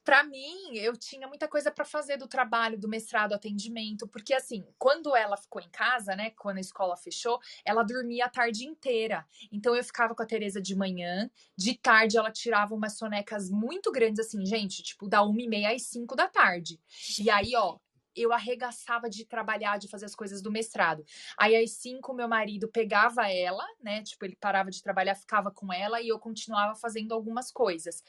Para 0.09 0.25
mim, 0.25 0.75
eu 0.75 0.97
tinha 0.97 1.29
muita 1.29 1.47
coisa 1.47 1.71
para 1.71 1.85
fazer 1.85 2.17
do 2.17 2.27
trabalho, 2.27 2.79
do 2.79 2.89
mestrado, 2.89 3.35
atendimento, 3.35 4.09
porque 4.09 4.33
assim, 4.33 4.65
quando 4.79 5.15
ela 5.15 5.37
ficou 5.37 5.61
em 5.61 5.69
casa, 5.69 6.17
né, 6.17 6.31
quando 6.31 6.57
a 6.57 6.63
escola 6.63 6.97
fechou, 6.97 7.39
ela 7.63 7.83
dormia 7.83 8.25
a 8.25 8.31
tarde 8.31 8.67
inteira. 8.67 9.27
Então 9.53 9.77
eu 9.77 9.85
ficava 9.85 10.15
com 10.15 10.23
a 10.23 10.27
Tereza 10.27 10.63
de 10.63 10.75
manhã, 10.75 11.31
de 11.55 11.75
tarde 11.75 12.17
ela 12.17 12.31
tirava 12.31 12.75
umas 12.75 12.97
sonecas 12.97 13.51
muito 13.51 13.93
grandes 13.93 14.21
assim, 14.21 14.47
gente, 14.47 14.83
tipo 14.83 15.07
da 15.07 15.23
uma 15.23 15.43
e 15.43 15.47
meia 15.47 15.75
às 15.75 15.83
cinco 15.83 16.17
da 16.17 16.27
tarde. 16.27 16.81
E 17.19 17.29
aí, 17.29 17.55
ó, 17.55 17.79
eu 18.21 18.33
arregaçava 18.33 19.09
de 19.09 19.25
trabalhar, 19.25 19.79
de 19.79 19.89
fazer 19.89 20.07
as 20.07 20.15
coisas 20.15 20.43
do 20.43 20.51
mestrado. 20.51 21.05
Aí 21.37 21.57
às 21.57 21.73
cinco, 21.73 22.15
meu 22.15 22.29
marido 22.29 22.69
pegava 22.69 23.31
ela, 23.31 23.65
né? 23.83 24.03
Tipo, 24.03 24.25
ele 24.25 24.37
parava 24.37 24.71
de 24.71 24.83
trabalhar, 24.83 25.15
ficava 25.15 25.51
com 25.51 25.73
ela 25.73 26.01
e 26.01 26.09
eu 26.09 26.19
continuava 26.19 26.75
fazendo 26.75 27.13
algumas 27.13 27.51
coisas. 27.51 28.03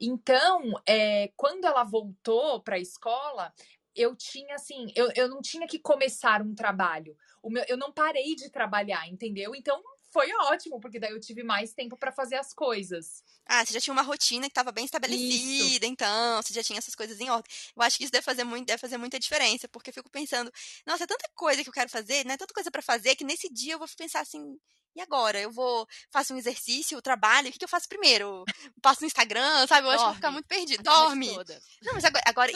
Então, 0.00 0.72
é, 0.86 1.32
quando 1.36 1.64
ela 1.64 1.84
voltou 1.84 2.60
para 2.60 2.76
a 2.76 2.80
escola, 2.80 3.52
eu 3.94 4.14
tinha 4.14 4.54
assim, 4.54 4.92
eu, 4.94 5.10
eu 5.16 5.28
não 5.28 5.40
tinha 5.40 5.66
que 5.66 5.78
começar 5.78 6.42
um 6.42 6.54
trabalho. 6.54 7.16
O 7.42 7.50
meu, 7.50 7.64
eu 7.66 7.76
não 7.76 7.90
parei 7.90 8.34
de 8.34 8.50
trabalhar, 8.50 9.08
entendeu? 9.08 9.54
Então 9.54 9.82
foi 10.10 10.32
ótimo, 10.50 10.80
porque 10.80 10.98
daí 10.98 11.12
eu 11.12 11.20
tive 11.20 11.42
mais 11.42 11.72
tempo 11.72 11.96
para 11.96 12.12
fazer 12.12 12.36
as 12.36 12.52
coisas. 12.52 13.22
Ah, 13.46 13.64
você 13.64 13.74
já 13.74 13.80
tinha 13.80 13.92
uma 13.92 14.02
rotina 14.02 14.46
que 14.46 14.52
estava 14.52 14.72
bem 14.72 14.84
estabelecida, 14.84 15.84
isso. 15.84 15.92
então, 15.92 16.42
você 16.42 16.54
já 16.54 16.62
tinha 16.62 16.78
essas 16.78 16.94
coisas 16.94 17.20
em 17.20 17.30
ordem. 17.30 17.52
Eu 17.76 17.82
acho 17.82 17.96
que 17.98 18.04
isso 18.04 18.12
deve 18.12 18.24
fazer, 18.24 18.44
muito, 18.44 18.66
deve 18.66 18.78
fazer 18.78 18.96
muita 18.96 19.18
diferença, 19.18 19.68
porque 19.68 19.90
eu 19.90 19.94
fico 19.94 20.10
pensando, 20.10 20.50
nossa, 20.86 21.04
é 21.04 21.06
tanta 21.06 21.28
coisa 21.34 21.62
que 21.62 21.68
eu 21.68 21.72
quero 21.72 21.90
fazer, 21.90 22.24
né? 22.24 22.36
Tanta 22.36 22.54
coisa 22.54 22.70
para 22.70 22.82
fazer, 22.82 23.14
que 23.16 23.24
nesse 23.24 23.48
dia 23.48 23.74
eu 23.74 23.78
vou 23.78 23.88
pensar 23.96 24.20
assim, 24.20 24.58
e 24.96 25.00
agora? 25.00 25.38
Eu 25.38 25.52
vou, 25.52 25.86
faço 26.10 26.32
um 26.32 26.38
exercício, 26.38 27.00
trabalho, 27.02 27.48
o 27.48 27.52
que, 27.52 27.58
que 27.58 27.64
eu 27.64 27.68
faço 27.68 27.88
primeiro? 27.88 28.44
Passo 28.80 29.02
no 29.02 29.06
Instagram, 29.06 29.66
sabe? 29.66 29.86
Eu 29.86 29.90
Dorme. 29.90 29.94
acho 29.94 29.98
que 29.98 30.06
vou 30.06 30.14
ficar 30.14 30.30
muito 30.30 30.46
perdido. 30.46 30.82
Dorme. 30.82 31.36
Não, 31.82 31.92
mas 31.92 32.04
agora, 32.04 32.24
agora 32.26 32.52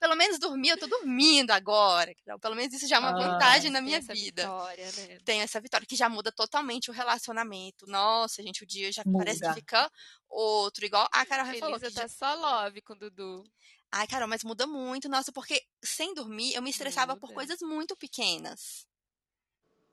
pelo 0.00 0.16
menos 0.16 0.38
dormir, 0.38 0.70
eu 0.70 0.78
tô 0.78 0.86
dormindo 0.86 1.50
agora. 1.50 2.14
Pelo 2.40 2.54
menos 2.54 2.72
isso 2.74 2.88
já 2.88 2.96
é 2.96 2.98
uma 2.98 3.10
ah, 3.10 3.12
vantagem 3.12 3.70
na 3.70 3.82
minha 3.82 4.00
vida. 4.00 4.42
Vitória, 4.42 4.86
né? 4.92 5.18
Tem 5.24 5.42
essa 5.42 5.60
vitória, 5.60 5.86
que 5.86 5.96
já 5.96 6.08
muda 6.08 6.32
totalmente 6.32 6.90
o 6.90 6.94
relacionamento. 6.94 7.86
Nossa, 7.86 8.42
gente, 8.42 8.62
o 8.62 8.66
dia 8.66 8.90
já 8.90 9.02
muda. 9.04 9.18
parece 9.18 9.40
que 9.40 9.52
fica 9.52 9.90
outro, 10.28 10.84
igual 10.86 11.06
a 11.12 11.26
Carol 11.26 11.46
Elisa 11.46 11.60
falou. 11.60 11.78
Você 11.78 11.90
tá 11.90 12.02
já... 12.02 12.08
só 12.08 12.34
love 12.34 12.80
com 12.80 12.94
o 12.94 12.98
Dudu. 12.98 13.44
Ai, 13.92 14.06
Carol, 14.06 14.28
mas 14.28 14.42
muda 14.42 14.66
muito, 14.66 15.08
nossa, 15.08 15.32
porque 15.32 15.62
sem 15.82 16.12
dormir 16.14 16.54
eu 16.54 16.62
me 16.62 16.70
estressava 16.70 17.14
muda. 17.14 17.20
por 17.20 17.32
coisas 17.32 17.60
muito 17.60 17.96
pequenas. 17.96 18.86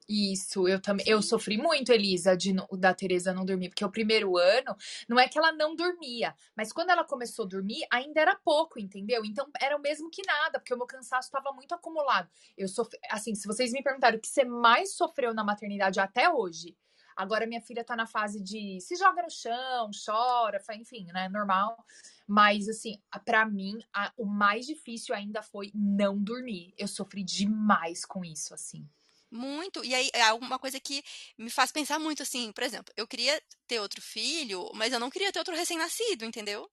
Isso, 0.08 0.68
eu 0.68 0.82
também. 0.82 1.06
Eu 1.08 1.22
sofri 1.22 1.58
muito, 1.58 1.92
Elisa, 1.92 2.36
de, 2.36 2.54
da 2.78 2.94
Tereza 2.94 3.34
não 3.34 3.46
dormir, 3.46 3.70
porque 3.70 3.86
o 3.86 3.92
primeiro 3.92 4.38
ano 4.38 4.76
não 5.08 5.18
é 5.18 5.28
que 5.28 5.38
ela 5.38 5.52
não 5.52 5.76
dormia, 5.76 6.36
mas 6.56 6.74
quando 6.74 6.90
ela 6.90 7.06
começou 7.06 7.46
a 7.46 7.48
dormir, 7.48 7.86
ainda 7.90 8.20
era 8.20 8.36
pouco, 8.36 8.80
entendeu? 8.80 9.24
Então 9.24 9.50
era 9.62 9.78
o 9.78 9.82
mesmo 9.82 10.10
que 10.10 10.22
nada, 10.26 10.60
porque 10.60 10.74
o 10.74 10.78
meu 10.78 10.88
cansaço 10.88 11.28
estava 11.28 11.52
muito 11.54 11.74
acumulado. 11.74 12.30
Eu 12.58 12.68
sofri, 12.68 13.00
assim, 13.10 13.34
se 13.34 13.48
vocês 13.48 13.72
me 13.72 13.82
perguntaram 13.82 14.18
o 14.18 14.22
que 14.22 14.28
você 14.28 14.44
mais 14.44 14.94
sofreu 14.94 15.34
na 15.34 15.44
maternidade 15.44 16.00
até 16.00 16.30
hoje, 16.30 16.76
agora 17.16 17.48
minha 17.48 17.62
filha 17.62 17.84
tá 17.84 17.96
na 17.96 18.06
fase 18.06 18.42
de 18.42 18.80
se 18.82 18.96
joga 18.98 19.22
no 19.22 19.30
chão, 19.30 19.90
chora, 20.06 20.62
enfim, 20.74 21.06
né, 21.14 21.30
normal. 21.30 21.78
Mas, 22.28 22.68
assim, 22.68 23.02
para 23.26 23.46
mim, 23.46 23.80
a, 23.94 24.12
o 24.18 24.26
mais 24.26 24.66
difícil 24.66 25.16
ainda 25.16 25.42
foi 25.42 25.72
não 25.74 26.22
dormir. 26.22 26.74
Eu 26.78 26.88
sofri 26.88 27.24
demais 27.24 28.06
com 28.06 28.24
isso, 28.26 28.54
assim. 28.54 28.88
Muito. 29.34 29.84
E 29.84 29.96
aí 29.96 30.12
é 30.14 30.22
alguma 30.22 30.60
coisa 30.60 30.80
que 30.80 31.04
me 31.36 31.50
faz 31.50 31.72
pensar 31.72 31.98
muito 31.98 32.22
assim, 32.22 32.52
por 32.52 32.64
exemplo, 32.64 32.94
eu 32.96 33.08
queria 33.08 33.42
ter 33.68 33.80
outro 33.80 34.00
filho, 34.00 34.70
mas 34.76 34.94
eu 34.94 35.00
não 35.00 35.10
queria 35.10 35.32
ter 35.32 35.40
outro 35.40 35.56
recém-nascido, 35.56 36.24
entendeu? 36.24 36.70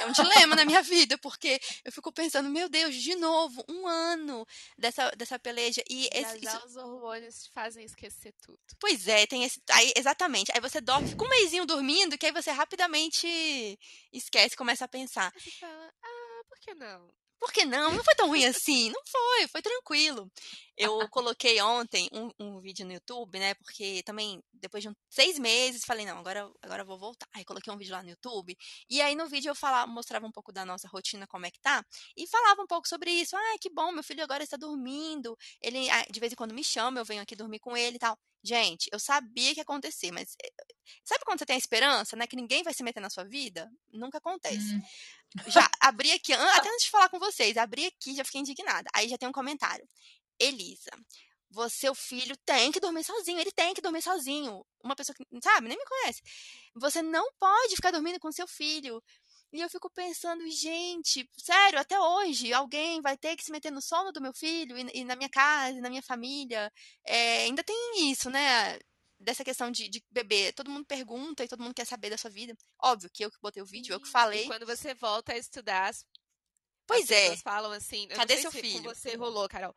É 0.00 0.06
um 0.06 0.10
dilema 0.10 0.56
na 0.56 0.64
minha 0.64 0.82
vida, 0.82 1.16
porque 1.18 1.60
eu 1.84 1.92
fico 1.92 2.10
pensando, 2.10 2.50
meu 2.50 2.68
Deus, 2.68 2.92
de 2.96 3.14
novo, 3.14 3.64
um 3.68 3.86
ano 3.86 4.44
dessa, 4.76 5.12
dessa 5.12 5.38
peleja. 5.38 5.80
E 5.88 6.08
esse, 6.12 6.38
isso... 6.38 6.66
os 6.66 6.74
hormônios 6.74 7.44
te 7.44 7.50
fazem 7.50 7.84
esquecer 7.84 8.34
tudo. 8.42 8.58
Pois 8.80 9.06
é, 9.06 9.24
tem 9.28 9.44
esse. 9.44 9.62
Aí, 9.70 9.92
exatamente. 9.94 10.50
Aí 10.52 10.60
você 10.60 10.80
dorme, 10.80 11.08
fica 11.08 11.24
um 11.24 11.28
mêsinho 11.28 11.64
dormindo, 11.64 12.18
que 12.18 12.26
aí 12.26 12.32
você 12.32 12.50
rapidamente 12.50 13.78
esquece, 14.12 14.56
começa 14.56 14.84
a 14.84 14.88
pensar. 14.88 15.32
Você 15.38 15.52
fala, 15.52 15.94
ah, 16.02 16.42
por 16.48 16.58
que 16.58 16.74
não? 16.74 17.08
Por 17.38 17.52
que 17.52 17.64
não? 17.64 17.92
Não 17.92 18.02
foi 18.02 18.14
tão 18.14 18.28
ruim 18.28 18.44
assim. 18.44 18.90
Não 18.90 19.02
foi, 19.06 19.48
foi 19.48 19.62
tranquilo. 19.62 20.30
Eu 20.76 21.08
coloquei 21.08 21.60
ontem 21.62 22.08
um, 22.12 22.30
um, 22.38 22.60
vídeo 22.60 22.84
no 22.84 22.92
YouTube, 22.92 23.38
né? 23.38 23.54
Porque 23.54 24.02
também, 24.04 24.42
depois 24.52 24.82
de 24.82 24.90
um, 24.90 24.94
seis 25.08 25.38
meses, 25.38 25.84
falei, 25.84 26.04
não, 26.04 26.18
agora, 26.18 26.50
agora 26.62 26.84
vou 26.84 26.98
voltar. 26.98 27.26
Aí 27.34 27.44
coloquei 27.44 27.72
um 27.72 27.78
vídeo 27.78 27.92
lá 27.92 28.02
no 28.02 28.10
YouTube. 28.10 28.56
E 28.90 29.00
aí 29.00 29.14
no 29.14 29.26
vídeo 29.26 29.50
eu 29.50 29.54
falava, 29.54 29.90
mostrava 29.90 30.26
um 30.26 30.32
pouco 30.32 30.52
da 30.52 30.64
nossa 30.66 30.86
rotina, 30.88 31.26
como 31.26 31.46
é 31.46 31.50
que 31.50 31.60
tá. 31.60 31.84
E 32.16 32.26
falava 32.26 32.62
um 32.62 32.66
pouco 32.66 32.86
sobre 32.86 33.10
isso. 33.10 33.36
Ah, 33.36 33.56
que 33.60 33.70
bom, 33.70 33.90
meu 33.92 34.02
filho 34.04 34.22
agora 34.22 34.42
está 34.42 34.56
dormindo. 34.56 35.36
Ele 35.62 35.88
ah, 35.90 36.06
de 36.10 36.20
vez 36.20 36.32
em 36.32 36.36
quando 36.36 36.54
me 36.54 36.64
chama, 36.64 37.00
eu 37.00 37.04
venho 37.04 37.22
aqui 37.22 37.34
dormir 37.34 37.58
com 37.58 37.76
ele 37.76 37.96
e 37.96 37.98
tal. 38.00 38.18
Gente, 38.46 38.88
eu 38.92 39.00
sabia 39.00 39.52
que 39.52 39.58
ia 39.58 39.62
acontecer, 39.62 40.12
mas 40.12 40.36
eh, 40.40 40.52
sabe 41.04 41.24
quando 41.24 41.40
você 41.40 41.46
tem 41.46 41.56
a 41.56 41.58
esperança, 41.58 42.14
né? 42.14 42.28
Que 42.28 42.36
ninguém 42.36 42.62
vai 42.62 42.72
se 42.72 42.84
meter 42.84 43.00
na 43.00 43.10
sua 43.10 43.24
vida? 43.24 43.68
Nunca 43.92 44.18
acontece. 44.18 44.74
Hum. 44.76 44.82
Já 45.48 45.68
abri 45.80 46.12
aqui, 46.12 46.32
até 46.32 46.68
antes 46.70 46.84
de 46.84 46.90
falar 46.90 47.08
com 47.08 47.18
vocês, 47.18 47.56
abri 47.56 47.86
aqui 47.86 48.14
já 48.14 48.24
fiquei 48.24 48.40
indignada. 48.40 48.88
Aí 48.94 49.08
já 49.08 49.18
tem 49.18 49.28
um 49.28 49.32
comentário. 49.32 49.84
Elisa, 50.38 50.92
você, 51.50 51.78
seu 51.78 51.94
filho 51.94 52.36
tem 52.44 52.70
que 52.70 52.78
dormir 52.78 53.02
sozinho, 53.02 53.40
ele 53.40 53.50
tem 53.50 53.74
que 53.74 53.80
dormir 53.80 54.02
sozinho. 54.02 54.64
Uma 54.82 54.94
pessoa 54.94 55.14
que, 55.14 55.24
sabe, 55.42 55.68
nem 55.68 55.76
me 55.76 55.84
conhece. 55.84 56.22
Você 56.76 57.02
não 57.02 57.28
pode 57.40 57.74
ficar 57.74 57.90
dormindo 57.90 58.20
com 58.20 58.30
seu 58.30 58.46
filho. 58.46 59.02
E 59.52 59.60
eu 59.60 59.70
fico 59.70 59.88
pensando, 59.90 60.48
gente, 60.50 61.28
sério, 61.36 61.78
até 61.78 61.98
hoje 61.98 62.52
alguém 62.52 63.00
vai 63.00 63.16
ter 63.16 63.36
que 63.36 63.44
se 63.44 63.52
meter 63.52 63.70
no 63.70 63.80
sono 63.80 64.12
do 64.12 64.20
meu 64.20 64.32
filho 64.34 64.76
e, 64.76 65.00
e 65.00 65.04
na 65.04 65.16
minha 65.16 65.30
casa, 65.30 65.78
e 65.78 65.80
na 65.80 65.88
minha 65.88 66.02
família. 66.02 66.72
É, 67.04 67.44
ainda 67.44 67.62
tem 67.62 68.10
isso, 68.10 68.28
né? 68.28 68.78
dessa 69.18 69.44
questão 69.44 69.70
de, 69.70 69.88
de 69.88 70.04
bebê. 70.10 70.52
Todo 70.52 70.70
mundo 70.70 70.84
pergunta 70.84 71.44
e 71.44 71.48
todo 71.48 71.62
mundo 71.62 71.74
quer 71.74 71.86
saber 71.86 72.10
da 72.10 72.18
sua 72.18 72.30
vida. 72.30 72.54
Óbvio 72.82 73.10
que 73.12 73.24
eu 73.24 73.30
que 73.30 73.38
botei 73.40 73.62
o 73.62 73.66
vídeo, 73.66 73.92
eu 73.92 74.00
que 74.00 74.08
falei. 74.08 74.44
E 74.44 74.46
quando 74.46 74.66
você 74.66 74.94
volta 74.94 75.32
a 75.32 75.38
estudar, 75.38 75.92
pois 76.86 77.04
as 77.04 77.10
é. 77.10 77.20
pessoas 77.22 77.42
falam 77.42 77.72
assim, 77.72 78.06
cadê 78.08 78.36
seu 78.36 78.52
filho? 78.52 78.82
Com 78.82 78.94
você 78.94 79.16
rolou, 79.16 79.48
Carol. 79.48 79.74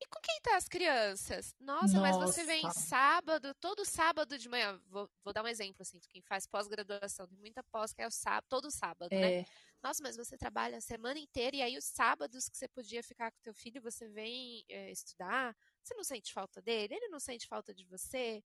E 0.00 0.06
com 0.06 0.20
quem 0.20 0.40
tá 0.42 0.56
as 0.56 0.68
crianças? 0.68 1.54
Nossa, 1.58 1.96
Nossa, 1.96 2.00
mas 2.00 2.16
você 2.16 2.44
vem 2.44 2.70
sábado, 2.72 3.54
todo 3.54 3.84
sábado 3.84 4.38
de 4.38 4.48
manhã. 4.48 4.78
Vou, 4.88 5.08
vou 5.22 5.32
dar 5.32 5.42
um 5.42 5.48
exemplo, 5.48 5.80
assim, 5.80 5.98
quem 6.10 6.20
faz 6.20 6.46
pós-graduação, 6.46 7.26
tem 7.26 7.38
muita 7.38 7.62
pós 7.64 7.92
que 7.92 8.02
é 8.02 8.06
o 8.06 8.10
sábado, 8.10 8.44
todo 8.48 8.70
sábado, 8.70 9.08
né? 9.10 9.20
é. 9.20 9.40
né? 9.40 9.46
Nossa, 9.82 10.02
mas 10.02 10.16
você 10.16 10.36
trabalha 10.36 10.78
a 10.78 10.80
semana 10.80 11.18
inteira 11.18 11.56
e 11.56 11.62
aí 11.62 11.76
os 11.76 11.84
sábados 11.84 12.48
que 12.48 12.56
você 12.56 12.68
podia 12.68 13.02
ficar 13.02 13.30
com 13.30 13.38
teu 13.42 13.54
filho, 13.54 13.82
você 13.82 14.08
vem 14.08 14.64
é, 14.68 14.90
estudar. 14.90 15.54
Você 15.82 15.94
não 15.94 16.04
sente 16.04 16.32
falta 16.32 16.60
dele? 16.60 16.94
Ele 16.94 17.08
não 17.08 17.20
sente 17.20 17.46
falta 17.46 17.72
de 17.74 17.84
você? 17.84 18.42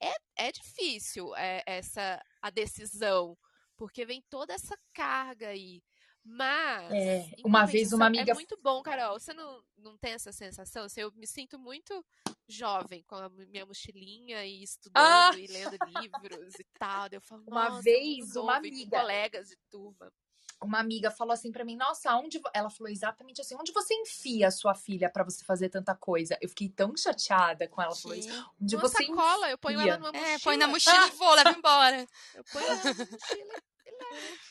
É, 0.00 0.14
é 0.36 0.52
difícil 0.52 1.34
é, 1.36 1.62
essa 1.66 2.20
a 2.42 2.50
decisão, 2.50 3.36
porque 3.76 4.04
vem 4.04 4.22
toda 4.28 4.54
essa 4.54 4.76
carga 4.92 5.48
aí. 5.48 5.82
Mas, 6.24 6.92
é, 6.92 7.30
uma 7.44 7.64
vez 7.64 7.92
uma 7.92 8.06
amiga. 8.06 8.32
É 8.32 8.34
muito 8.34 8.58
bom, 8.62 8.82
Carol. 8.82 9.18
Você 9.18 9.32
não, 9.32 9.62
não 9.78 9.96
tem 9.96 10.12
essa 10.12 10.30
sensação? 10.32 10.84
Assim, 10.84 11.00
eu 11.00 11.12
me 11.12 11.26
sinto 11.26 11.58
muito 11.58 12.04
jovem 12.46 13.02
com 13.06 13.14
a 13.16 13.28
minha 13.28 13.64
mochilinha 13.64 14.44
e 14.44 14.62
estudando 14.62 15.02
ah! 15.02 15.30
e 15.34 15.46
lendo 15.46 15.78
livros 16.00 16.54
e 16.58 16.64
tal. 16.78 17.08
Eu 17.10 17.20
falo, 17.20 17.44
uma 17.46 17.80
vez, 17.80 18.36
uma 18.36 18.56
amiga. 18.56 19.00
colegas 19.00 19.48
de 19.48 19.56
turma 19.70 20.12
uma 20.60 20.80
amiga 20.80 21.10
falou 21.10 21.32
assim 21.32 21.52
para 21.52 21.64
mim: 21.64 21.76
Nossa, 21.76 22.14
onde. 22.16 22.40
Ela 22.52 22.70
falou 22.70 22.90
exatamente 22.90 23.40
assim: 23.40 23.54
Onde 23.54 23.72
você 23.72 23.94
enfia 23.94 24.48
a 24.48 24.50
sua 24.50 24.74
filha 24.74 25.08
para 25.08 25.24
você 25.24 25.44
fazer 25.44 25.68
tanta 25.68 25.94
coisa? 25.94 26.36
Eu 26.40 26.48
fiquei 26.48 26.68
tão 26.68 26.96
chateada 26.96 27.68
com 27.68 27.80
ela. 27.80 27.94
Falou 27.94 28.16
isso. 28.16 28.28
Onde 28.60 28.76
Uma 28.76 28.82
você 28.82 29.04
sacola, 29.04 29.38
enfia? 29.38 29.50
eu 29.52 29.58
ponho 29.58 29.80
ela 29.80 29.96
numa 29.96 30.12
mochila. 30.12 30.28
É, 30.28 30.38
põe 30.38 30.56
na 30.56 30.66
mochila 30.66 31.06
e 31.06 31.10
vou, 31.10 31.34
leva 31.34 31.50
embora. 31.50 32.06
Eu 32.34 32.44
ponho 32.44 32.66
ela 32.66 32.84
na 32.84 32.94
mochila. 32.94 33.62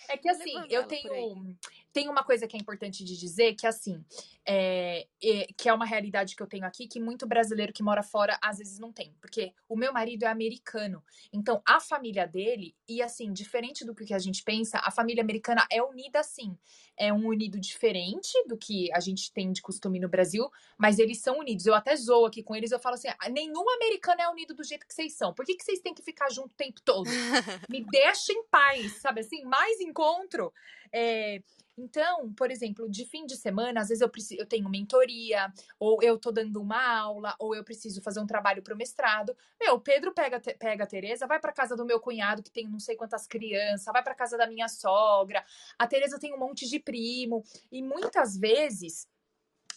É 0.10 0.18
que 0.18 0.30
assim, 0.30 0.54
eu 0.70 0.86
tenho, 0.86 1.58
tenho 1.92 2.12
uma 2.12 2.24
coisa 2.24 2.48
que 2.48 2.56
é 2.56 2.60
importante 2.60 3.04
de 3.04 3.18
dizer, 3.18 3.56
que 3.56 3.68
assim, 3.68 4.04
é, 4.50 5.06
é, 5.22 5.48
que 5.58 5.68
é 5.68 5.74
uma 5.74 5.86
realidade 5.86 6.34
que 6.34 6.42
eu 6.42 6.48
tenho 6.48 6.66
aqui, 6.66 6.88
que 6.88 7.02
muito 7.02 7.28
brasileiro 7.28 7.74
que 7.74 7.84
mora 7.84 8.02
fora 8.02 8.40
às 8.42 8.60
vezes 8.60 8.80
não 8.80 8.94
tem. 8.94 9.14
Porque 9.20 9.54
o 9.68 9.76
meu 9.76 9.92
marido 9.92 10.24
é 10.24 10.28
americano. 10.28 11.04
Então, 11.34 11.62
a 11.68 11.82
família 11.82 12.26
dele, 12.26 12.74
e 12.88 13.02
assim, 13.02 13.34
diferente 13.34 13.84
do 13.84 13.94
que 13.94 14.14
a 14.14 14.20
gente 14.20 14.42
pensa, 14.44 14.80
a 14.82 14.90
família 14.90 15.22
americana 15.22 15.68
é 15.70 15.84
unida 15.84 16.22
assim. 16.22 16.58
É 16.96 17.12
um 17.12 17.28
unido 17.28 17.60
diferente 17.60 18.32
do 18.48 18.58
que 18.58 18.92
a 18.94 19.02
gente 19.02 19.32
tem 19.34 19.52
de 19.52 19.62
costume 19.62 20.00
no 20.00 20.08
Brasil, 20.08 20.50
mas 20.78 20.98
eles 20.98 21.20
são 21.20 21.40
unidos. 21.40 21.66
Eu 21.66 21.76
até 21.76 21.96
zoo 21.96 22.26
aqui 22.26 22.42
com 22.42 22.56
eles, 22.56 22.72
eu 22.72 22.80
falo 22.80 22.96
assim: 22.96 23.10
ah, 23.20 23.30
nenhum 23.30 23.70
americano 23.70 24.22
é 24.22 24.30
unido 24.30 24.56
do 24.56 24.64
jeito 24.64 24.88
que 24.88 24.94
vocês 24.94 25.14
são. 25.14 25.34
Por 25.34 25.46
que, 25.46 25.56
que 25.56 25.64
vocês 25.64 25.82
têm 25.82 25.94
que 25.94 26.02
ficar 26.02 26.32
junto 26.32 26.54
o 26.54 26.58
tempo 26.58 26.82
todo? 26.84 27.06
Me 27.70 27.84
deixa 27.84 28.32
em 28.32 28.44
paz, 28.46 29.02
sabe 29.02 29.20
assim? 29.20 29.44
Mais 29.44 29.82
encontro. 29.82 30.54
É, 30.92 31.42
então, 31.78 32.34
por 32.34 32.50
exemplo, 32.50 32.90
de 32.90 33.06
fim 33.06 33.26
de 33.26 33.36
semana, 33.36 33.82
às 33.82 33.90
vezes 33.90 34.02
eu, 34.02 34.10
preciso, 34.10 34.37
eu 34.38 34.46
tenho 34.46 34.70
mentoria, 34.70 35.52
ou 35.80 36.02
eu 36.02 36.18
tô 36.18 36.32
dando 36.32 36.62
uma 36.62 36.82
aula, 37.00 37.36
ou 37.40 37.56
eu 37.56 37.64
preciso 37.64 38.02
fazer 38.02 38.20
um 38.20 38.28
trabalho 38.28 38.62
pro 38.62 38.76
mestrado. 38.76 39.36
Meu, 39.60 39.76
o 39.76 39.80
Pedro 39.80 40.14
pega, 40.14 40.40
pega 40.40 40.84
a 40.84 40.88
Tereza, 40.88 41.28
vai 41.28 41.40
pra 41.40 41.52
casa 41.52 41.76
do 41.76 41.86
meu 41.86 42.00
cunhado, 42.00 42.44
que 42.44 42.52
tem 42.52 42.68
não 42.68 42.80
sei 42.80 42.96
quantas 42.96 43.28
crianças, 43.28 43.92
vai 43.92 44.04
pra 44.04 44.16
casa 44.16 44.38
da 44.38 44.48
minha 44.48 44.68
sogra. 44.68 45.44
A 45.78 45.88
Tereza 45.88 46.20
tem 46.20 46.34
um 46.34 46.40
monte 46.40 46.68
de 46.68 46.80
primo. 46.80 47.44
E 47.72 47.82
muitas 47.82 48.38
vezes 48.38 49.08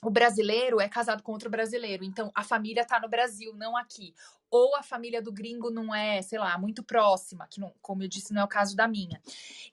o 0.02 0.10
brasileiro 0.10 0.80
é 0.80 0.88
casado 0.88 1.22
com 1.22 1.32
outro 1.32 1.50
brasileiro, 1.50 2.04
então 2.04 2.30
a 2.34 2.42
família 2.42 2.84
tá 2.84 2.98
no 2.98 3.08
Brasil, 3.08 3.54
não 3.54 3.76
aqui. 3.76 4.14
Ou 4.50 4.74
a 4.74 4.82
família 4.82 5.22
do 5.22 5.30
gringo 5.30 5.70
não 5.70 5.94
é, 5.94 6.22
sei 6.22 6.38
lá, 6.38 6.58
muito 6.58 6.82
próxima, 6.82 7.46
que 7.48 7.60
não, 7.60 7.72
como 7.80 8.02
eu 8.02 8.08
disse, 8.08 8.32
não 8.32 8.42
é 8.42 8.44
o 8.44 8.48
caso 8.48 8.74
da 8.74 8.88
minha. 8.88 9.22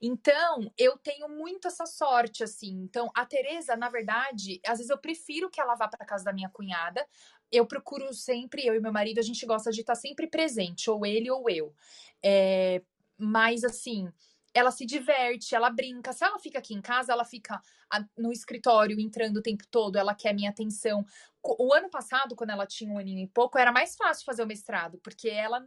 Então, 0.00 0.70
eu 0.78 0.96
tenho 0.98 1.28
muito 1.28 1.66
essa 1.66 1.84
sorte, 1.84 2.44
assim. 2.44 2.70
Então, 2.82 3.10
a 3.14 3.26
Tereza, 3.26 3.74
na 3.74 3.88
verdade, 3.88 4.60
às 4.64 4.78
vezes 4.78 4.90
eu 4.90 4.98
prefiro 4.98 5.50
que 5.50 5.60
ela 5.60 5.74
vá 5.74 5.88
para 5.88 6.06
casa 6.06 6.24
da 6.24 6.32
minha 6.32 6.48
cunhada. 6.48 7.04
Eu 7.50 7.66
procuro 7.66 8.12
sempre, 8.14 8.64
eu 8.64 8.74
e 8.74 8.80
meu 8.80 8.92
marido, 8.92 9.18
a 9.18 9.22
gente 9.22 9.44
gosta 9.46 9.72
de 9.72 9.80
estar 9.80 9.96
sempre 9.96 10.28
presente, 10.28 10.88
ou 10.90 11.04
ele 11.04 11.28
ou 11.30 11.50
eu. 11.50 11.74
É, 12.22 12.80
mas, 13.16 13.64
assim, 13.64 14.12
ela 14.58 14.70
se 14.70 14.84
diverte, 14.84 15.54
ela 15.54 15.70
brinca. 15.70 16.12
Se 16.12 16.24
ela 16.24 16.38
fica 16.38 16.58
aqui 16.58 16.74
em 16.74 16.82
casa, 16.82 17.12
ela 17.12 17.24
fica 17.24 17.60
no 18.16 18.32
escritório 18.32 19.00
entrando 19.00 19.38
o 19.38 19.42
tempo 19.42 19.64
todo, 19.70 19.96
ela 19.96 20.14
quer 20.14 20.34
minha 20.34 20.50
atenção. 20.50 21.04
O 21.42 21.72
ano 21.72 21.88
passado, 21.88 22.34
quando 22.36 22.50
ela 22.50 22.66
tinha 22.66 22.92
um 22.92 22.98
aninho 22.98 23.24
e 23.24 23.28
pouco, 23.28 23.58
era 23.58 23.72
mais 23.72 23.96
fácil 23.96 24.24
fazer 24.24 24.42
o 24.42 24.46
mestrado, 24.46 24.98
porque 24.98 25.28
ela 25.28 25.66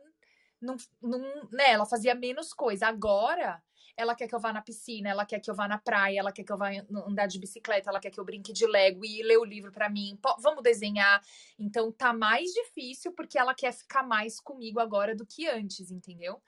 não, 0.61 0.75
não 1.01 1.19
né, 1.51 1.71
ela 1.71 1.85
fazia 1.85 2.13
menos 2.13 2.53
coisa. 2.53 2.87
Agora, 2.87 3.61
ela 3.97 4.15
quer 4.15 4.27
que 4.27 4.35
eu 4.35 4.39
vá 4.39 4.53
na 4.53 4.61
piscina, 4.61 5.09
ela 5.09 5.25
quer 5.25 5.39
que 5.39 5.49
eu 5.49 5.55
vá 5.55 5.67
na 5.67 5.77
praia, 5.77 6.19
ela 6.19 6.31
quer 6.31 6.43
que 6.43 6.51
eu 6.51 6.57
vá 6.57 6.69
andar 7.07 7.27
de 7.27 7.39
bicicleta, 7.39 7.89
ela 7.89 7.99
quer 7.99 8.11
que 8.11 8.19
eu 8.19 8.25
brinque 8.25 8.53
de 8.53 8.65
Lego 8.65 9.05
e 9.05 9.23
ler 9.23 9.37
o 9.37 9.45
livro 9.45 9.71
para 9.71 9.89
mim. 9.89 10.19
Vamos 10.39 10.63
desenhar. 10.63 11.21
Então 11.57 11.91
tá 11.91 12.13
mais 12.13 12.51
difícil 12.51 13.13
porque 13.13 13.37
ela 13.37 13.53
quer 13.53 13.73
ficar 13.73 14.03
mais 14.03 14.39
comigo 14.39 14.79
agora 14.79 15.15
do 15.15 15.25
que 15.25 15.47
antes, 15.47 15.91
entendeu? 15.91 16.41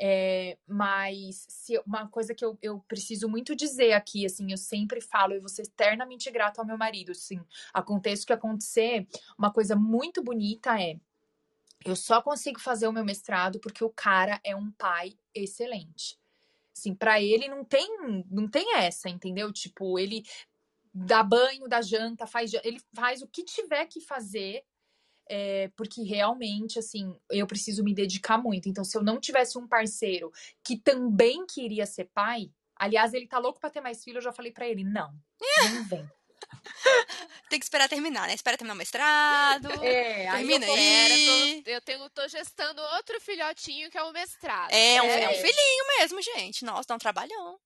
É, 0.00 0.56
mas 0.66 1.44
se, 1.48 1.76
uma 1.84 2.06
coisa 2.08 2.34
que 2.34 2.44
eu, 2.44 2.56
eu 2.62 2.78
preciso 2.86 3.28
muito 3.28 3.56
dizer 3.56 3.92
aqui, 3.92 4.24
assim, 4.24 4.50
eu 4.50 4.56
sempre 4.56 5.00
falo, 5.00 5.34
e 5.34 5.40
vou 5.40 5.48
ser 5.48 5.62
eternamente 5.62 6.30
grato 6.30 6.60
ao 6.60 6.66
meu 6.66 6.78
marido, 6.78 7.12
assim, 7.12 7.40
aconteça 7.74 8.22
o 8.22 8.26
que 8.26 8.32
acontecer, 8.32 9.08
uma 9.36 9.52
coisa 9.52 9.74
muito 9.74 10.22
bonita 10.22 10.80
é 10.80 10.98
eu 11.84 11.96
só 11.96 12.20
consigo 12.20 12.60
fazer 12.60 12.86
o 12.88 12.92
meu 12.92 13.04
mestrado 13.04 13.60
porque 13.60 13.84
o 13.84 13.90
cara 13.90 14.40
é 14.44 14.54
um 14.54 14.70
pai 14.72 15.16
excelente. 15.34 16.18
Assim, 16.76 16.94
para 16.94 17.20
ele 17.20 17.48
não 17.48 17.64
tem 17.64 17.88
não 18.30 18.48
tem 18.48 18.76
essa, 18.76 19.08
entendeu? 19.08 19.52
Tipo, 19.52 19.98
ele 19.98 20.24
dá 20.92 21.22
banho, 21.22 21.68
dá 21.68 21.80
janta, 21.80 22.26
faz 22.26 22.52
ele 22.64 22.80
faz 22.94 23.22
o 23.22 23.28
que 23.28 23.44
tiver 23.44 23.86
que 23.86 24.00
fazer 24.00 24.64
é, 25.28 25.70
porque 25.76 26.02
realmente, 26.02 26.78
assim, 26.78 27.14
eu 27.30 27.46
preciso 27.46 27.84
me 27.84 27.94
dedicar 27.94 28.38
muito. 28.38 28.68
Então, 28.68 28.84
se 28.84 28.96
eu 28.96 29.02
não 29.02 29.20
tivesse 29.20 29.58
um 29.58 29.68
parceiro 29.68 30.32
que 30.64 30.76
também 30.76 31.46
queria 31.46 31.86
ser 31.86 32.10
pai, 32.14 32.50
aliás, 32.76 33.12
ele 33.12 33.26
tá 33.26 33.38
louco 33.38 33.60
pra 33.60 33.70
ter 33.70 33.80
mais 33.80 34.02
filho, 34.02 34.18
eu 34.18 34.22
já 34.22 34.32
falei 34.32 34.52
para 34.52 34.66
ele: 34.66 34.84
não, 34.84 35.12
não 35.72 35.84
vem. 35.84 36.08
Tem 37.50 37.58
que 37.58 37.64
esperar 37.64 37.88
terminar, 37.88 38.26
né? 38.26 38.34
Espera 38.34 38.56
terminar 38.56 38.74
o 38.74 38.78
mestrado. 38.78 39.68
É, 39.82 40.30
termina 40.30 40.66
aí. 40.66 40.72
aí. 40.72 41.62
Tô, 41.62 41.70
eu 41.70 41.80
tenho, 41.80 42.10
tô 42.10 42.28
gestando 42.28 42.80
outro 42.96 43.20
filhotinho 43.20 43.90
que 43.90 43.98
é 43.98 44.02
o 44.02 44.12
mestrado. 44.12 44.70
É, 44.70 45.02
um, 45.02 45.06
é. 45.06 45.22
é 45.24 45.30
um 45.30 45.34
filhinho 45.34 45.86
mesmo, 45.98 46.22
gente. 46.22 46.64
Nossa, 46.64 46.88
dá 46.88 46.94
um 46.94 46.98
trabalhão. 46.98 47.58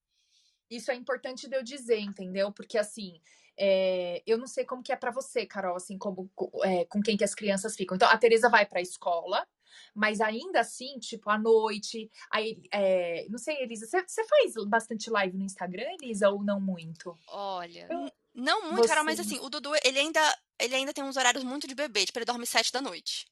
isso 0.70 0.90
é 0.90 0.94
importante 0.94 1.48
de 1.48 1.56
eu 1.56 1.62
dizer, 1.62 1.98
entendeu? 1.98 2.52
Porque 2.52 2.78
assim, 2.78 3.20
é, 3.58 4.22
eu 4.26 4.38
não 4.38 4.46
sei 4.46 4.64
como 4.64 4.82
que 4.82 4.92
é 4.92 4.96
para 4.96 5.10
você, 5.10 5.46
Carol, 5.46 5.76
assim, 5.76 5.98
como 5.98 6.30
é, 6.64 6.84
com 6.86 7.00
quem 7.00 7.16
que 7.16 7.24
as 7.24 7.34
crianças 7.34 7.76
ficam. 7.76 7.94
Então, 7.94 8.08
a 8.08 8.16
Teresa 8.16 8.48
vai 8.48 8.66
para 8.66 8.78
a 8.78 8.82
escola, 8.82 9.46
mas 9.94 10.20
ainda 10.20 10.60
assim, 10.60 10.98
tipo, 10.98 11.30
à 11.30 11.38
noite. 11.38 12.10
Aí, 12.30 12.62
é, 12.72 13.26
não 13.28 13.38
sei, 13.38 13.56
Elisa, 13.62 13.86
você 13.86 14.24
faz 14.24 14.54
bastante 14.68 15.10
live 15.10 15.36
no 15.36 15.44
Instagram, 15.44 15.86
Elisa, 16.00 16.30
ou 16.30 16.42
não 16.42 16.60
muito? 16.60 17.16
Olha. 17.28 17.88
Não 18.34 18.62
muito, 18.62 18.82
você... 18.82 18.88
Carol, 18.88 19.04
mas 19.04 19.20
assim, 19.20 19.38
o 19.40 19.50
Dudu, 19.50 19.72
ele 19.84 19.98
ainda, 19.98 20.38
ele 20.58 20.74
ainda 20.74 20.92
tem 20.92 21.04
uns 21.04 21.16
horários 21.16 21.44
muito 21.44 21.66
de 21.66 21.74
bebê, 21.74 22.06
tipo, 22.06 22.18
ele 22.18 22.24
dorme 22.24 22.46
sete 22.46 22.72
da 22.72 22.80
noite. 22.80 23.26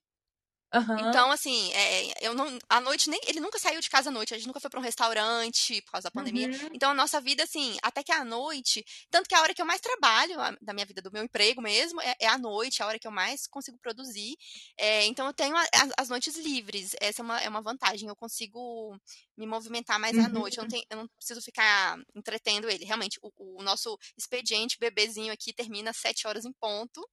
Uhum. 0.72 1.08
Então, 1.08 1.32
assim, 1.32 1.72
é, 1.72 2.26
eu 2.26 2.32
não. 2.32 2.58
À 2.68 2.80
noite, 2.80 3.10
nem. 3.10 3.20
Ele 3.26 3.40
nunca 3.40 3.58
saiu 3.58 3.80
de 3.80 3.90
casa 3.90 4.08
à 4.08 4.12
noite. 4.12 4.32
A 4.32 4.36
gente 4.36 4.46
nunca 4.46 4.60
foi 4.60 4.70
pra 4.70 4.78
um 4.78 4.82
restaurante 4.82 5.82
por 5.82 5.92
causa 5.92 6.04
da 6.04 6.10
pandemia. 6.12 6.48
Uhum. 6.48 6.70
Então, 6.72 6.92
a 6.92 6.94
nossa 6.94 7.20
vida, 7.20 7.42
assim, 7.42 7.76
até 7.82 8.04
que 8.04 8.12
à 8.12 8.24
noite. 8.24 8.84
Tanto 9.10 9.28
que 9.28 9.34
a 9.34 9.42
hora 9.42 9.52
que 9.52 9.60
eu 9.60 9.66
mais 9.66 9.80
trabalho, 9.80 10.40
a, 10.40 10.56
da 10.62 10.72
minha 10.72 10.86
vida, 10.86 11.02
do 11.02 11.10
meu 11.10 11.24
emprego 11.24 11.60
mesmo, 11.60 12.00
é, 12.00 12.14
é 12.20 12.28
à 12.28 12.38
noite, 12.38 12.82
a 12.82 12.86
hora 12.86 13.00
que 13.00 13.06
eu 13.06 13.10
mais 13.10 13.48
consigo 13.48 13.78
produzir. 13.78 14.36
É, 14.78 15.04
então, 15.06 15.26
eu 15.26 15.32
tenho 15.34 15.56
a, 15.56 15.62
a, 15.62 15.88
as 16.02 16.08
noites 16.08 16.36
livres. 16.36 16.94
Essa 17.00 17.20
é 17.22 17.24
uma, 17.24 17.40
é 17.40 17.48
uma 17.48 17.62
vantagem. 17.62 18.08
Eu 18.08 18.16
consigo 18.16 18.96
me 19.36 19.46
movimentar 19.46 19.98
mais 19.98 20.16
uhum. 20.16 20.24
à 20.24 20.28
noite. 20.28 20.58
Eu 20.58 20.62
não, 20.62 20.68
tenho, 20.70 20.84
eu 20.88 20.96
não, 20.98 21.08
preciso 21.16 21.42
ficar 21.42 21.98
entretendo 22.14 22.70
ele. 22.70 22.84
Realmente, 22.84 23.18
o, 23.22 23.58
o 23.58 23.62
nosso 23.62 23.98
expediente 24.16 24.78
bebezinho 24.78 25.32
aqui 25.32 25.52
termina 25.52 25.90
às 25.90 25.96
sete 25.96 26.28
horas 26.28 26.44
em 26.44 26.52
ponto. 26.52 27.04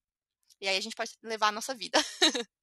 E 0.60 0.68
aí 0.68 0.76
a 0.76 0.80
gente 0.80 0.94
pode 0.94 1.12
levar 1.24 1.48
a 1.48 1.52
nossa 1.52 1.74
vida. 1.74 1.98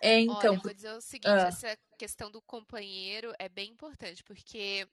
É, 0.00 0.20
então. 0.20 0.52
Olha, 0.52 0.60
vou 0.60 0.74
dizer 0.74 0.92
o 0.92 1.00
seguinte: 1.00 1.28
ah. 1.28 1.48
essa 1.48 1.78
questão 1.98 2.30
do 2.30 2.42
companheiro 2.42 3.32
é 3.38 3.48
bem 3.48 3.70
importante, 3.70 4.22
porque 4.24 4.86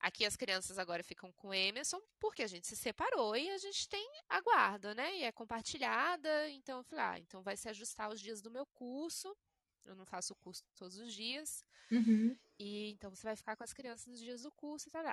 aqui 0.00 0.24
as 0.24 0.36
crianças 0.36 0.78
agora 0.78 1.02
ficam 1.02 1.30
com 1.32 1.48
o 1.48 1.54
Emerson 1.54 2.00
porque 2.18 2.42
a 2.42 2.46
gente 2.46 2.66
se 2.66 2.74
separou 2.74 3.36
e 3.36 3.50
a 3.50 3.58
gente 3.58 3.88
tem 3.88 4.08
a 4.28 4.40
guarda, 4.40 4.94
né? 4.94 5.16
E 5.16 5.24
é 5.24 5.32
compartilhada. 5.32 6.48
Então 6.50 6.78
eu 6.78 6.84
falei, 6.84 7.04
ah, 7.04 7.18
então 7.18 7.42
vai 7.42 7.56
se 7.56 7.68
ajustar 7.68 8.10
os 8.10 8.20
dias 8.20 8.40
do 8.40 8.50
meu 8.50 8.66
curso. 8.66 9.36
Eu 9.84 9.94
não 9.94 10.04
faço 10.04 10.32
o 10.32 10.36
curso 10.36 10.62
todos 10.74 10.96
os 10.98 11.12
dias. 11.12 11.64
Uhum. 11.90 12.36
E 12.58 12.90
então 12.90 13.10
você 13.10 13.24
vai 13.24 13.36
ficar 13.36 13.56
com 13.56 13.64
as 13.64 13.72
crianças 13.72 14.06
nos 14.06 14.20
dias 14.20 14.42
do 14.42 14.52
curso 14.52 14.88
e 14.88 14.92
tal. 14.92 15.04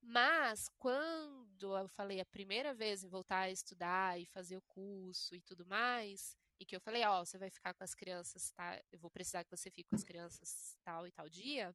Mas 0.00 0.68
quando 0.78 1.76
eu 1.76 1.88
falei 1.88 2.20
a 2.20 2.24
primeira 2.24 2.72
vez 2.72 3.02
em 3.02 3.08
voltar 3.08 3.40
a 3.40 3.50
estudar 3.50 4.18
e 4.18 4.26
fazer 4.26 4.56
o 4.56 4.62
curso 4.62 5.34
e 5.34 5.40
tudo 5.40 5.66
mais, 5.66 6.36
e 6.60 6.64
que 6.64 6.74
eu 6.74 6.80
falei, 6.80 7.04
ó, 7.04 7.20
oh, 7.20 7.24
você 7.24 7.38
vai 7.38 7.50
ficar 7.50 7.74
com 7.74 7.84
as 7.84 7.94
crianças, 7.94 8.50
tá? 8.50 8.80
Eu 8.92 8.98
vou 8.98 9.10
precisar 9.10 9.44
que 9.44 9.50
você 9.50 9.70
fique 9.70 9.88
com 9.88 9.96
as 9.96 10.04
crianças 10.04 10.76
tal 10.84 11.06
e 11.06 11.12
tal 11.12 11.28
dia. 11.28 11.74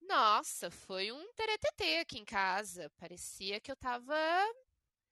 Nossa, 0.00 0.70
foi 0.70 1.12
um 1.12 1.32
teretetê 1.34 1.98
aqui 1.98 2.18
em 2.18 2.24
casa. 2.24 2.90
Parecia 2.98 3.60
que 3.60 3.70
eu 3.70 3.76
tava 3.76 4.16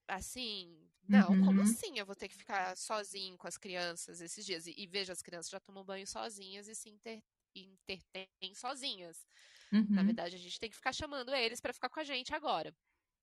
assim, 0.08 0.88
não, 1.08 1.30
uhum. 1.30 1.44
como 1.44 1.62
assim? 1.62 1.98
Eu 1.98 2.06
vou 2.06 2.16
ter 2.16 2.28
que 2.28 2.34
ficar 2.34 2.76
sozinho 2.76 3.36
com 3.36 3.46
as 3.46 3.58
crianças 3.58 4.20
esses 4.20 4.44
dias. 4.44 4.66
E, 4.66 4.74
e 4.76 4.86
veja, 4.86 5.12
as 5.12 5.22
crianças 5.22 5.50
já 5.50 5.60
tomam 5.60 5.84
banho 5.84 6.06
sozinhas 6.06 6.68
e 6.68 6.74
se 6.74 6.88
inter, 6.88 7.22
intertêm 7.54 8.54
sozinhas. 8.54 9.26
Uhum. 9.72 9.86
Na 9.90 10.02
verdade, 10.02 10.36
a 10.36 10.38
gente 10.38 10.58
tem 10.58 10.70
que 10.70 10.76
ficar 10.76 10.92
chamando 10.92 11.34
eles 11.34 11.60
para 11.60 11.72
ficar 11.72 11.90
com 11.90 12.00
a 12.00 12.04
gente 12.04 12.34
agora. 12.34 12.74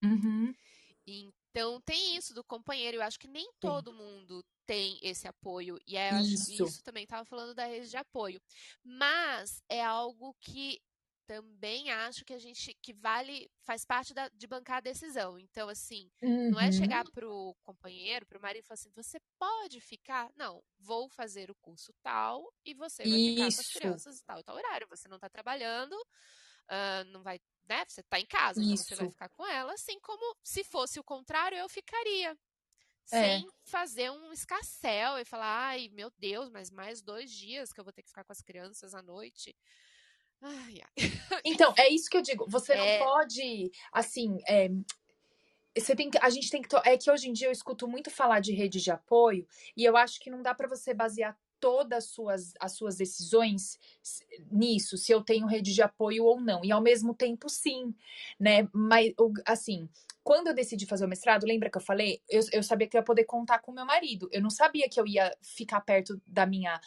Uhum. 0.03 0.53
Então 1.07 1.82
tem 1.82 2.16
isso 2.16 2.34
do 2.34 2.43
companheiro. 2.43 2.97
Eu 2.97 3.03
acho 3.03 3.20
que 3.20 3.28
nem 3.28 3.51
todo 3.59 3.93
mundo 3.93 4.43
tem 4.66 4.99
esse 5.01 5.28
apoio. 5.28 5.78
E 5.88 5.97
é, 5.97 6.20
isso. 6.22 6.63
isso 6.63 6.84
também 6.84 7.03
estava 7.03 7.26
falando 7.26 7.53
da 7.53 7.66
rede 7.66 7.89
de 7.89 7.97
apoio. 7.97 8.41
Mas 8.84 9.63
é 9.70 9.84
algo 9.84 10.36
que 10.39 10.82
também 11.26 11.91
acho 11.91 12.24
que 12.24 12.34
a 12.34 12.39
gente 12.39 12.74
que 12.82 12.93
vale 12.93 13.49
faz 13.63 13.84
parte 13.84 14.13
da, 14.13 14.30
de 14.30 14.47
bancar 14.47 14.78
a 14.78 14.82
decisão. 14.82 15.38
Então, 15.39 15.68
assim, 15.68 16.09
uhum. 16.22 16.51
não 16.51 16.59
é 16.59 16.72
chegar 16.72 17.05
uhum. 17.05 17.11
pro 17.11 17.55
companheiro, 17.63 18.26
pro 18.26 18.39
marido 18.39 18.63
e 18.63 18.68
falar 18.68 18.76
assim, 18.76 18.91
você 18.95 19.20
pode 19.38 19.82
ficar? 19.82 20.32
Não, 20.36 20.63
vou 20.80 21.09
fazer 21.09 21.49
o 21.49 21.55
curso 21.55 21.93
tal 22.01 22.53
e 22.63 22.74
você 22.74 23.03
vai 23.03 23.11
Isso. 23.11 23.34
ficar 23.34 23.55
com 23.55 23.61
as 23.61 23.74
crianças 23.74 24.22
tal 24.22 24.39
e 24.39 24.43
tal 24.43 24.55
horário. 24.55 24.88
Você 24.89 25.07
não 25.07 25.18
está 25.18 25.30
trabalhando, 25.30 25.93
uh, 25.93 27.03
não 27.11 27.24
vai, 27.24 27.39
né? 27.68 27.84
Você 27.88 28.01
está 28.01 28.20
em 28.20 28.28
casa, 28.28 28.61
então 28.61 28.78
você 28.78 28.95
vai 28.95 29.09
ficar 29.09 29.30
com 29.30 29.45
ela, 29.47 29.74
assim 29.74 29.99
como 29.99 30.38
se 30.43 30.63
fosse 30.63 30.99
o 30.99 31.03
contrário, 31.03 31.57
eu 31.57 31.68
ficaria. 31.70 32.38
É. 33.12 33.39
Sem 33.39 33.49
fazer 33.64 34.12
um 34.12 34.32
escassel 34.32 35.18
e 35.20 35.26
falar, 35.26 35.68
ai, 35.68 35.89
meu 35.93 36.12
Deus, 36.18 36.49
mas 36.49 36.72
mais 36.72 37.01
dois 37.01 37.32
dias 37.32 37.72
que 37.72 37.80
eu 37.80 37.84
vou 37.84 37.93
ter 37.93 38.01
que 38.01 38.10
ficar 38.10 38.24
com 38.24 38.32
as 38.32 38.41
crianças 38.41 38.93
à 38.93 39.01
noite. 39.01 39.56
Ai, 40.41 40.82
ai. 40.82 40.95
Então, 41.45 41.74
é 41.78 41.89
isso 41.89 42.10
que 42.10 42.18
eu 42.18 42.22
digo. 42.22 42.45
Você 42.49 42.74
é... 42.74 42.99
não 42.99 43.06
pode, 43.06 43.72
assim, 43.91 44.39
é, 44.47 44.70
você 45.78 45.95
tem 45.95 46.10
que, 46.10 46.18
a 46.20 46.30
gente 46.30 46.49
tem 46.49 46.62
que 46.62 46.76
é 46.86 46.97
que 46.97 47.12
hoje 47.12 47.30
em 47.30 47.34
dia 47.34 47.47
eu 47.47 47.51
escuto 47.51 47.88
muito 47.88 48.10
falar 48.10 48.39
de 48.39 48.53
rede 48.53 48.82
de 48.82 48.91
apoio 48.91 49.45
e 49.76 49.84
eu 49.84 49.97
acho 49.97 50.20
que 50.20 50.30
não 50.30 50.41
dá 50.41 50.56
para 50.56 50.68
você 50.68 50.93
basear 50.93 51.38
todas 51.60 52.06
as 52.06 52.10
suas, 52.12 52.53
as 52.60 52.74
suas 52.74 52.95
decisões 52.95 53.80
nisso, 54.51 54.97
se 54.97 55.12
eu 55.12 55.22
tenho 55.22 55.47
rede 55.47 55.74
de 55.74 55.82
apoio 55.82 56.24
ou 56.24 56.39
não. 56.39 56.64
E 56.64 56.72
ao 56.72 56.82
mesmo 56.82 57.14
tempo, 57.14 57.49
sim, 57.49 57.93
né? 58.39 58.68
Mas, 58.72 59.14
assim, 59.45 59.89
quando 60.26 60.48
eu 60.48 60.56
decidi 60.56 60.88
fazer 60.88 61.06
o 61.06 61.08
mestrado, 61.08 61.46
lembra 61.46 61.70
que 61.70 61.78
eu 61.78 61.82
falei? 61.82 62.20
Eu, 62.28 62.42
eu 62.52 62.64
sabia 62.64 62.88
que 62.88 62.98
eu 62.98 63.00
ia 63.00 63.06
poder 63.06 63.26
contar 63.26 63.60
com 63.60 63.72
meu 63.72 63.86
marido. 63.86 64.28
Eu 64.32 64.42
não 64.42 64.50
sabia 64.50 64.90
que 64.90 65.00
eu 65.00 65.06
ia 65.06 65.32
ficar 65.40 65.80
perto 65.82 66.20
da 66.26 66.48
minha 66.48 66.82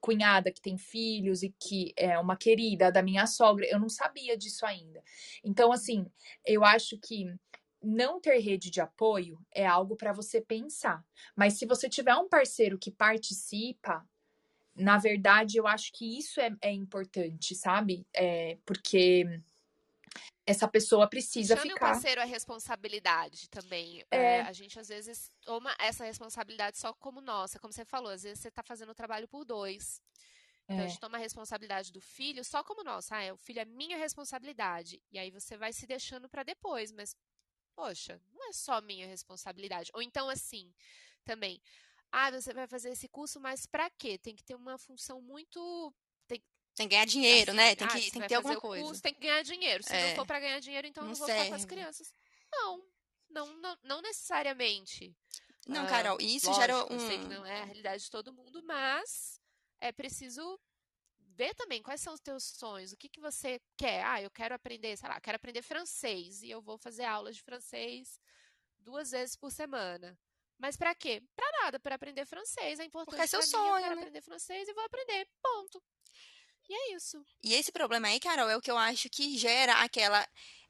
cunhada, 0.00 0.50
que 0.50 0.60
tem 0.60 0.76
filhos 0.76 1.44
e 1.44 1.54
que 1.56 1.92
é 1.96 2.18
uma 2.18 2.36
querida, 2.36 2.90
da 2.90 3.00
minha 3.00 3.28
sogra. 3.28 3.64
Eu 3.70 3.78
não 3.78 3.88
sabia 3.88 4.36
disso 4.36 4.66
ainda. 4.66 5.00
Então, 5.44 5.70
assim, 5.70 6.04
eu 6.44 6.64
acho 6.64 6.98
que 6.98 7.32
não 7.80 8.20
ter 8.20 8.40
rede 8.40 8.72
de 8.72 8.80
apoio 8.80 9.38
é 9.52 9.64
algo 9.64 9.94
para 9.94 10.12
você 10.12 10.40
pensar. 10.40 11.04
Mas 11.36 11.60
se 11.60 11.66
você 11.66 11.88
tiver 11.88 12.16
um 12.16 12.28
parceiro 12.28 12.76
que 12.76 12.90
participa, 12.90 14.04
na 14.74 14.98
verdade, 14.98 15.58
eu 15.58 15.68
acho 15.68 15.92
que 15.92 16.18
isso 16.18 16.40
é, 16.40 16.50
é 16.60 16.72
importante, 16.72 17.54
sabe? 17.54 18.04
É, 18.12 18.58
porque 18.66 19.40
essa 20.46 20.66
pessoa 20.66 21.08
precisa 21.08 21.56
Chame 21.56 21.70
ficar. 21.70 21.86
o 21.86 21.88
parceiro 21.92 22.20
a 22.20 22.24
responsabilidade 22.24 23.48
também. 23.48 24.04
É. 24.10 24.16
É, 24.16 24.40
a 24.42 24.52
gente 24.52 24.78
às 24.78 24.88
vezes 24.88 25.30
toma 25.42 25.74
essa 25.78 26.04
responsabilidade 26.04 26.78
só 26.78 26.92
como 26.94 27.20
nossa, 27.20 27.58
como 27.58 27.72
você 27.72 27.84
falou, 27.84 28.10
às 28.10 28.22
vezes 28.22 28.40
você 28.40 28.48
está 28.48 28.62
fazendo 28.62 28.90
o 28.90 28.94
trabalho 28.94 29.28
por 29.28 29.44
dois. 29.44 30.02
Então 30.64 30.78
a 30.78 30.84
é. 30.84 30.88
gente 30.88 31.00
toma 31.00 31.18
a 31.18 31.20
responsabilidade 31.20 31.92
do 31.92 32.00
filho 32.00 32.44
só 32.44 32.62
como 32.62 32.84
nossa. 32.84 33.16
Ah, 33.16 33.22
é, 33.22 33.32
o 33.32 33.36
filho 33.36 33.60
é 33.60 33.64
minha 33.64 33.96
responsabilidade. 33.96 35.02
E 35.10 35.18
aí 35.18 35.30
você 35.30 35.56
vai 35.56 35.72
se 35.72 35.86
deixando 35.86 36.28
para 36.28 36.44
depois, 36.44 36.92
mas 36.92 37.14
poxa, 37.74 38.20
não 38.32 38.48
é 38.48 38.52
só 38.52 38.80
minha 38.80 39.06
responsabilidade. 39.06 39.90
Ou 39.94 40.02
então, 40.02 40.28
assim, 40.28 40.72
também, 41.24 41.60
ah, 42.12 42.30
você 42.30 42.52
vai 42.52 42.66
fazer 42.66 42.90
esse 42.90 43.08
curso, 43.08 43.40
mas 43.40 43.66
para 43.66 43.88
quê? 43.90 44.18
Tem 44.18 44.34
que 44.34 44.44
ter 44.44 44.54
uma 44.54 44.76
função 44.78 45.20
muito. 45.20 45.94
Tem, 46.80 46.88
que 46.88 46.94
ganhar 46.94 47.04
dinheiro, 47.04 47.52
né? 47.52 47.62
assim, 47.62 47.70
né? 47.70 47.76
Tem 47.76 47.88
que, 47.88 47.92
ah, 47.92 48.10
tem 48.12 48.22
que 48.22 48.28
ter 48.28 48.34
alguma 48.36 48.60
coisa. 48.60 48.84
Curso, 48.84 49.02
tem 49.02 49.14
que 49.14 49.20
ganhar 49.20 49.42
dinheiro. 49.42 49.82
Se 49.82 49.92
é. 49.92 50.08
não 50.08 50.16
for 50.16 50.26
para 50.26 50.40
ganhar 50.40 50.60
dinheiro, 50.60 50.86
então 50.86 51.02
não, 51.02 51.10
não 51.10 51.16
vou 51.16 51.26
serve. 51.26 51.42
ficar 51.42 51.50
com 51.50 51.56
as 51.56 51.64
crianças. 51.66 52.14
Não, 52.50 52.84
não, 53.28 53.46
não, 53.58 53.78
não 53.82 54.02
necessariamente. 54.02 55.14
Não, 55.66 55.86
Carol, 55.86 56.16
ah, 56.18 56.22
isso 56.22 56.46
lógico, 56.46 56.60
gera 56.60 56.84
um. 56.86 56.94
Eu 56.94 57.00
sei 57.00 57.18
que 57.18 57.26
não 57.26 57.44
é 57.44 57.60
a 57.60 57.64
realidade 57.64 58.02
de 58.02 58.10
todo 58.10 58.32
mundo, 58.32 58.62
mas 58.64 59.40
é 59.80 59.92
preciso 59.92 60.58
ver 61.18 61.54
também 61.54 61.82
quais 61.82 62.00
são 62.00 62.14
os 62.14 62.20
teus 62.20 62.44
sonhos, 62.44 62.92
o 62.92 62.96
que, 62.96 63.08
que 63.08 63.20
você 63.20 63.60
quer. 63.76 64.04
Ah, 64.04 64.22
eu 64.22 64.30
quero 64.30 64.54
aprender, 64.54 64.96
sei 64.96 65.08
lá, 65.08 65.20
quero 65.20 65.36
aprender 65.36 65.62
francês 65.62 66.42
e 66.42 66.50
eu 66.50 66.60
vou 66.62 66.78
fazer 66.78 67.04
aulas 67.04 67.36
de 67.36 67.42
francês 67.42 68.18
duas 68.78 69.10
vezes 69.10 69.36
por 69.36 69.50
semana. 69.50 70.18
Mas 70.58 70.76
para 70.76 70.94
quê? 70.94 71.22
Para 71.34 71.62
nada, 71.62 71.80
para 71.80 71.94
aprender 71.94 72.26
francês. 72.26 72.78
É 72.78 72.84
importante 72.84 73.10
Porque 73.10 73.22
é 73.22 73.26
seu 73.26 73.42
sonho, 73.42 73.76
eu 73.76 73.82
quero 73.82 73.96
né? 73.96 74.02
aprender 74.02 74.20
francês 74.20 74.68
e 74.68 74.74
vou 74.74 74.84
aprender. 74.84 75.26
Ponto. 75.42 75.82
E 76.70 76.72
é 76.72 76.94
isso. 76.94 77.20
E 77.42 77.52
esse 77.54 77.72
problema 77.72 78.06
aí, 78.06 78.20
Carol, 78.20 78.48
é 78.48 78.56
o 78.56 78.60
que 78.60 78.70
eu 78.70 78.78
acho 78.78 79.10
que 79.10 79.36
gera 79.36 79.74
aquela 79.82 80.24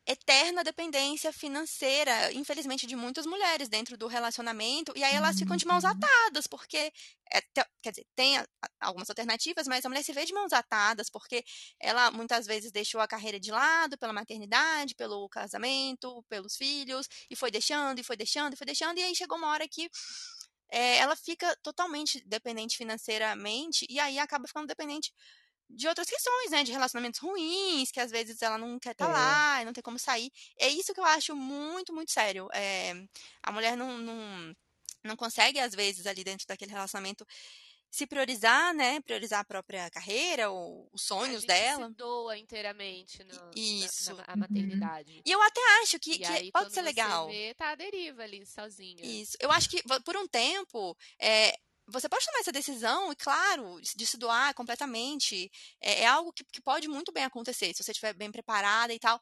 eterna 0.07 0.65
dependência 0.65 1.31
financeira, 1.31 2.33
infelizmente, 2.33 2.87
de 2.87 2.97
muitas 2.97 3.27
mulheres 3.27 3.69
dentro 3.69 3.99
do 3.99 4.07
relacionamento, 4.07 4.95
e 4.97 5.05
aí 5.05 5.15
elas 5.15 5.39
ficam 5.39 5.57
de 5.57 5.67
mãos 5.67 5.85
uhum. 5.85 5.91
atadas, 5.91 6.47
porque, 6.47 6.91
é, 7.31 7.43
quer 7.83 7.91
dizer, 7.91 8.07
tem 8.17 8.43
algumas 8.81 9.11
alternativas, 9.11 9.69
mas 9.69 9.85
a 9.85 9.91
mulher 9.91 10.03
se 10.03 10.15
vê 10.15 10.25
de 10.25 10.33
mãos 10.33 10.55
atadas, 10.55 11.11
porque 11.11 11.45
ela 11.79 12.11
muitas 12.11 12.47
vezes 12.47 12.73
deixou 12.73 13.03
a 13.03 13.07
carreira 13.07 13.39
de 13.39 13.51
lado 13.51 13.99
pela 13.99 14.13
maternidade, 14.13 14.95
pelo 14.95 15.29
casamento, 15.29 16.25
pelos 16.31 16.57
filhos, 16.57 17.07
e 17.29 17.37
foi 17.37 17.51
deixando, 17.51 17.99
e 17.99 18.03
foi 18.03 18.17
deixando, 18.17 18.55
e 18.55 18.57
foi 18.57 18.67
deixando, 18.67 18.97
e 18.97 19.03
aí 19.03 19.15
chegou 19.15 19.37
uma 19.37 19.49
hora 19.49 19.69
que 19.69 19.91
é, 20.71 20.97
ela 20.97 21.15
fica 21.15 21.55
totalmente 21.63 22.23
dependente 22.27 22.77
financeiramente, 22.79 23.87
e 23.89 24.01
aí 24.01 24.19
acaba 24.19 24.49
ficando 24.49 24.67
dependente 24.67 25.13
de 25.75 25.89
outras 25.89 26.09
questões, 26.09 26.51
né? 26.51 26.63
De 26.63 26.73
relacionamentos 26.73 27.21
ruins, 27.21 27.91
que 27.91 28.01
às 28.01 28.11
vezes 28.11 28.43
ela 28.43 28.59
não 28.59 28.79
quer 28.79 28.93
estar 28.93 29.07
tá 29.07 29.11
é. 29.11 29.15
lá, 29.15 29.65
não 29.65 29.73
tem 29.73 29.83
como 29.83 29.99
sair. 29.99 30.31
É 30.59 30.69
isso 30.69 30.93
que 30.93 31.01
eu 31.01 31.05
acho 31.05 31.35
muito, 31.35 31.93
muito 31.93 32.11
sério. 32.11 32.49
É, 32.53 32.93
a 33.43 33.53
mulher 33.53 33.77
não, 33.77 33.99
não, 33.99 34.57
não 35.05 35.17
consegue, 35.17 35.59
às 35.59 35.75
vezes, 35.75 36.07
ali 36.07 36.25
dentro 36.25 36.47
daquele 36.47 36.73
relacionamento, 36.73 37.27
se 37.91 38.07
priorizar, 38.07 38.73
né? 38.73 39.01
Priorizar 39.01 39.41
a 39.41 39.45
própria 39.45 39.91
carreira, 39.91 40.51
ou 40.51 40.89
os 40.93 41.03
sonhos 41.03 41.43
a 41.45 41.47
dela. 41.47 41.89
Se 41.89 41.95
doa 41.95 42.39
inteiramente 42.39 43.25
no, 43.25 43.51
Isso. 43.57 44.15
Na, 44.15 44.17
na, 44.17 44.25
a 44.29 44.37
maternidade. 44.37 45.23
E 45.25 45.31
eu 45.31 45.43
até 45.43 45.61
acho 45.83 45.99
que, 45.99 46.19
que 46.19 46.25
aí, 46.25 46.53
pode 46.53 46.73
ser 46.73 46.81
você 46.81 46.83
legal. 46.83 47.29
Vê, 47.29 47.53
tá 47.55 47.71
à 47.71 47.75
deriva 47.75 48.23
ali, 48.23 48.47
sozinha. 48.47 49.05
Isso. 49.05 49.37
Eu 49.41 49.51
acho 49.51 49.69
que 49.69 49.83
por 50.05 50.17
um 50.17 50.29
tempo. 50.29 50.97
É, 51.19 51.53
você 51.91 52.09
pode 52.09 52.25
tomar 52.25 52.41
essa 52.41 52.53
decisão, 52.53 53.13
e 53.13 53.17
claro, 53.17 53.81
de 53.81 54.07
se 54.07 54.17
doar 54.17 54.55
completamente. 54.55 55.51
É, 55.81 56.03
é 56.03 56.07
algo 56.07 56.33
que, 56.33 56.45
que, 56.45 56.63
pode 56.63 56.89
muito 56.89 57.13
bem 57.13 57.25
acontecer, 57.25 57.75
se 57.75 57.83
você 57.83 57.93
estiver 57.93 58.15
bem 58.15 58.31
preparada 58.31 58.93
e 58.93 58.99
tal. 58.99 59.21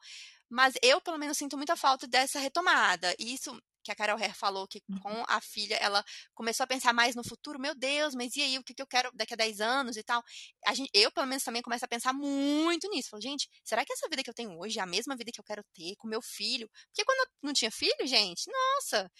Mas 0.49 0.73
eu, 0.81 0.99
pelo 1.01 1.17
menos, 1.17 1.37
sinto 1.37 1.57
muita 1.57 1.75
falta 1.75 2.07
dessa 2.07 2.39
retomada. 2.39 3.15
E 3.19 3.33
isso 3.33 3.57
que 3.83 3.91
a 3.91 3.95
Carol 3.95 4.19
Herr 4.19 4.35
falou, 4.35 4.67
que 4.67 4.81
com 5.01 5.23
a 5.27 5.39
filha 5.41 5.75
ela 5.75 6.03
começou 6.33 6.63
a 6.63 6.67
pensar 6.67 6.93
mais 6.93 7.15
no 7.15 7.23
futuro. 7.23 7.59
Meu 7.59 7.73
Deus, 7.73 8.13
mas 8.13 8.35
e 8.35 8.41
aí, 8.41 8.57
o 8.57 8.63
que, 8.63 8.73
que 8.73 8.81
eu 8.81 8.87
quero 8.87 9.09
daqui 9.13 9.33
a 9.33 9.37
10 9.37 9.61
anos 9.61 9.97
e 9.97 10.03
tal? 10.03 10.23
A 10.65 10.73
gente, 10.73 10.89
eu, 10.93 11.11
pelo 11.11 11.27
menos, 11.27 11.43
também 11.43 11.61
começo 11.61 11.85
a 11.85 11.87
pensar 11.87 12.13
muito 12.13 12.89
nisso. 12.89 13.09
Falo, 13.09 13.21
gente, 13.21 13.49
será 13.63 13.85
que 13.85 13.93
essa 13.93 14.07
vida 14.09 14.23
que 14.23 14.29
eu 14.29 14.33
tenho 14.33 14.57
hoje 14.59 14.79
é 14.79 14.81
a 14.81 14.85
mesma 14.85 15.15
vida 15.15 15.31
que 15.31 15.39
eu 15.39 15.43
quero 15.43 15.63
ter 15.73 15.95
com 15.97 16.07
meu 16.07 16.21
filho? 16.21 16.69
Porque 16.87 17.05
quando 17.05 17.19
eu 17.19 17.27
não 17.43 17.53
tinha 17.53 17.71
filho, 17.71 18.05
gente, 18.05 18.43
nossa, 18.51 19.11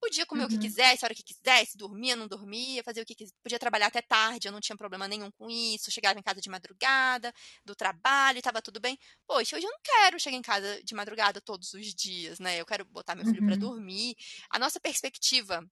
Podia 0.00 0.24
comer 0.24 0.42
uhum. 0.42 0.46
o 0.46 0.50
que 0.50 0.58
quisesse, 0.58 1.04
a 1.04 1.06
hora 1.06 1.14
que 1.14 1.22
quisesse, 1.22 1.76
dormia, 1.76 2.14
não 2.14 2.28
dormia, 2.28 2.82
fazia 2.84 3.02
o 3.02 3.06
que 3.06 3.14
quisesse. 3.14 3.34
Podia 3.42 3.58
trabalhar 3.58 3.86
até 3.88 4.00
tarde, 4.00 4.46
eu 4.46 4.52
não 4.52 4.60
tinha 4.60 4.76
problema 4.76 5.08
nenhum 5.08 5.30
com 5.32 5.50
isso. 5.50 5.90
Chegava 5.90 6.18
em 6.18 6.22
casa 6.22 6.40
de 6.40 6.48
madrugada, 6.48 7.32
do 7.64 7.74
trabalho, 7.74 8.38
estava 8.38 8.62
tudo 8.62 8.80
bem. 8.80 8.98
Poxa, 9.26 9.56
hoje 9.56 9.66
eu 9.66 9.70
não 9.70 9.80
quero 9.82 10.20
chegar 10.20 10.36
em 10.36 10.42
casa 10.42 10.80
de 10.84 10.94
madrugada 10.94 11.40
todos 11.40 11.72
os 11.74 11.94
dias, 11.94 12.38
né? 12.38 12.60
Eu 12.60 12.66
quero 12.66 12.84
botar 12.84 13.14
meu 13.14 13.24
filho 13.24 13.40
uhum. 13.40 13.48
para 13.48 13.56
dormir. 13.56 14.14
A 14.50 14.58
nossa 14.58 14.78
perspectiva, 14.78 15.68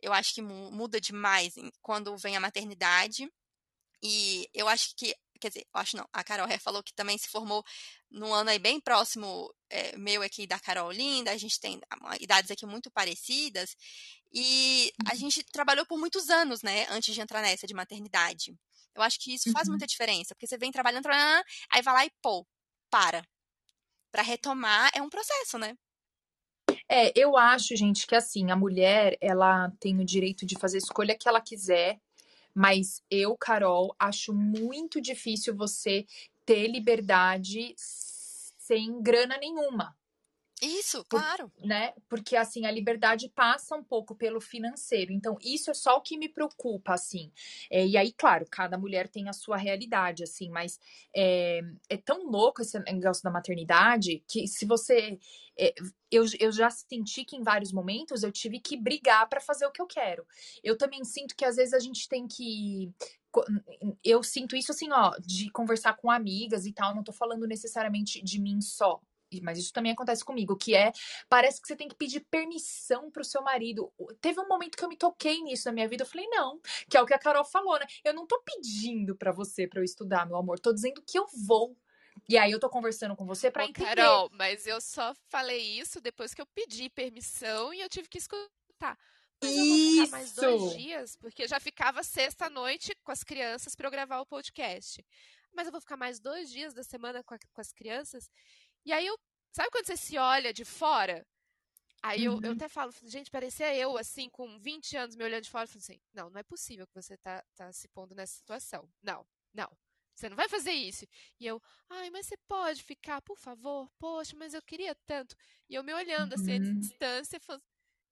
eu 0.00 0.12
acho 0.12 0.34
que 0.34 0.42
muda 0.42 1.00
demais 1.00 1.54
quando 1.82 2.16
vem 2.16 2.36
a 2.36 2.40
maternidade. 2.40 3.28
E 4.00 4.48
eu 4.54 4.68
acho 4.68 4.94
que 4.94 5.14
quer 5.40 5.48
dizer, 5.48 5.66
eu 5.74 5.80
acho 5.80 5.96
não, 5.96 6.06
a 6.12 6.24
Carol 6.24 6.46
Ré 6.46 6.58
falou 6.58 6.82
que 6.82 6.94
também 6.94 7.18
se 7.18 7.28
formou 7.28 7.64
num 8.10 8.32
ano 8.34 8.50
aí 8.50 8.58
bem 8.58 8.80
próximo 8.80 9.52
é, 9.70 9.96
meu 9.96 10.22
aqui 10.22 10.46
da 10.46 10.58
Carol 10.58 10.90
Linda, 10.92 11.30
a 11.32 11.36
gente 11.36 11.60
tem 11.60 11.80
idades 12.20 12.50
aqui 12.50 12.66
muito 12.66 12.90
parecidas, 12.90 13.76
e 14.32 14.92
a 15.06 15.14
Uhum. 15.14 15.14
gente 15.14 15.42
trabalhou 15.44 15.86
por 15.86 15.98
muitos 15.98 16.28
anos, 16.30 16.62
né, 16.62 16.86
antes 16.90 17.14
de 17.14 17.20
entrar 17.20 17.42
nessa 17.42 17.66
de 17.66 17.74
maternidade. 17.74 18.54
Eu 18.94 19.02
acho 19.02 19.18
que 19.20 19.32
isso 19.34 19.48
faz 19.50 19.68
Uhum. 19.68 19.68
muita 19.68 19.86
diferença, 19.86 20.34
porque 20.34 20.46
você 20.46 20.58
vem 20.58 20.72
trabalhando, 20.72 21.02
trabalhando, 21.04 21.44
aí 21.72 21.82
vai 21.82 21.94
lá 21.94 22.04
e 22.06 22.10
pô, 22.22 22.46
para. 22.90 23.22
Para 24.12 24.22
retomar 24.22 24.90
é 24.94 25.02
um 25.02 25.10
processo, 25.10 25.58
né? 25.58 25.76
É, 26.88 27.12
eu 27.18 27.36
acho, 27.36 27.74
gente, 27.76 28.06
que 28.06 28.14
assim, 28.14 28.50
a 28.50 28.56
mulher, 28.56 29.16
ela 29.20 29.70
tem 29.80 29.98
o 30.00 30.04
direito 30.04 30.44
de 30.46 30.58
fazer 30.58 30.76
a 30.78 30.80
escolha 30.80 31.16
que 31.16 31.28
ela 31.28 31.40
quiser, 31.40 31.98
mas 32.58 33.00
eu, 33.08 33.36
Carol, 33.36 33.94
acho 34.00 34.34
muito 34.34 35.00
difícil 35.00 35.54
você 35.54 36.04
ter 36.44 36.66
liberdade 36.66 37.72
sem 37.76 39.00
grana 39.00 39.38
nenhuma. 39.38 39.96
Isso, 40.60 41.04
Por- 41.04 41.20
claro. 41.20 41.52
né? 41.64 41.92
Porque 42.08 42.34
assim, 42.36 42.66
a 42.66 42.70
liberdade 42.70 43.28
passa 43.28 43.76
um 43.76 43.82
pouco 43.82 44.14
pelo 44.14 44.40
financeiro. 44.40 45.12
Então, 45.12 45.38
isso 45.40 45.70
é 45.70 45.74
só 45.74 45.96
o 45.96 46.00
que 46.00 46.18
me 46.18 46.28
preocupa, 46.28 46.94
assim. 46.94 47.30
É, 47.70 47.86
e 47.86 47.96
aí, 47.96 48.12
claro, 48.12 48.44
cada 48.50 48.76
mulher 48.76 49.08
tem 49.08 49.28
a 49.28 49.32
sua 49.32 49.56
realidade, 49.56 50.24
assim, 50.24 50.50
mas 50.50 50.80
é, 51.14 51.60
é 51.88 51.96
tão 51.96 52.28
louco 52.28 52.62
esse 52.62 52.78
negócio 52.80 53.22
da 53.22 53.30
maternidade 53.30 54.22
que 54.26 54.48
se 54.48 54.64
você. 54.66 55.18
é, 55.56 55.74
eu, 56.10 56.24
eu 56.40 56.50
já 56.50 56.70
senti 56.70 57.24
que 57.24 57.36
em 57.36 57.42
vários 57.42 57.72
momentos 57.72 58.22
eu 58.22 58.32
tive 58.32 58.58
que 58.58 58.76
brigar 58.76 59.28
para 59.28 59.40
fazer 59.40 59.66
o 59.66 59.70
que 59.72 59.80
eu 59.82 59.86
quero. 59.86 60.26
Eu 60.64 60.76
também 60.76 61.04
sinto 61.04 61.36
que 61.36 61.44
às 61.44 61.56
vezes 61.56 61.74
a 61.74 61.78
gente 61.78 62.08
tem 62.08 62.26
que. 62.26 62.92
Eu 64.02 64.22
sinto 64.22 64.56
isso 64.56 64.72
assim, 64.72 64.90
ó, 64.90 65.12
de 65.20 65.50
conversar 65.50 65.94
com 65.96 66.10
amigas 66.10 66.66
e 66.66 66.72
tal. 66.72 66.94
Não 66.94 67.04
tô 67.04 67.12
falando 67.12 67.46
necessariamente 67.46 68.22
de 68.22 68.40
mim 68.40 68.60
só, 68.60 69.00
mas 69.42 69.58
isso 69.58 69.72
também 69.72 69.92
acontece 69.92 70.24
comigo, 70.24 70.56
que 70.56 70.74
é, 70.74 70.92
parece 71.28 71.60
que 71.60 71.68
você 71.68 71.76
tem 71.76 71.88
que 71.88 71.94
pedir 71.94 72.20
permissão 72.30 73.10
pro 73.10 73.24
seu 73.24 73.42
marido. 73.42 73.92
Teve 74.20 74.40
um 74.40 74.48
momento 74.48 74.76
que 74.76 74.84
eu 74.84 74.88
me 74.88 74.96
toquei 74.96 75.40
nisso 75.42 75.66
na 75.68 75.72
minha 75.72 75.88
vida, 75.88 76.02
eu 76.04 76.08
falei, 76.08 76.26
não, 76.28 76.60
que 76.88 76.96
é 76.96 77.02
o 77.02 77.06
que 77.06 77.14
a 77.14 77.18
Carol 77.18 77.44
falou, 77.44 77.78
né? 77.78 77.86
Eu 78.04 78.14
não 78.14 78.26
tô 78.26 78.40
pedindo 78.42 79.16
pra 79.16 79.32
você 79.32 79.66
pra 79.66 79.80
eu 79.80 79.84
estudar, 79.84 80.26
meu 80.26 80.36
amor, 80.36 80.58
tô 80.58 80.72
dizendo 80.72 81.02
que 81.06 81.18
eu 81.18 81.26
vou. 81.46 81.76
E 82.28 82.36
aí 82.36 82.50
eu 82.50 82.58
tô 82.60 82.68
conversando 82.68 83.14
com 83.14 83.24
você 83.24 83.50
pra 83.50 83.64
Ô, 83.64 83.68
entender. 83.68 83.94
Carol, 83.96 84.28
mas 84.32 84.66
eu 84.66 84.80
só 84.80 85.14
falei 85.28 85.60
isso 85.78 86.00
depois 86.00 86.34
que 86.34 86.42
eu 86.42 86.46
pedi 86.46 86.90
permissão 86.90 87.72
e 87.72 87.80
eu 87.80 87.88
tive 87.88 88.08
que 88.08 88.18
escutar. 88.18 88.98
Mas 89.40 89.56
eu 89.56 89.64
vou 89.64 89.76
ficar 89.76 90.10
mais 90.10 90.32
dois 90.32 90.62
Isso! 90.62 90.76
dias, 90.76 91.16
porque 91.16 91.42
eu 91.44 91.48
já 91.48 91.60
ficava 91.60 92.02
sexta-noite 92.02 92.92
com 93.04 93.12
as 93.12 93.22
crianças 93.22 93.76
para 93.76 93.86
eu 93.86 93.90
gravar 93.90 94.20
o 94.20 94.26
podcast. 94.26 95.04
Mas 95.54 95.66
eu 95.66 95.72
vou 95.72 95.80
ficar 95.80 95.96
mais 95.96 96.18
dois 96.18 96.50
dias 96.50 96.74
da 96.74 96.82
semana 96.82 97.22
com, 97.22 97.34
a- 97.34 97.38
com 97.52 97.60
as 97.60 97.72
crianças. 97.72 98.28
E 98.88 98.92
aí 98.92 99.06
eu. 99.06 99.18
Sabe 99.52 99.70
quando 99.70 99.84
você 99.84 99.98
se 99.98 100.16
olha 100.16 100.50
de 100.50 100.64
fora? 100.64 101.26
Aí 102.02 102.24
eu, 102.24 102.40
eu 102.42 102.50
Uhum. 102.50 102.52
até 102.52 102.68
falo, 102.68 102.90
gente, 103.04 103.30
parecia 103.30 103.74
eu, 103.74 103.98
assim, 103.98 104.30
com 104.30 104.58
20 104.58 104.96
anos 104.96 105.14
me 105.14 105.24
olhando 105.24 105.42
de 105.42 105.50
fora, 105.50 105.64
e 105.64 105.68
falando 105.68 105.82
assim, 105.82 106.00
não, 106.14 106.30
não 106.30 106.38
é 106.40 106.42
possível 106.42 106.86
que 106.86 106.94
você 106.94 107.16
tá, 107.18 107.44
tá 107.54 107.70
se 107.72 107.86
pondo 107.88 108.14
nessa 108.14 108.34
situação. 108.34 108.88
Não, 109.02 109.26
não. 109.52 109.68
Você 110.14 110.28
não 110.30 110.36
vai 110.36 110.48
fazer 110.48 110.72
isso. 110.72 111.06
E 111.38 111.46
eu, 111.46 111.60
ai, 111.90 112.08
mas 112.08 112.26
você 112.26 112.36
pode 112.48 112.82
ficar, 112.82 113.20
por 113.20 113.36
favor? 113.36 113.90
Poxa, 113.98 114.34
mas 114.36 114.54
eu 114.54 114.62
queria 114.62 114.94
tanto. 115.06 115.36
E 115.68 115.74
eu 115.74 115.82
me 115.84 115.92
olhando 115.92 116.32
assim, 116.34 116.52
à 116.52 116.58
Uhum. 116.58 116.80
distância, 116.80 117.38
falando, 117.40 117.62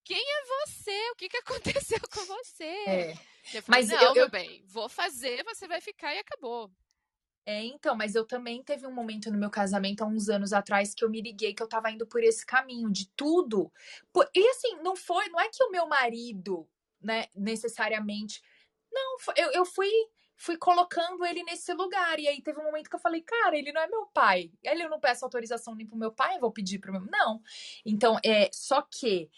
quem 0.05 0.21
é 0.21 0.45
você? 0.67 1.11
O 1.13 1.17
que, 1.17 1.29
que 1.29 1.37
aconteceu 1.95 2.01
com 2.13 2.25
você? 2.27 2.65
É. 2.87 3.15
Eu 3.55 3.63
falei, 3.63 3.81
Mas 3.83 3.89
não, 3.89 4.03
eu- 4.03 4.15
meu 4.15 4.25
eu- 4.25 4.31
bem, 4.31 4.63
vou 4.67 4.89
fazer, 4.91 5.43
você 5.45 5.67
vai 5.67 5.81
ficar 5.81 6.15
e 6.15 6.19
acabou. 6.19 6.71
É, 7.49 7.65
então, 7.65 7.95
mas 7.95 8.17
eu 8.17 8.27
também 8.27 8.61
teve 8.61 8.87
um 8.89 8.93
momento 8.93 9.31
no 9.31 9.39
meu 9.39 9.49
casamento 9.49 10.03
há 10.03 10.07
uns 10.07 10.29
anos 10.29 10.53
atrás 10.53 10.93
que 10.93 11.05
eu 11.05 11.09
me 11.09 11.23
liguei 11.23 11.55
que 11.55 11.63
eu 11.63 11.69
tava 11.69 11.93
indo 11.93 12.05
por 12.05 12.23
esse 12.25 12.45
caminho 12.45 12.91
de 12.91 13.09
tudo. 13.11 13.73
E 14.35 14.49
assim, 14.49 14.83
não 14.83 14.97
foi, 14.97 15.29
não 15.29 15.39
é 15.41 15.49
que 15.49 15.63
o 15.63 15.71
meu 15.71 15.87
marido, 15.87 16.69
né, 17.01 17.27
necessariamente. 17.37 18.43
Não, 18.93 19.17
eu, 19.37 19.53
eu 19.53 19.65
fui 19.65 19.89
fui 20.37 20.57
colocando 20.59 21.25
ele 21.25 21.43
nesse 21.45 21.73
lugar. 21.73 22.19
E 22.19 22.29
aí 22.29 22.43
teve 22.43 22.61
um 22.61 22.65
momento 22.65 22.91
que 22.91 22.97
eu 22.97 23.01
falei, 23.01 23.23
cara, 23.23 23.57
ele 23.57 23.73
não 23.73 23.81
é 23.81 23.87
meu 23.89 24.07
pai. 24.07 24.51
Ele 24.63 24.83
eu 24.85 24.91
não 24.91 25.01
peço 25.01 25.25
autorização 25.25 25.75
nem 25.75 25.87
pro 25.87 25.97
meu 25.97 26.13
pai, 26.13 26.37
eu 26.37 26.41
vou 26.41 26.53
pedir 26.53 26.79
pro 26.79 26.93
meu. 26.93 27.03
Não. 27.07 27.41
Então, 27.85 28.19
é, 28.25 28.51
só 28.53 28.83
que 28.83 29.31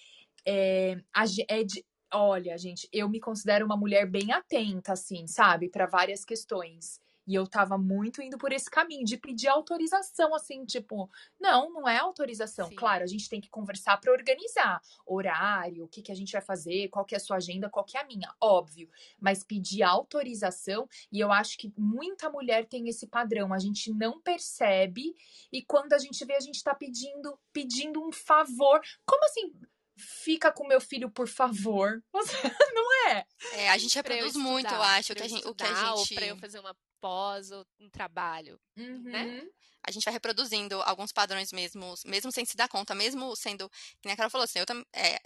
é, 0.46 1.00
a 1.14 1.24
é 1.48 1.62
de, 1.62 1.84
olha, 2.12 2.56
gente, 2.58 2.88
eu 2.92 3.08
me 3.08 3.20
considero 3.20 3.66
uma 3.66 3.76
mulher 3.76 4.06
bem 4.06 4.32
atenta, 4.32 4.94
assim, 4.94 5.26
sabe, 5.26 5.68
para 5.68 5.86
várias 5.86 6.24
questões. 6.24 7.00
E 7.28 7.34
eu 7.34 7.46
tava 7.46 7.76
muito 7.76 8.22
indo 8.22 8.38
por 8.38 8.52
esse 8.52 8.70
caminho 8.70 9.04
de 9.04 9.18
pedir 9.18 9.48
autorização, 9.48 10.34
assim, 10.34 10.64
tipo, 10.64 11.10
não, 11.38 11.70
não 11.70 11.86
é 11.86 11.98
autorização. 11.98 12.68
Sim. 12.68 12.74
Claro, 12.74 13.04
a 13.04 13.06
gente 13.06 13.28
tem 13.28 13.38
que 13.38 13.50
conversar 13.50 13.98
para 14.00 14.10
organizar 14.10 14.80
horário, 15.06 15.84
o 15.84 15.88
que, 15.88 16.00
que 16.00 16.10
a 16.10 16.14
gente 16.14 16.32
vai 16.32 16.40
fazer, 16.40 16.88
qual 16.88 17.04
que 17.04 17.14
é 17.14 17.18
a 17.18 17.20
sua 17.20 17.36
agenda, 17.36 17.68
qual 17.68 17.84
que 17.84 17.98
é 17.98 18.00
a 18.00 18.06
minha, 18.06 18.34
óbvio. 18.40 18.88
Mas 19.20 19.44
pedir 19.44 19.82
autorização, 19.82 20.88
e 21.12 21.20
eu 21.20 21.30
acho 21.30 21.58
que 21.58 21.70
muita 21.76 22.30
mulher 22.30 22.64
tem 22.64 22.88
esse 22.88 23.06
padrão, 23.06 23.52
a 23.52 23.58
gente 23.58 23.92
não 23.92 24.18
percebe, 24.18 25.14
e 25.52 25.62
quando 25.62 25.92
a 25.92 25.98
gente 25.98 26.24
vê, 26.24 26.34
a 26.34 26.40
gente 26.40 26.64
tá 26.64 26.74
pedindo, 26.74 27.38
pedindo 27.52 28.02
um 28.02 28.10
favor. 28.10 28.80
Como 29.04 29.22
assim? 29.26 29.52
Fica 29.98 30.52
com 30.52 30.66
meu 30.66 30.80
filho, 30.80 31.10
por 31.10 31.28
favor. 31.28 32.02
Não 32.74 33.08
é? 33.08 33.26
É, 33.52 33.70
a 33.70 33.78
gente 33.78 33.96
eu 33.96 34.02
reproduz 34.02 34.36
muito, 34.36 34.66
eu 34.66 34.72
estudar, 34.72 34.98
acho, 34.98 35.12
o 35.12 35.16
que 35.16 35.22
a 35.22 35.24
eu 35.24 35.28
gente, 35.28 35.46
o 35.46 35.54
que 35.54 35.64
a 35.64 35.66
estudar, 35.66 35.92
ou 35.92 35.98
gente 35.98 36.14
pra 36.14 36.26
eu 36.26 36.36
fazer 36.38 36.60
uma 36.60 36.76
pós 37.00 37.50
ou 37.50 37.66
um 37.80 37.88
trabalho. 37.88 38.60
Né? 38.76 39.24
Uhum. 39.24 39.50
a 39.86 39.90
gente 39.90 40.04
vai 40.04 40.12
reproduzindo 40.12 40.80
alguns 40.82 41.12
padrões 41.12 41.52
mesmo, 41.52 41.94
mesmo 42.04 42.30
sem 42.32 42.44
se 42.44 42.56
dar 42.56 42.68
conta, 42.68 42.94
mesmo 42.94 43.34
sendo, 43.36 43.68
que 43.70 44.06
nem 44.06 44.14
a 44.14 44.16
Carol 44.16 44.30
falou 44.30 44.44
assim, 44.44 44.58
eu 44.58 44.66
também, 44.66 44.84
é, 44.92 45.18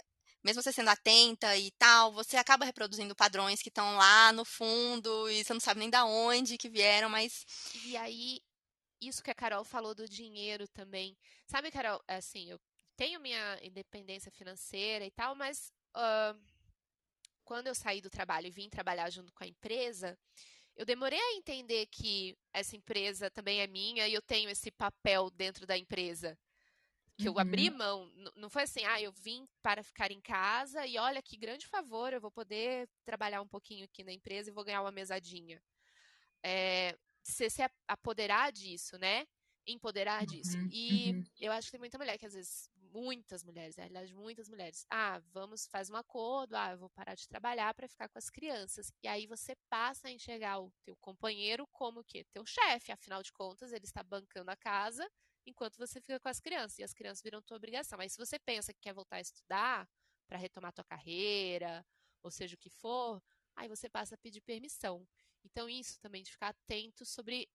mesmo 0.43 0.61
você 0.61 0.71
sendo 0.71 0.89
atenta 0.89 1.55
e 1.57 1.71
tal, 1.71 2.11
você 2.11 2.37
acaba 2.37 2.65
reproduzindo 2.65 3.15
padrões 3.15 3.61
que 3.61 3.69
estão 3.69 3.95
lá 3.95 4.31
no 4.33 4.43
fundo 4.43 5.29
e 5.29 5.43
você 5.43 5.53
não 5.53 5.59
sabe 5.59 5.79
nem 5.79 5.89
da 5.89 6.05
onde 6.05 6.57
que 6.57 6.69
vieram, 6.69 7.09
mas 7.09 7.45
E 7.85 7.95
aí, 7.97 8.39
isso 9.01 9.23
que 9.23 9.31
a 9.31 9.35
Carol 9.35 9.63
falou 9.63 9.95
do 9.95 10.07
dinheiro 10.07 10.67
também. 10.67 11.17
Sabe, 11.47 11.71
Carol, 11.71 12.01
assim, 12.07 12.49
eu 12.49 12.59
tenho 12.95 13.19
minha 13.19 13.59
independência 13.63 14.31
financeira 14.31 15.05
e 15.05 15.11
tal, 15.11 15.35
mas 15.35 15.71
ah, 15.95 16.35
quando 17.43 17.67
eu 17.67 17.75
saí 17.75 18.01
do 18.01 18.09
trabalho 18.09 18.47
e 18.47 18.51
vim 18.51 18.69
trabalhar 18.69 19.09
junto 19.09 19.33
com 19.33 19.43
a 19.43 19.47
empresa, 19.47 20.17
eu 20.75 20.85
demorei 20.85 21.19
a 21.19 21.35
entender 21.35 21.87
que 21.87 22.37
essa 22.53 22.75
empresa 22.75 23.29
também 23.29 23.61
é 23.61 23.67
minha 23.67 24.07
e 24.07 24.13
eu 24.13 24.21
tenho 24.21 24.49
esse 24.49 24.71
papel 24.71 25.29
dentro 25.31 25.65
da 25.67 25.77
empresa. 25.77 26.37
Que 27.17 27.29
eu 27.29 27.39
abri 27.39 27.69
Uhum. 27.69 27.77
mão. 27.77 28.11
Não 28.35 28.49
foi 28.49 28.63
assim, 28.63 28.83
ah, 28.85 29.01
eu 29.01 29.11
vim 29.11 29.47
para 29.61 29.83
ficar 29.83 30.11
em 30.11 30.21
casa 30.21 30.85
e 30.87 30.97
olha 30.97 31.21
que 31.21 31.37
grande 31.37 31.67
favor, 31.67 32.13
eu 32.13 32.21
vou 32.21 32.31
poder 32.31 32.89
trabalhar 33.05 33.41
um 33.41 33.47
pouquinho 33.47 33.85
aqui 33.85 34.03
na 34.03 34.13
empresa 34.13 34.49
e 34.49 34.53
vou 34.53 34.63
ganhar 34.65 34.81
uma 34.81 34.91
mesadinha. 34.91 35.61
É, 36.43 36.97
você 37.23 37.49
se 37.49 37.61
ap- 37.61 37.73
apoderar 37.87 38.51
disso, 38.51 38.97
né? 38.97 39.27
Empoderar 39.67 40.25
disso. 40.25 40.57
Uhum, 40.57 40.69
E 40.69 41.15
uhum. 41.15 41.25
eu 41.39 41.51
acho 41.51 41.67
que 41.67 41.71
tem 41.71 41.79
muita 41.79 41.97
mulher 41.97 42.17
que 42.17 42.25
às 42.25 42.33
vezes 42.33 42.69
muitas 42.93 43.43
mulheres, 43.43 43.75
na 43.75 43.83
realidade, 43.83 44.13
muitas 44.13 44.47
mulheres. 44.47 44.85
Ah, 44.89 45.19
vamos, 45.31 45.65
faz 45.67 45.89
um 45.89 45.95
acordo, 45.95 46.55
ah, 46.55 46.71
eu 46.71 46.77
vou 46.77 46.89
parar 46.91 47.15
de 47.15 47.27
trabalhar 47.27 47.73
para 47.73 47.87
ficar 47.87 48.07
com 48.07 48.17
as 48.19 48.29
crianças. 48.29 48.93
E 49.01 49.07
aí 49.07 49.25
você 49.25 49.55
passa 49.69 50.07
a 50.07 50.11
enxergar 50.11 50.59
o 50.59 50.71
teu 50.83 50.95
companheiro 50.97 51.67
como 51.71 52.01
o 52.01 52.03
quê? 52.03 52.23
Teu 52.31 52.45
chefe, 52.45 52.91
afinal 52.91 53.23
de 53.23 53.31
contas, 53.33 53.73
ele 53.73 53.85
está 53.85 54.03
bancando 54.03 54.51
a 54.51 54.55
casa 54.55 55.09
enquanto 55.45 55.77
você 55.77 55.99
fica 55.99 56.19
com 56.19 56.29
as 56.29 56.39
crianças. 56.39 56.77
E 56.79 56.83
as 56.83 56.93
crianças 56.93 57.23
viram 57.23 57.41
tua 57.41 57.57
obrigação. 57.57 57.97
Mas 57.97 58.13
se 58.13 58.17
você 58.17 58.37
pensa 58.39 58.73
que 58.73 58.79
quer 58.81 58.93
voltar 58.93 59.17
a 59.17 59.21
estudar 59.21 59.89
para 60.27 60.37
retomar 60.37 60.71
tua 60.71 60.85
carreira, 60.85 61.85
ou 62.21 62.31
seja 62.31 62.55
o 62.55 62.57
que 62.57 62.69
for, 62.69 63.21
aí 63.55 63.67
você 63.67 63.89
passa 63.89 64.15
a 64.15 64.17
pedir 64.17 64.41
permissão. 64.41 65.05
Então, 65.43 65.67
isso 65.69 65.99
também 65.99 66.23
de 66.23 66.31
ficar 66.31 66.49
atento 66.49 67.05
sobre 67.05 67.49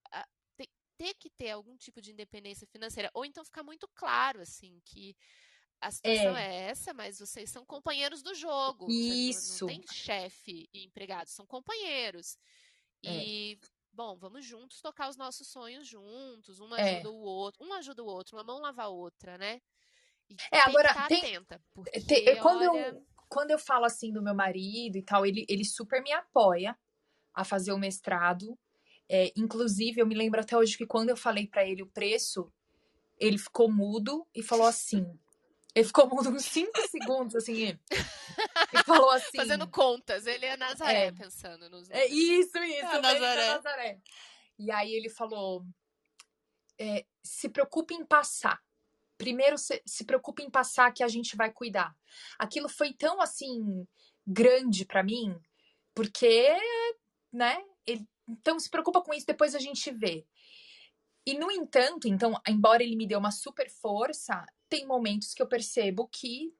ter, 0.98 1.14
que 1.14 1.30
ter 1.30 1.50
algum 1.52 1.76
tipo 1.76 2.02
de 2.02 2.10
independência 2.12 2.66
financeira. 2.66 3.10
Ou 3.14 3.24
então 3.24 3.44
ficar 3.44 3.62
muito 3.62 3.88
claro, 3.94 4.40
assim, 4.40 4.80
que 4.84 5.16
a 5.80 5.90
situação 5.90 6.36
é. 6.36 6.46
é, 6.46 6.70
essa, 6.70 6.92
mas 6.92 7.18
vocês 7.18 7.50
são 7.50 7.64
companheiros 7.64 8.22
do 8.22 8.34
jogo. 8.34 8.86
Isso. 8.90 9.66
Não, 9.66 9.72
tem 9.72 9.82
chefe 9.90 10.68
e 10.74 10.84
empregado, 10.84 11.28
são 11.28 11.46
companheiros. 11.46 12.36
E, 13.02 13.58
é. 13.62 13.66
bom, 13.92 14.16
vamos 14.18 14.44
juntos 14.44 14.80
tocar 14.80 15.08
os 15.08 15.16
nossos 15.16 15.48
sonhos 15.48 15.86
juntos. 15.86 16.60
Um 16.60 16.74
é. 16.74 16.82
ajuda 16.82 17.08
é. 17.08 17.12
o 17.12 17.20
outro, 17.20 17.64
um 17.64 17.72
ajuda 17.72 18.02
o 18.02 18.06
outro, 18.06 18.36
uma 18.36 18.44
mão 18.44 18.60
lava 18.60 18.82
a 18.82 18.88
outra, 18.88 19.38
né? 19.38 19.62
E 20.28 20.36
é, 20.52 20.60
agora 20.60 21.06
tem, 21.06 21.20
atenta, 21.20 21.62
porque, 21.72 22.00
tem, 22.00 22.38
quando 22.42 22.68
olha... 22.68 22.88
eu 22.88 23.06
quando 23.28 23.50
eu 23.50 23.58
falo 23.58 23.84
assim 23.84 24.12
do 24.12 24.22
meu 24.22 24.34
marido 24.34 24.96
e 24.96 25.02
tal, 25.02 25.24
ele, 25.24 25.44
ele 25.48 25.64
super 25.64 26.02
me 26.02 26.12
apoia 26.12 26.76
a 27.34 27.44
fazer 27.44 27.72
o 27.72 27.78
mestrado. 27.78 28.58
É, 29.08 29.32
inclusive, 29.36 30.00
eu 30.00 30.06
me 30.06 30.14
lembro 30.14 30.40
até 30.40 30.56
hoje 30.56 30.76
que 30.76 30.86
quando 30.86 31.08
eu 31.08 31.16
falei 31.16 31.46
para 31.46 31.66
ele 31.66 31.82
o 31.82 31.86
preço, 31.86 32.52
ele 33.18 33.38
ficou 33.38 33.70
mudo 33.70 34.26
e 34.34 34.42
falou 34.42 34.66
assim. 34.68 35.06
Ele 35.74 35.86
ficou 35.86 36.08
mudo 36.08 36.30
uns 36.30 36.44
5 36.44 36.70
segundos, 36.88 37.36
assim. 37.36 37.78
E 38.72 38.84
falou 38.84 39.10
assim. 39.10 39.36
Fazendo 39.36 39.68
contas. 39.68 40.26
Ele 40.26 40.44
é 40.44 40.56
Nazaré, 40.56 41.06
é, 41.06 41.12
pensando 41.12 41.70
nos. 41.70 41.88
É 41.90 42.06
isso, 42.06 42.58
isso. 42.58 42.86
É 42.86 43.00
Nazaré. 43.00 43.46
Nazaré. 43.54 44.00
E 44.58 44.72
aí 44.72 44.92
ele 44.92 45.08
falou: 45.08 45.64
é, 46.78 47.04
se 47.22 47.48
preocupe 47.48 47.94
em 47.94 48.04
passar. 48.04 48.60
Primeiro 49.16 49.58
se, 49.58 49.82
se 49.84 50.04
preocupe 50.04 50.42
em 50.42 50.50
passar 50.50 50.92
que 50.92 51.02
a 51.02 51.08
gente 51.08 51.36
vai 51.36 51.52
cuidar. 51.52 51.94
Aquilo 52.38 52.68
foi 52.68 52.92
tão 52.92 53.20
assim 53.20 53.86
grande 54.26 54.84
para 54.84 55.02
mim, 55.02 55.36
porque, 55.94 56.56
né? 57.32 57.64
Ele, 57.86 58.06
então 58.28 58.58
se 58.58 58.70
preocupa 58.70 59.00
com 59.00 59.14
isso, 59.14 59.26
depois 59.26 59.54
a 59.54 59.58
gente 59.58 59.90
vê. 59.90 60.26
E 61.26 61.34
no 61.34 61.50
entanto, 61.50 62.08
então, 62.08 62.34
embora 62.48 62.82
ele 62.82 62.96
me 62.96 63.06
dê 63.06 63.16
uma 63.16 63.30
super 63.30 63.68
força, 63.68 64.46
tem 64.68 64.86
momentos 64.86 65.34
que 65.34 65.42
eu 65.42 65.46
percebo 65.46 66.08
que 66.08 66.54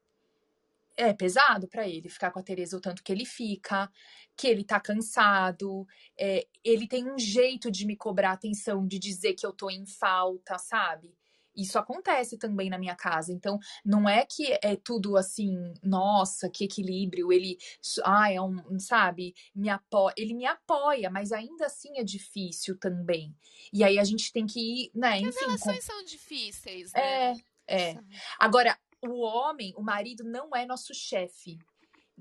é 0.97 1.15
pesado 1.15 1.69
para 1.69 1.89
ele 1.89 2.09
ficar 2.09 2.33
com 2.33 2.41
a 2.41 2.43
Tereza 2.43 2.77
o 2.77 2.81
tanto 2.81 3.05
que 3.05 3.13
ele 3.13 3.25
fica, 3.25 3.91
que 4.37 4.49
ele 4.49 4.65
tá 4.65 4.81
cansado, 4.81 5.87
é, 6.19 6.47
ele 6.65 6.89
tem 6.89 7.09
um 7.11 7.19
jeito 7.19 7.71
de 7.71 7.87
me 7.87 7.97
cobrar 7.97 8.33
atenção, 8.33 8.87
de 8.87 8.99
dizer 8.99 9.35
que 9.35 9.47
eu 9.47 9.53
tô 9.53 9.71
em 9.71 9.87
falta, 9.87 10.59
sabe? 10.59 11.17
Isso 11.59 11.77
acontece 11.77 12.39
também 12.39 12.71
na 12.71 12.79
minha 12.79 12.95
casa. 12.95 13.33
Então, 13.33 13.59
não 13.85 14.09
é 14.09 14.25
que 14.25 14.57
é 14.63 14.77
tudo 14.77 15.17
assim, 15.17 15.75
nossa, 15.83 16.49
que 16.49 16.65
equilíbrio. 16.65 17.33
Ele, 17.33 17.59
ah, 18.05 18.33
é 18.33 18.41
um, 18.41 18.79
sabe, 18.79 19.35
me 19.53 19.69
apoia. 19.69 20.15
Ele 20.17 20.35
me 20.35 20.47
apoia, 20.47 21.11
mas 21.11 21.33
ainda 21.33 21.67
assim 21.67 21.99
é 21.99 22.05
difícil 22.05 22.79
também. 22.79 23.35
E 23.73 23.83
aí 23.83 23.99
a 23.99 24.05
gente 24.05 24.33
tem 24.33 24.47
que 24.47 24.61
ir, 24.61 24.91
né, 24.95 25.19
enfim. 25.19 25.29
As 25.31 25.41
relações 25.41 25.87
com... 25.87 25.93
são 25.93 26.05
difíceis, 26.05 26.93
né? 26.93 27.33
É, 27.67 27.91
é. 27.91 27.99
Agora, 28.39 28.79
o 29.03 29.21
homem, 29.21 29.75
o 29.77 29.83
marido, 29.83 30.23
não 30.23 30.55
é 30.55 30.65
nosso 30.65 30.95
chefe. 30.95 31.59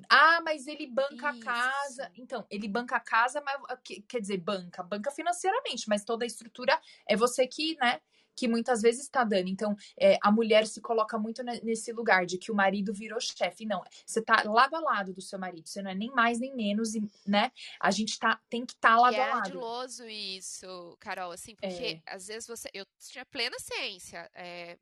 Ah, 0.09 0.41
mas 0.43 0.67
ele 0.67 0.87
banca 0.87 1.31
Isso. 1.31 1.41
a 1.41 1.43
casa. 1.43 2.11
Então, 2.15 2.45
ele 2.49 2.67
banca 2.67 2.95
a 2.95 2.99
casa, 2.99 3.41
mas 3.41 3.79
quer 4.07 4.19
dizer, 4.19 4.37
banca, 4.37 4.81
banca 4.83 5.11
financeiramente, 5.11 5.87
mas 5.87 6.03
toda 6.03 6.23
a 6.23 6.27
estrutura 6.27 6.79
é 7.07 7.15
você 7.15 7.47
que, 7.47 7.75
né? 7.77 8.01
Que 8.37 8.47
muitas 8.47 8.83
vezes 8.83 9.01
está 9.01 9.23
dando. 9.23 9.49
Então, 9.49 9.75
é, 9.99 10.17
a 10.21 10.31
mulher 10.31 10.67
se 10.67 10.79
coloca 10.79 11.17
muito 11.17 11.41
nesse 11.43 11.91
lugar 11.91 12.23
de 12.25 12.37
que 12.37 12.51
o 12.51 12.55
marido 12.55 12.93
virou 12.93 13.19
chefe. 13.19 13.65
Não, 13.65 13.83
você 14.05 14.21
tá 14.21 14.43
lado 14.45 14.75
a 14.75 14.79
lado 14.79 15.11
do 15.11 15.21
seu 15.21 15.39
marido, 15.39 15.67
você 15.67 15.81
não 15.81 15.89
é 15.89 15.95
nem 15.95 16.11
mais 16.11 16.39
nem 16.39 16.55
menos, 16.55 16.93
né? 17.25 17.51
A 17.79 17.89
gente 17.89 18.19
tá, 18.19 18.39
tem 18.47 18.63
que 18.63 18.73
estar 18.73 18.95
tá 18.95 18.99
lado 18.99 19.13
e 19.13 19.19
a 19.19 19.23
é 19.23 19.25
lado. 19.25 19.37
É 19.37 19.39
ardiloso 19.39 20.07
isso, 20.07 20.95
Carol, 20.99 21.31
assim, 21.31 21.55
porque 21.55 22.01
é. 22.05 22.13
às 22.13 22.27
vezes 22.27 22.47
você. 22.47 22.69
Eu 22.71 22.85
tinha 22.99 23.25
plena 23.25 23.57
ciência. 23.59 24.29
É, 24.35 24.77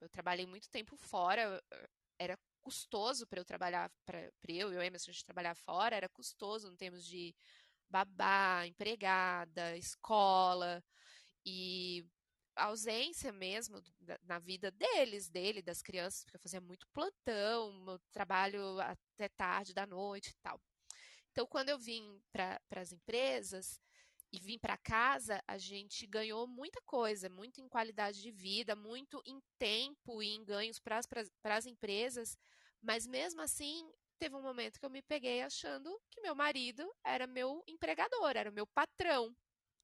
eu 0.00 0.08
trabalhei 0.10 0.46
muito 0.46 0.68
tempo 0.68 0.94
fora, 0.96 1.62
era 2.18 2.38
custoso 2.60 3.26
para 3.26 3.40
eu 3.40 3.44
trabalhar, 3.44 3.90
para 4.04 4.30
eu 4.46 4.70
e 4.70 4.76
o 4.76 4.82
Emerson, 4.82 5.10
a 5.10 5.14
gente 5.14 5.24
trabalhar 5.24 5.54
fora, 5.54 5.96
era 5.96 6.08
custoso 6.10 6.70
em 6.70 6.76
termos 6.76 7.02
de 7.02 7.34
babá, 7.88 8.66
empregada, 8.66 9.76
escola. 9.76 10.84
E 11.44 12.04
ausência 12.64 13.32
mesmo 13.32 13.82
na 14.22 14.38
vida 14.38 14.70
deles, 14.70 15.28
dele, 15.28 15.62
das 15.62 15.82
crianças, 15.82 16.24
porque 16.24 16.36
eu 16.36 16.40
fazia 16.40 16.60
muito 16.60 16.86
plantão, 16.88 17.98
trabalho 18.12 18.80
até 18.80 19.28
tarde 19.28 19.72
da 19.74 19.86
noite 19.86 20.30
e 20.30 20.36
tal. 20.42 20.60
Então, 21.32 21.46
quando 21.46 21.68
eu 21.68 21.78
vim 21.78 22.20
para 22.32 22.60
as 22.76 22.92
empresas 22.92 23.80
e 24.32 24.38
vim 24.40 24.58
para 24.58 24.76
casa, 24.76 25.42
a 25.46 25.56
gente 25.56 26.06
ganhou 26.06 26.46
muita 26.46 26.80
coisa, 26.82 27.28
muito 27.28 27.60
em 27.60 27.68
qualidade 27.68 28.20
de 28.20 28.30
vida, 28.30 28.74
muito 28.76 29.22
em 29.24 29.40
tempo 29.58 30.22
e 30.22 30.28
em 30.28 30.44
ganhos 30.44 30.78
para 30.80 31.00
as 31.56 31.66
empresas, 31.66 32.36
mas 32.82 33.06
mesmo 33.06 33.40
assim, 33.40 33.90
teve 34.18 34.34
um 34.34 34.42
momento 34.42 34.78
que 34.78 34.84
eu 34.84 34.90
me 34.90 35.02
peguei 35.02 35.42
achando 35.42 35.98
que 36.10 36.20
meu 36.20 36.34
marido 36.34 36.92
era 37.04 37.26
meu 37.26 37.62
empregador, 37.66 38.36
era 38.36 38.50
meu 38.50 38.66
patrão. 38.66 39.34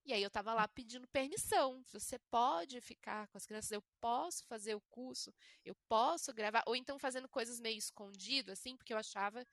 E 0.04 0.12
aí 0.12 0.22
eu 0.22 0.28
estava 0.28 0.52
lá 0.52 0.68
pedindo 0.68 1.08
permissão. 1.08 1.82
Você 1.92 2.18
pode 2.30 2.80
ficar 2.80 3.26
com 3.28 3.38
as 3.38 3.46
crianças, 3.46 3.72
eu 3.72 3.82
posso 4.00 4.44
fazer 4.46 4.74
o 4.74 4.82
curso, 4.90 5.32
eu 5.64 5.74
posso 5.88 6.32
gravar, 6.32 6.62
ou 6.66 6.76
então 6.76 6.98
fazendo 6.98 7.28
coisas 7.28 7.58
meio 7.58 7.78
escondido, 7.78 8.52
assim, 8.52 8.76
porque 8.76 8.92
eu 8.92 8.98
achava 8.98 9.44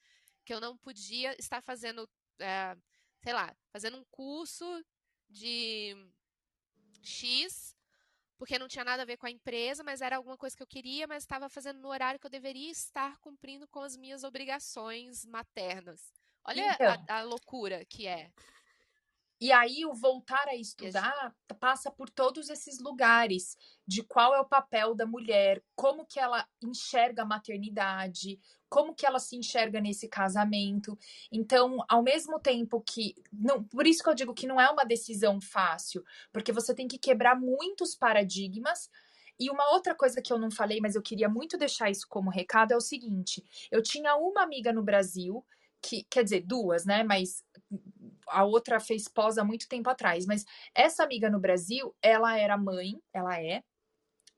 que 0.45 0.53
eu 0.53 0.59
não 0.59 0.77
podia 0.77 1.35
estar 1.39 1.61
fazendo, 1.61 2.09
é, 2.39 2.75
sei 3.23 3.33
lá, 3.33 3.55
fazendo 3.71 3.97
um 3.97 4.05
curso 4.11 4.65
de 5.29 5.95
X, 7.01 7.75
porque 8.37 8.59
não 8.59 8.67
tinha 8.67 8.83
nada 8.83 9.03
a 9.03 9.05
ver 9.05 9.17
com 9.17 9.27
a 9.27 9.31
empresa, 9.31 9.83
mas 9.83 10.01
era 10.01 10.17
alguma 10.17 10.37
coisa 10.37 10.57
que 10.57 10.63
eu 10.63 10.67
queria, 10.67 11.07
mas 11.07 11.23
estava 11.23 11.47
fazendo 11.47 11.79
no 11.79 11.87
horário 11.87 12.19
que 12.19 12.25
eu 12.25 12.31
deveria 12.31 12.71
estar 12.71 13.17
cumprindo 13.19 13.67
com 13.67 13.81
as 13.81 13.95
minhas 13.95 14.23
obrigações 14.23 15.25
maternas. 15.25 16.11
Olha 16.43 16.73
então, 16.73 17.05
a, 17.07 17.19
a 17.19 17.21
loucura 17.21 17.85
que 17.85 18.07
é. 18.07 18.31
E 19.41 19.51
aí 19.51 19.83
o 19.87 19.93
voltar 19.95 20.47
a 20.47 20.55
estudar 20.55 21.35
passa 21.59 21.89
por 21.89 22.11
todos 22.11 22.47
esses 22.47 22.79
lugares 22.79 23.57
de 23.87 24.03
qual 24.03 24.35
é 24.35 24.39
o 24.39 24.45
papel 24.45 24.93
da 24.93 25.07
mulher, 25.07 25.63
como 25.75 26.05
que 26.05 26.19
ela 26.19 26.47
enxerga 26.61 27.23
a 27.23 27.25
maternidade, 27.25 28.39
como 28.69 28.93
que 28.93 29.03
ela 29.03 29.17
se 29.17 29.35
enxerga 29.35 29.81
nesse 29.81 30.07
casamento. 30.07 30.95
Então, 31.31 31.83
ao 31.89 32.03
mesmo 32.03 32.39
tempo 32.39 32.81
que 32.81 33.15
não, 33.33 33.63
por 33.63 33.87
isso 33.87 34.03
que 34.03 34.09
eu 34.11 34.13
digo 34.13 34.33
que 34.35 34.45
não 34.45 34.61
é 34.61 34.69
uma 34.69 34.85
decisão 34.85 35.41
fácil, 35.41 36.03
porque 36.31 36.51
você 36.51 36.75
tem 36.75 36.87
que 36.87 36.99
quebrar 36.99 37.35
muitos 37.35 37.95
paradigmas. 37.95 38.91
E 39.39 39.49
uma 39.49 39.71
outra 39.71 39.95
coisa 39.95 40.21
que 40.21 40.31
eu 40.31 40.37
não 40.37 40.51
falei, 40.51 40.79
mas 40.79 40.93
eu 40.93 41.01
queria 41.01 41.27
muito 41.27 41.57
deixar 41.57 41.89
isso 41.89 42.05
como 42.07 42.29
recado 42.29 42.73
é 42.73 42.77
o 42.77 42.81
seguinte: 42.81 43.43
eu 43.71 43.81
tinha 43.81 44.15
uma 44.15 44.43
amiga 44.43 44.71
no 44.71 44.83
Brasil 44.83 45.43
que, 45.81 46.03
quer 46.03 46.23
dizer, 46.23 46.41
duas, 46.41 46.85
né? 46.85 47.03
Mas 47.03 47.43
a 48.31 48.43
outra 48.43 48.79
fez 48.79 49.07
pós 49.07 49.37
há 49.37 49.43
muito 49.43 49.67
tempo 49.67 49.89
atrás. 49.89 50.25
Mas 50.25 50.45
essa 50.73 51.03
amiga 51.03 51.29
no 51.29 51.39
Brasil, 51.39 51.95
ela 52.01 52.37
era 52.37 52.57
mãe, 52.57 53.01
ela 53.13 53.39
é. 53.41 53.63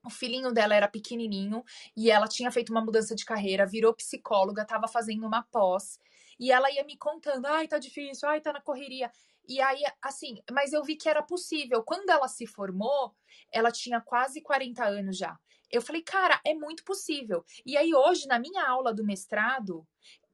O 0.06 0.10
filhinho 0.10 0.52
dela 0.52 0.76
era 0.76 0.88
pequenininho 0.88 1.64
e 1.96 2.12
ela 2.12 2.28
tinha 2.28 2.52
feito 2.52 2.72
uma 2.72 2.84
mudança 2.84 3.16
de 3.16 3.24
carreira, 3.24 3.66
virou 3.66 3.94
psicóloga, 3.94 4.64
estava 4.64 4.88
fazendo 4.88 5.26
uma 5.26 5.44
pós. 5.44 5.98
E 6.40 6.52
ela 6.52 6.70
ia 6.72 6.84
me 6.84 6.98
contando: 6.98 7.46
ai, 7.46 7.68
tá 7.68 7.78
difícil, 7.78 8.28
ai, 8.28 8.42
tá 8.42 8.52
na 8.52 8.62
correria. 8.62 9.10
E 9.48 9.62
aí, 9.62 9.82
assim, 10.02 10.42
mas 10.52 10.74
eu 10.74 10.84
vi 10.84 10.96
que 10.96 11.10
era 11.10 11.22
possível. 11.22 11.84
Quando 11.84 12.10
ela 12.10 12.28
se 12.28 12.48
formou, 12.48 13.14
ela 13.52 13.72
tinha 13.72 14.02
quase 14.02 14.42
40 14.42 14.84
anos 14.86 15.18
já. 15.18 15.38
Eu 15.72 15.82
falei, 15.82 16.02
cara, 16.02 16.40
é 16.46 16.54
muito 16.54 16.84
possível. 16.84 17.44
E 17.66 17.76
aí, 17.76 17.94
hoje, 17.94 18.28
na 18.28 18.40
minha 18.40 18.64
aula 18.64 18.94
do 18.94 19.04
mestrado, 19.04 19.86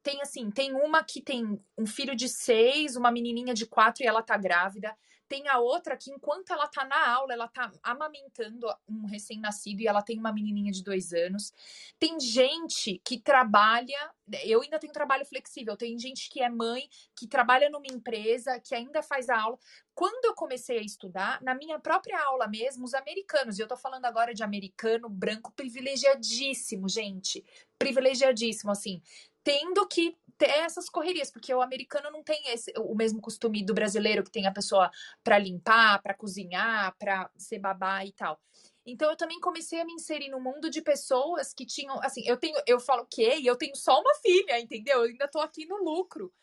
tem 0.09 0.21
assim, 0.23 0.49
tem 0.49 0.73
uma 0.73 1.03
que 1.03 1.21
tem 1.21 1.59
um 1.77 1.85
filho 1.85 2.15
de 2.15 2.27
seis, 2.27 2.95
uma 2.95 3.11
menininha 3.11 3.53
de 3.53 3.67
quatro 3.67 4.03
e 4.03 4.07
ela 4.07 4.23
tá 4.23 4.35
grávida. 4.35 4.95
Tem 5.27 5.47
a 5.47 5.59
outra 5.59 5.95
que, 5.95 6.09
enquanto 6.09 6.51
ela 6.51 6.67
tá 6.67 6.83
na 6.83 7.07
aula, 7.07 7.31
ela 7.31 7.47
tá 7.47 7.71
amamentando 7.83 8.65
um 8.87 9.05
recém-nascido 9.05 9.81
e 9.81 9.87
ela 9.87 10.01
tem 10.01 10.17
uma 10.17 10.33
menininha 10.33 10.71
de 10.71 10.83
dois 10.83 11.13
anos. 11.13 11.53
Tem 11.99 12.19
gente 12.19 12.99
que 13.05 13.19
trabalha. 13.19 14.11
Eu 14.43 14.63
ainda 14.63 14.79
tenho 14.79 14.91
trabalho 14.91 15.23
flexível. 15.27 15.77
Tem 15.77 15.99
gente 15.99 16.27
que 16.31 16.41
é 16.41 16.49
mãe, 16.49 16.89
que 17.15 17.27
trabalha 17.27 17.69
numa 17.69 17.85
empresa, 17.85 18.59
que 18.59 18.73
ainda 18.73 19.03
faz 19.03 19.29
a 19.29 19.39
aula. 19.39 19.59
Quando 19.93 20.25
eu 20.25 20.33
comecei 20.33 20.79
a 20.79 20.81
estudar, 20.81 21.39
na 21.43 21.53
minha 21.53 21.77
própria 21.77 22.19
aula 22.23 22.47
mesmo, 22.47 22.83
os 22.83 22.95
americanos, 22.95 23.59
e 23.59 23.61
eu 23.61 23.67
tô 23.67 23.77
falando 23.77 24.05
agora 24.05 24.33
de 24.33 24.41
americano 24.41 25.07
branco 25.07 25.51
privilegiadíssimo, 25.51 26.89
gente. 26.89 27.45
Privilegiadíssimo, 27.77 28.71
assim 28.71 28.99
tendo 29.43 29.87
que 29.87 30.17
ter 30.37 30.49
essas 30.49 30.89
correrias, 30.89 31.29
porque 31.29 31.53
o 31.53 31.61
americano 31.61 32.09
não 32.09 32.23
tem 32.23 32.41
esse, 32.47 32.71
o 32.77 32.95
mesmo 32.95 33.19
costume 33.19 33.63
do 33.63 33.73
brasileiro, 33.73 34.23
que 34.23 34.31
tem 34.31 34.47
a 34.47 34.53
pessoa 34.53 34.89
para 35.21 35.37
limpar, 35.37 36.01
para 36.01 36.13
cozinhar, 36.13 36.95
para 36.97 37.29
ser 37.37 37.59
babá 37.59 38.05
e 38.05 38.13
tal. 38.13 38.39
Então 38.85 39.09
eu 39.09 39.17
também 39.17 39.39
comecei 39.39 39.79
a 39.81 39.85
me 39.85 39.93
inserir 39.93 40.29
no 40.29 40.39
mundo 40.39 40.69
de 40.69 40.81
pessoas 40.81 41.53
que 41.53 41.65
tinham, 41.65 42.01
assim, 42.01 42.23
eu 42.25 42.37
tenho, 42.37 42.57
eu 42.65 42.79
falo 42.79 43.05
que 43.05 43.21
eu 43.45 43.55
tenho 43.55 43.75
só 43.75 43.99
uma 43.99 44.15
filha, 44.15 44.59
entendeu? 44.59 44.99
Eu 44.99 45.09
ainda 45.09 45.27
tô 45.27 45.39
aqui 45.39 45.65
no 45.65 45.83
lucro. 45.83 46.33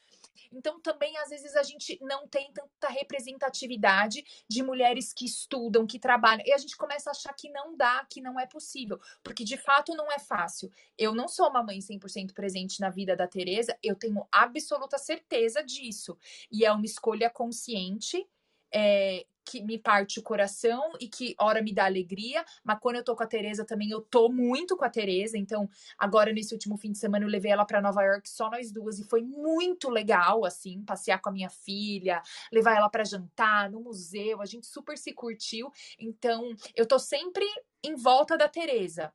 Então, 0.53 0.81
também, 0.81 1.17
às 1.19 1.31
vezes, 1.31 1.57
a 1.57 1.63
gente 1.63 1.99
não 2.03 2.27
tem 2.29 2.53
tanta 2.53 2.89
representatividade 2.89 4.25
de 4.49 4.63
mulheres 4.63 5.13
que 5.13 5.25
estudam, 5.25 5.87
que 5.87 5.99
trabalham, 5.99 6.45
e 6.47 6.53
a 6.53 6.59
gente 6.59 6.77
começa 6.77 7.11
a 7.11 7.13
achar 7.13 7.33
que 7.35 7.51
não 7.51 7.77
dá, 7.77 8.05
que 8.09 8.21
não 8.21 8.39
é 8.39 8.47
possível, 8.47 9.01
porque 9.23 9.45
de 9.45 9.57
fato 9.57 9.95
não 9.95 10.11
é 10.11 10.19
fácil. 10.19 10.71
Eu 10.99 11.15
não 11.15 11.29
sou 11.29 11.49
uma 11.49 11.63
mãe 11.63 11.79
100% 11.79 12.33
presente 12.33 12.81
na 12.81 12.91
vida 12.91 13.17
da 13.17 13.27
Tereza, 13.27 13.77
eu 13.83 13.95
tenho 13.95 14.27
absoluta 14.31 14.99
certeza 14.99 15.63
disso, 15.63 16.17
e 16.51 16.65
é 16.65 16.73
uma 16.73 16.85
escolha 16.85 17.31
consciente. 17.31 18.27
É, 18.73 19.25
que 19.47 19.63
me 19.63 19.79
parte 19.79 20.19
o 20.19 20.23
coração 20.23 20.93
e 21.01 21.09
que 21.09 21.35
hora 21.39 21.63
me 21.63 21.73
dá 21.73 21.85
alegria, 21.87 22.45
mas 22.65 22.79
quando 22.81 22.97
eu 22.97 23.05
tô 23.05 23.15
com 23.15 23.23
a 23.23 23.27
Tereza 23.27 23.65
também 23.65 23.91
eu 23.91 24.01
tô 24.01 24.29
muito 24.29 24.77
com 24.77 24.85
a 24.85 24.91
Tereza, 24.91 25.39
então 25.39 25.71
agora 25.97 26.33
nesse 26.33 26.53
último 26.53 26.77
fim 26.77 26.91
de 26.91 26.99
semana 26.99 27.25
eu 27.25 27.29
levei 27.29 27.53
ela 27.53 27.65
para 27.65 27.81
Nova 27.81 28.03
York 28.03 28.29
só 28.29 28.51
nós 28.51 28.73
duas 28.73 28.99
e 28.99 29.05
foi 29.05 29.23
muito 29.23 29.89
legal 29.89 30.45
assim, 30.45 30.83
passear 30.83 31.21
com 31.21 31.29
a 31.29 31.33
minha 31.33 31.49
filha, 31.49 32.21
levar 32.53 32.77
ela 32.77 32.89
para 32.91 33.05
jantar 33.05 33.71
no 33.71 33.81
museu, 33.81 34.43
a 34.43 34.47
gente 34.47 34.67
super 34.67 34.99
se 34.99 35.13
curtiu. 35.13 35.71
Então, 35.99 36.55
eu 36.75 36.85
tô 36.85 36.99
sempre 36.99 37.45
em 37.85 37.95
volta 37.95 38.37
da 38.37 38.49
Tereza. 38.49 39.13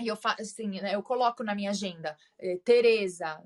E 0.00 0.08
eu 0.08 0.16
faço 0.16 0.40
assim, 0.40 0.80
né, 0.80 0.94
eu 0.94 1.02
coloco 1.02 1.44
na 1.44 1.54
minha 1.54 1.70
agenda, 1.70 2.16
eh, 2.38 2.58
Tereza, 2.64 3.42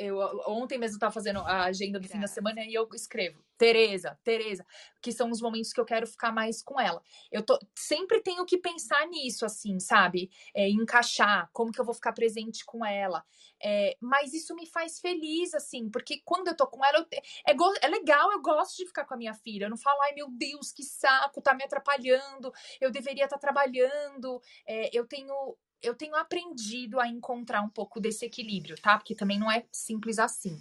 eu 0.00 0.18
ontem 0.46 0.78
mesmo 0.78 0.96
estava 0.96 1.12
fazendo 1.12 1.40
a 1.40 1.64
agenda 1.64 1.98
do 1.98 2.08
Graças. 2.08 2.12
fim 2.12 2.20
da 2.20 2.26
semana 2.26 2.64
e 2.64 2.74
eu 2.74 2.88
escrevo 2.94 3.44
Tereza, 3.60 4.18
Tereza, 4.24 4.64
que 5.02 5.12
são 5.12 5.30
os 5.30 5.42
momentos 5.42 5.70
que 5.70 5.78
eu 5.78 5.84
quero 5.84 6.06
ficar 6.06 6.32
mais 6.32 6.62
com 6.62 6.80
ela. 6.80 7.02
Eu 7.30 7.44
tô, 7.44 7.58
sempre 7.76 8.22
tenho 8.22 8.46
que 8.46 8.56
pensar 8.56 9.06
nisso, 9.06 9.44
assim, 9.44 9.78
sabe? 9.78 10.30
É, 10.54 10.66
encaixar, 10.70 11.50
como 11.52 11.70
que 11.70 11.78
eu 11.78 11.84
vou 11.84 11.94
ficar 11.94 12.14
presente 12.14 12.64
com 12.64 12.82
ela. 12.86 13.22
É, 13.62 13.98
mas 14.00 14.32
isso 14.32 14.54
me 14.54 14.64
faz 14.64 14.98
feliz, 14.98 15.52
assim, 15.52 15.90
porque 15.90 16.22
quando 16.24 16.48
eu 16.48 16.56
tô 16.56 16.66
com 16.66 16.82
ela, 16.82 17.00
eu, 17.00 17.06
é, 17.46 17.52
é 17.82 17.88
legal, 17.88 18.32
eu 18.32 18.40
gosto 18.40 18.78
de 18.78 18.86
ficar 18.86 19.04
com 19.04 19.12
a 19.12 19.18
minha 19.18 19.34
filha. 19.34 19.66
Eu 19.66 19.70
não 19.70 19.76
falo, 19.76 20.00
ai 20.04 20.14
meu 20.14 20.30
Deus, 20.30 20.72
que 20.72 20.82
saco, 20.82 21.42
tá 21.42 21.52
me 21.52 21.62
atrapalhando, 21.62 22.50
eu 22.80 22.90
deveria 22.90 23.24
estar 23.24 23.36
tá 23.36 23.40
trabalhando. 23.40 24.40
É, 24.66 24.88
eu 24.96 25.06
tenho 25.06 25.34
eu 25.82 25.94
tenho 25.94 26.14
aprendido 26.14 27.00
a 27.00 27.08
encontrar 27.08 27.62
um 27.62 27.68
pouco 27.68 28.00
desse 28.00 28.24
equilíbrio, 28.24 28.76
tá? 28.80 28.98
Porque 28.98 29.14
também 29.14 29.38
não 29.38 29.50
é 29.50 29.64
simples 29.72 30.18
assim. 30.18 30.60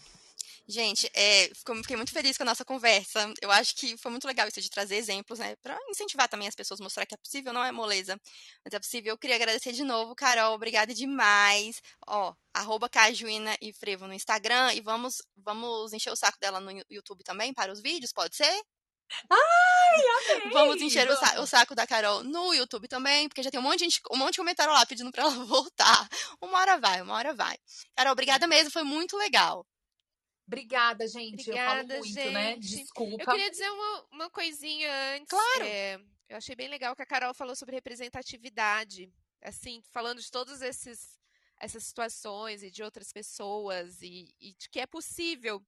Gente, 0.72 1.10
é, 1.16 1.50
fiquei 1.56 1.96
muito 1.96 2.12
feliz 2.12 2.38
com 2.38 2.44
a 2.44 2.46
nossa 2.46 2.64
conversa. 2.64 3.34
Eu 3.42 3.50
acho 3.50 3.76
que 3.76 3.98
foi 3.98 4.12
muito 4.12 4.28
legal 4.28 4.48
isso 4.48 4.62
de 4.62 4.70
trazer 4.70 4.98
exemplos, 4.98 5.40
né? 5.40 5.56
Pra 5.64 5.76
incentivar 5.90 6.30
também 6.30 6.48
as 6.48 6.54
pessoas, 6.54 6.80
mostrar 6.80 7.08
que 7.08 7.16
é 7.16 7.18
possível, 7.18 7.52
não 7.52 7.66
é 7.66 7.72
moleza, 7.72 8.22
mas 8.64 8.72
é 8.72 8.80
possível. 8.80 9.14
Eu 9.14 9.18
queria 9.18 9.36
agradecer 9.36 9.72
de 9.74 9.84
novo, 9.84 10.14
Carol. 10.14 10.54
Obrigada 10.54 10.94
demais. 10.94 11.82
Ó, 12.06 12.36
arroba 12.54 12.88
Cajuína 12.88 13.58
e 13.60 13.74
Frevo 13.74 14.06
no 14.06 14.14
Instagram. 14.14 14.72
E 14.76 14.82
vamos, 14.82 15.24
vamos 15.36 15.92
encher 15.92 16.12
o 16.12 16.16
saco 16.16 16.38
dela 16.40 16.60
no 16.60 16.70
YouTube 16.88 17.24
também 17.24 17.52
para 17.52 17.74
os 17.74 17.82
vídeos, 17.82 18.14
pode 18.14 18.36
ser? 18.36 18.62
Ai, 19.30 20.38
amei! 20.38 20.52
Vamos 20.52 20.82
encher. 20.82 21.10
O, 21.10 21.16
saco, 21.16 21.42
o, 21.42 21.48
saco 21.48 21.76
da 21.76 21.88
Carol 21.88 22.24
no 22.24 22.54
YouTube 22.54 22.88
também, 22.88 23.28
porque 23.28 23.44
já 23.44 23.50
tem 23.50 23.60
um 23.60 23.64
monte 23.64 23.80
de 23.80 23.86
gente, 23.86 24.02
um 24.12 24.18
monte 24.18 24.34
de 24.34 24.40
comentário 24.40 24.72
lá 24.74 24.86
pedindo 24.86 25.12
pra 25.12 25.24
ela 25.24 25.32
voltar. 25.46 26.08
Uma 26.42 26.60
hora 26.60 26.78
vai, 26.78 27.02
uma 27.02 27.16
hora 27.16 27.34
vai. 27.34 27.58
Carol, 27.96 28.14
obrigada 28.14 28.48
mesmo, 28.48 28.72
foi 28.72 28.84
muito 28.84 29.18
legal. 29.18 29.66
Obrigada, 30.48 31.08
gente. 31.08 31.42
Obrigada, 31.42 31.94
eu 31.96 32.04
falo 32.04 32.06
muito, 32.06 32.16
né? 32.16 32.24
gente. 32.24 32.34
né? 32.34 32.58
Desculpa. 32.58 33.24
Eu 33.24 33.28
queria 33.28 33.52
dizer 33.52 33.70
uma, 33.70 34.06
uma 34.12 34.30
coisinha 34.32 34.92
antes. 35.16 35.30
Claro. 35.30 35.64
É, 35.64 36.00
eu 36.28 36.38
achei 36.38 36.56
bem 36.56 36.68
legal 36.68 36.96
que 36.96 37.04
a 37.04 37.06
Carol 37.06 37.34
falou 37.36 37.56
sobre 37.56 37.76
representatividade. 37.76 39.12
Assim, 39.42 39.82
falando 39.92 40.20
de 40.20 40.30
todas 40.30 40.62
esses, 40.62 41.20
essas 41.60 41.84
situações 41.84 42.64
e 42.64 42.72
de 42.72 42.84
outras 42.84 43.12
pessoas 43.14 44.02
e, 44.02 44.34
e 44.40 44.54
de 44.54 44.70
que 44.70 44.80
é 44.80 44.88
possível 44.88 45.64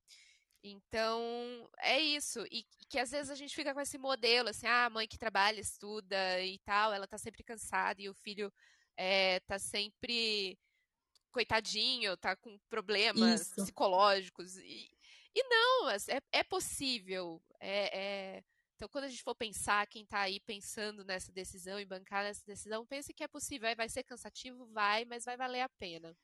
então, 0.64 1.70
é 1.80 2.00
isso. 2.00 2.46
E 2.52 2.64
que 2.88 3.00
às 3.00 3.12
vezes 3.12 3.32
a 3.32 3.36
gente 3.36 3.56
fica 3.56 3.74
com 3.74 3.82
esse 3.82 3.98
modelo, 3.98 4.50
assim, 4.50 4.68
ah, 4.68 4.86
a 4.86 4.90
mãe 4.90 5.08
que 5.08 5.18
trabalha, 5.18 5.60
estuda 5.60 6.42
e 6.42 6.60
tal, 6.60 6.94
ela 6.94 7.08
tá 7.08 7.18
sempre 7.18 7.44
cansada 7.44 8.02
e 8.02 8.10
o 8.10 8.14
filho 8.14 8.54
é, 8.96 9.40
tá 9.42 9.58
sempre 9.58 10.60
coitadinho, 11.32 12.18
tá 12.18 12.36
com 12.36 12.60
problemas 12.70 13.42
isso. 13.42 13.56
psicológicos. 13.56 14.58
E, 14.58 14.92
e 15.34 15.44
não, 15.44 15.90
é, 15.90 15.98
é 16.32 16.44
possível. 16.44 17.42
É, 17.60 18.00
é, 18.38 18.44
Então, 18.76 18.88
quando 18.90 19.06
a 19.06 19.10
gente 19.10 19.24
for 19.24 19.36
pensar, 19.36 19.88
quem 19.88 20.06
tá 20.06 20.22
aí 20.22 20.40
pensando 20.42 21.04
nessa 21.04 21.32
decisão 21.32 21.80
e 21.80 21.86
bancar 21.86 22.24
nessa 22.24 22.46
decisão, 22.46 22.86
pense 22.86 23.14
que 23.14 23.24
é 23.24 23.28
possível. 23.28 23.74
Vai 23.76 23.90
ser 23.90 24.04
cansativo? 24.04 24.68
Vai, 24.68 25.06
mas 25.06 25.26
vai 25.26 25.38
valer 25.38 25.62
a 25.62 25.70
pena. 25.70 26.16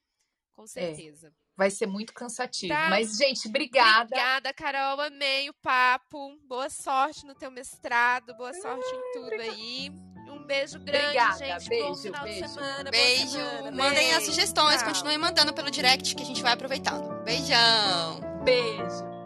Com 0.53 0.63
é. 0.63 0.67
certeza. 0.67 1.29
É 1.29 1.46
vai 1.57 1.71
ser 1.71 1.87
muito 1.87 2.13
cansativo. 2.13 2.73
Tá. 2.73 2.89
Mas, 2.89 3.17
gente, 3.17 3.47
obrigada. 3.47 4.03
Obrigada, 4.03 4.53
Carol. 4.53 5.01
Amei 5.01 5.49
o 5.49 5.53
papo. 5.55 6.37
Boa 6.47 6.69
sorte 6.69 7.25
no 7.25 7.33
teu 7.33 7.49
mestrado. 7.49 8.35
Boa 8.35 8.53
sorte 8.53 8.87
em 8.87 9.11
tudo 9.13 9.41
aí. 9.41 9.91
Um 10.29 10.45
beijo 10.45 10.79
grande, 10.79 11.05
obrigada. 11.05 11.37
gente. 11.37 11.69
Beijo, 11.69 11.87
Bom 11.87 11.95
final 11.95 12.23
beijo. 12.23 12.41
de 12.43 12.49
semana. 12.49 12.91
Beijo. 12.91 13.29
Semana. 13.31 13.71
Mandem 13.71 14.03
beijo. 14.05 14.17
as 14.17 14.23
sugestões. 14.25 14.77
Tchau. 14.77 14.87
Continuem 14.89 15.17
mandando 15.17 15.53
pelo 15.53 15.71
direct 15.71 16.15
que 16.15 16.21
a 16.21 16.25
gente 16.25 16.43
vai 16.43 16.53
aproveitando. 16.53 17.23
Beijão. 17.23 18.21
Beijo. 18.43 19.16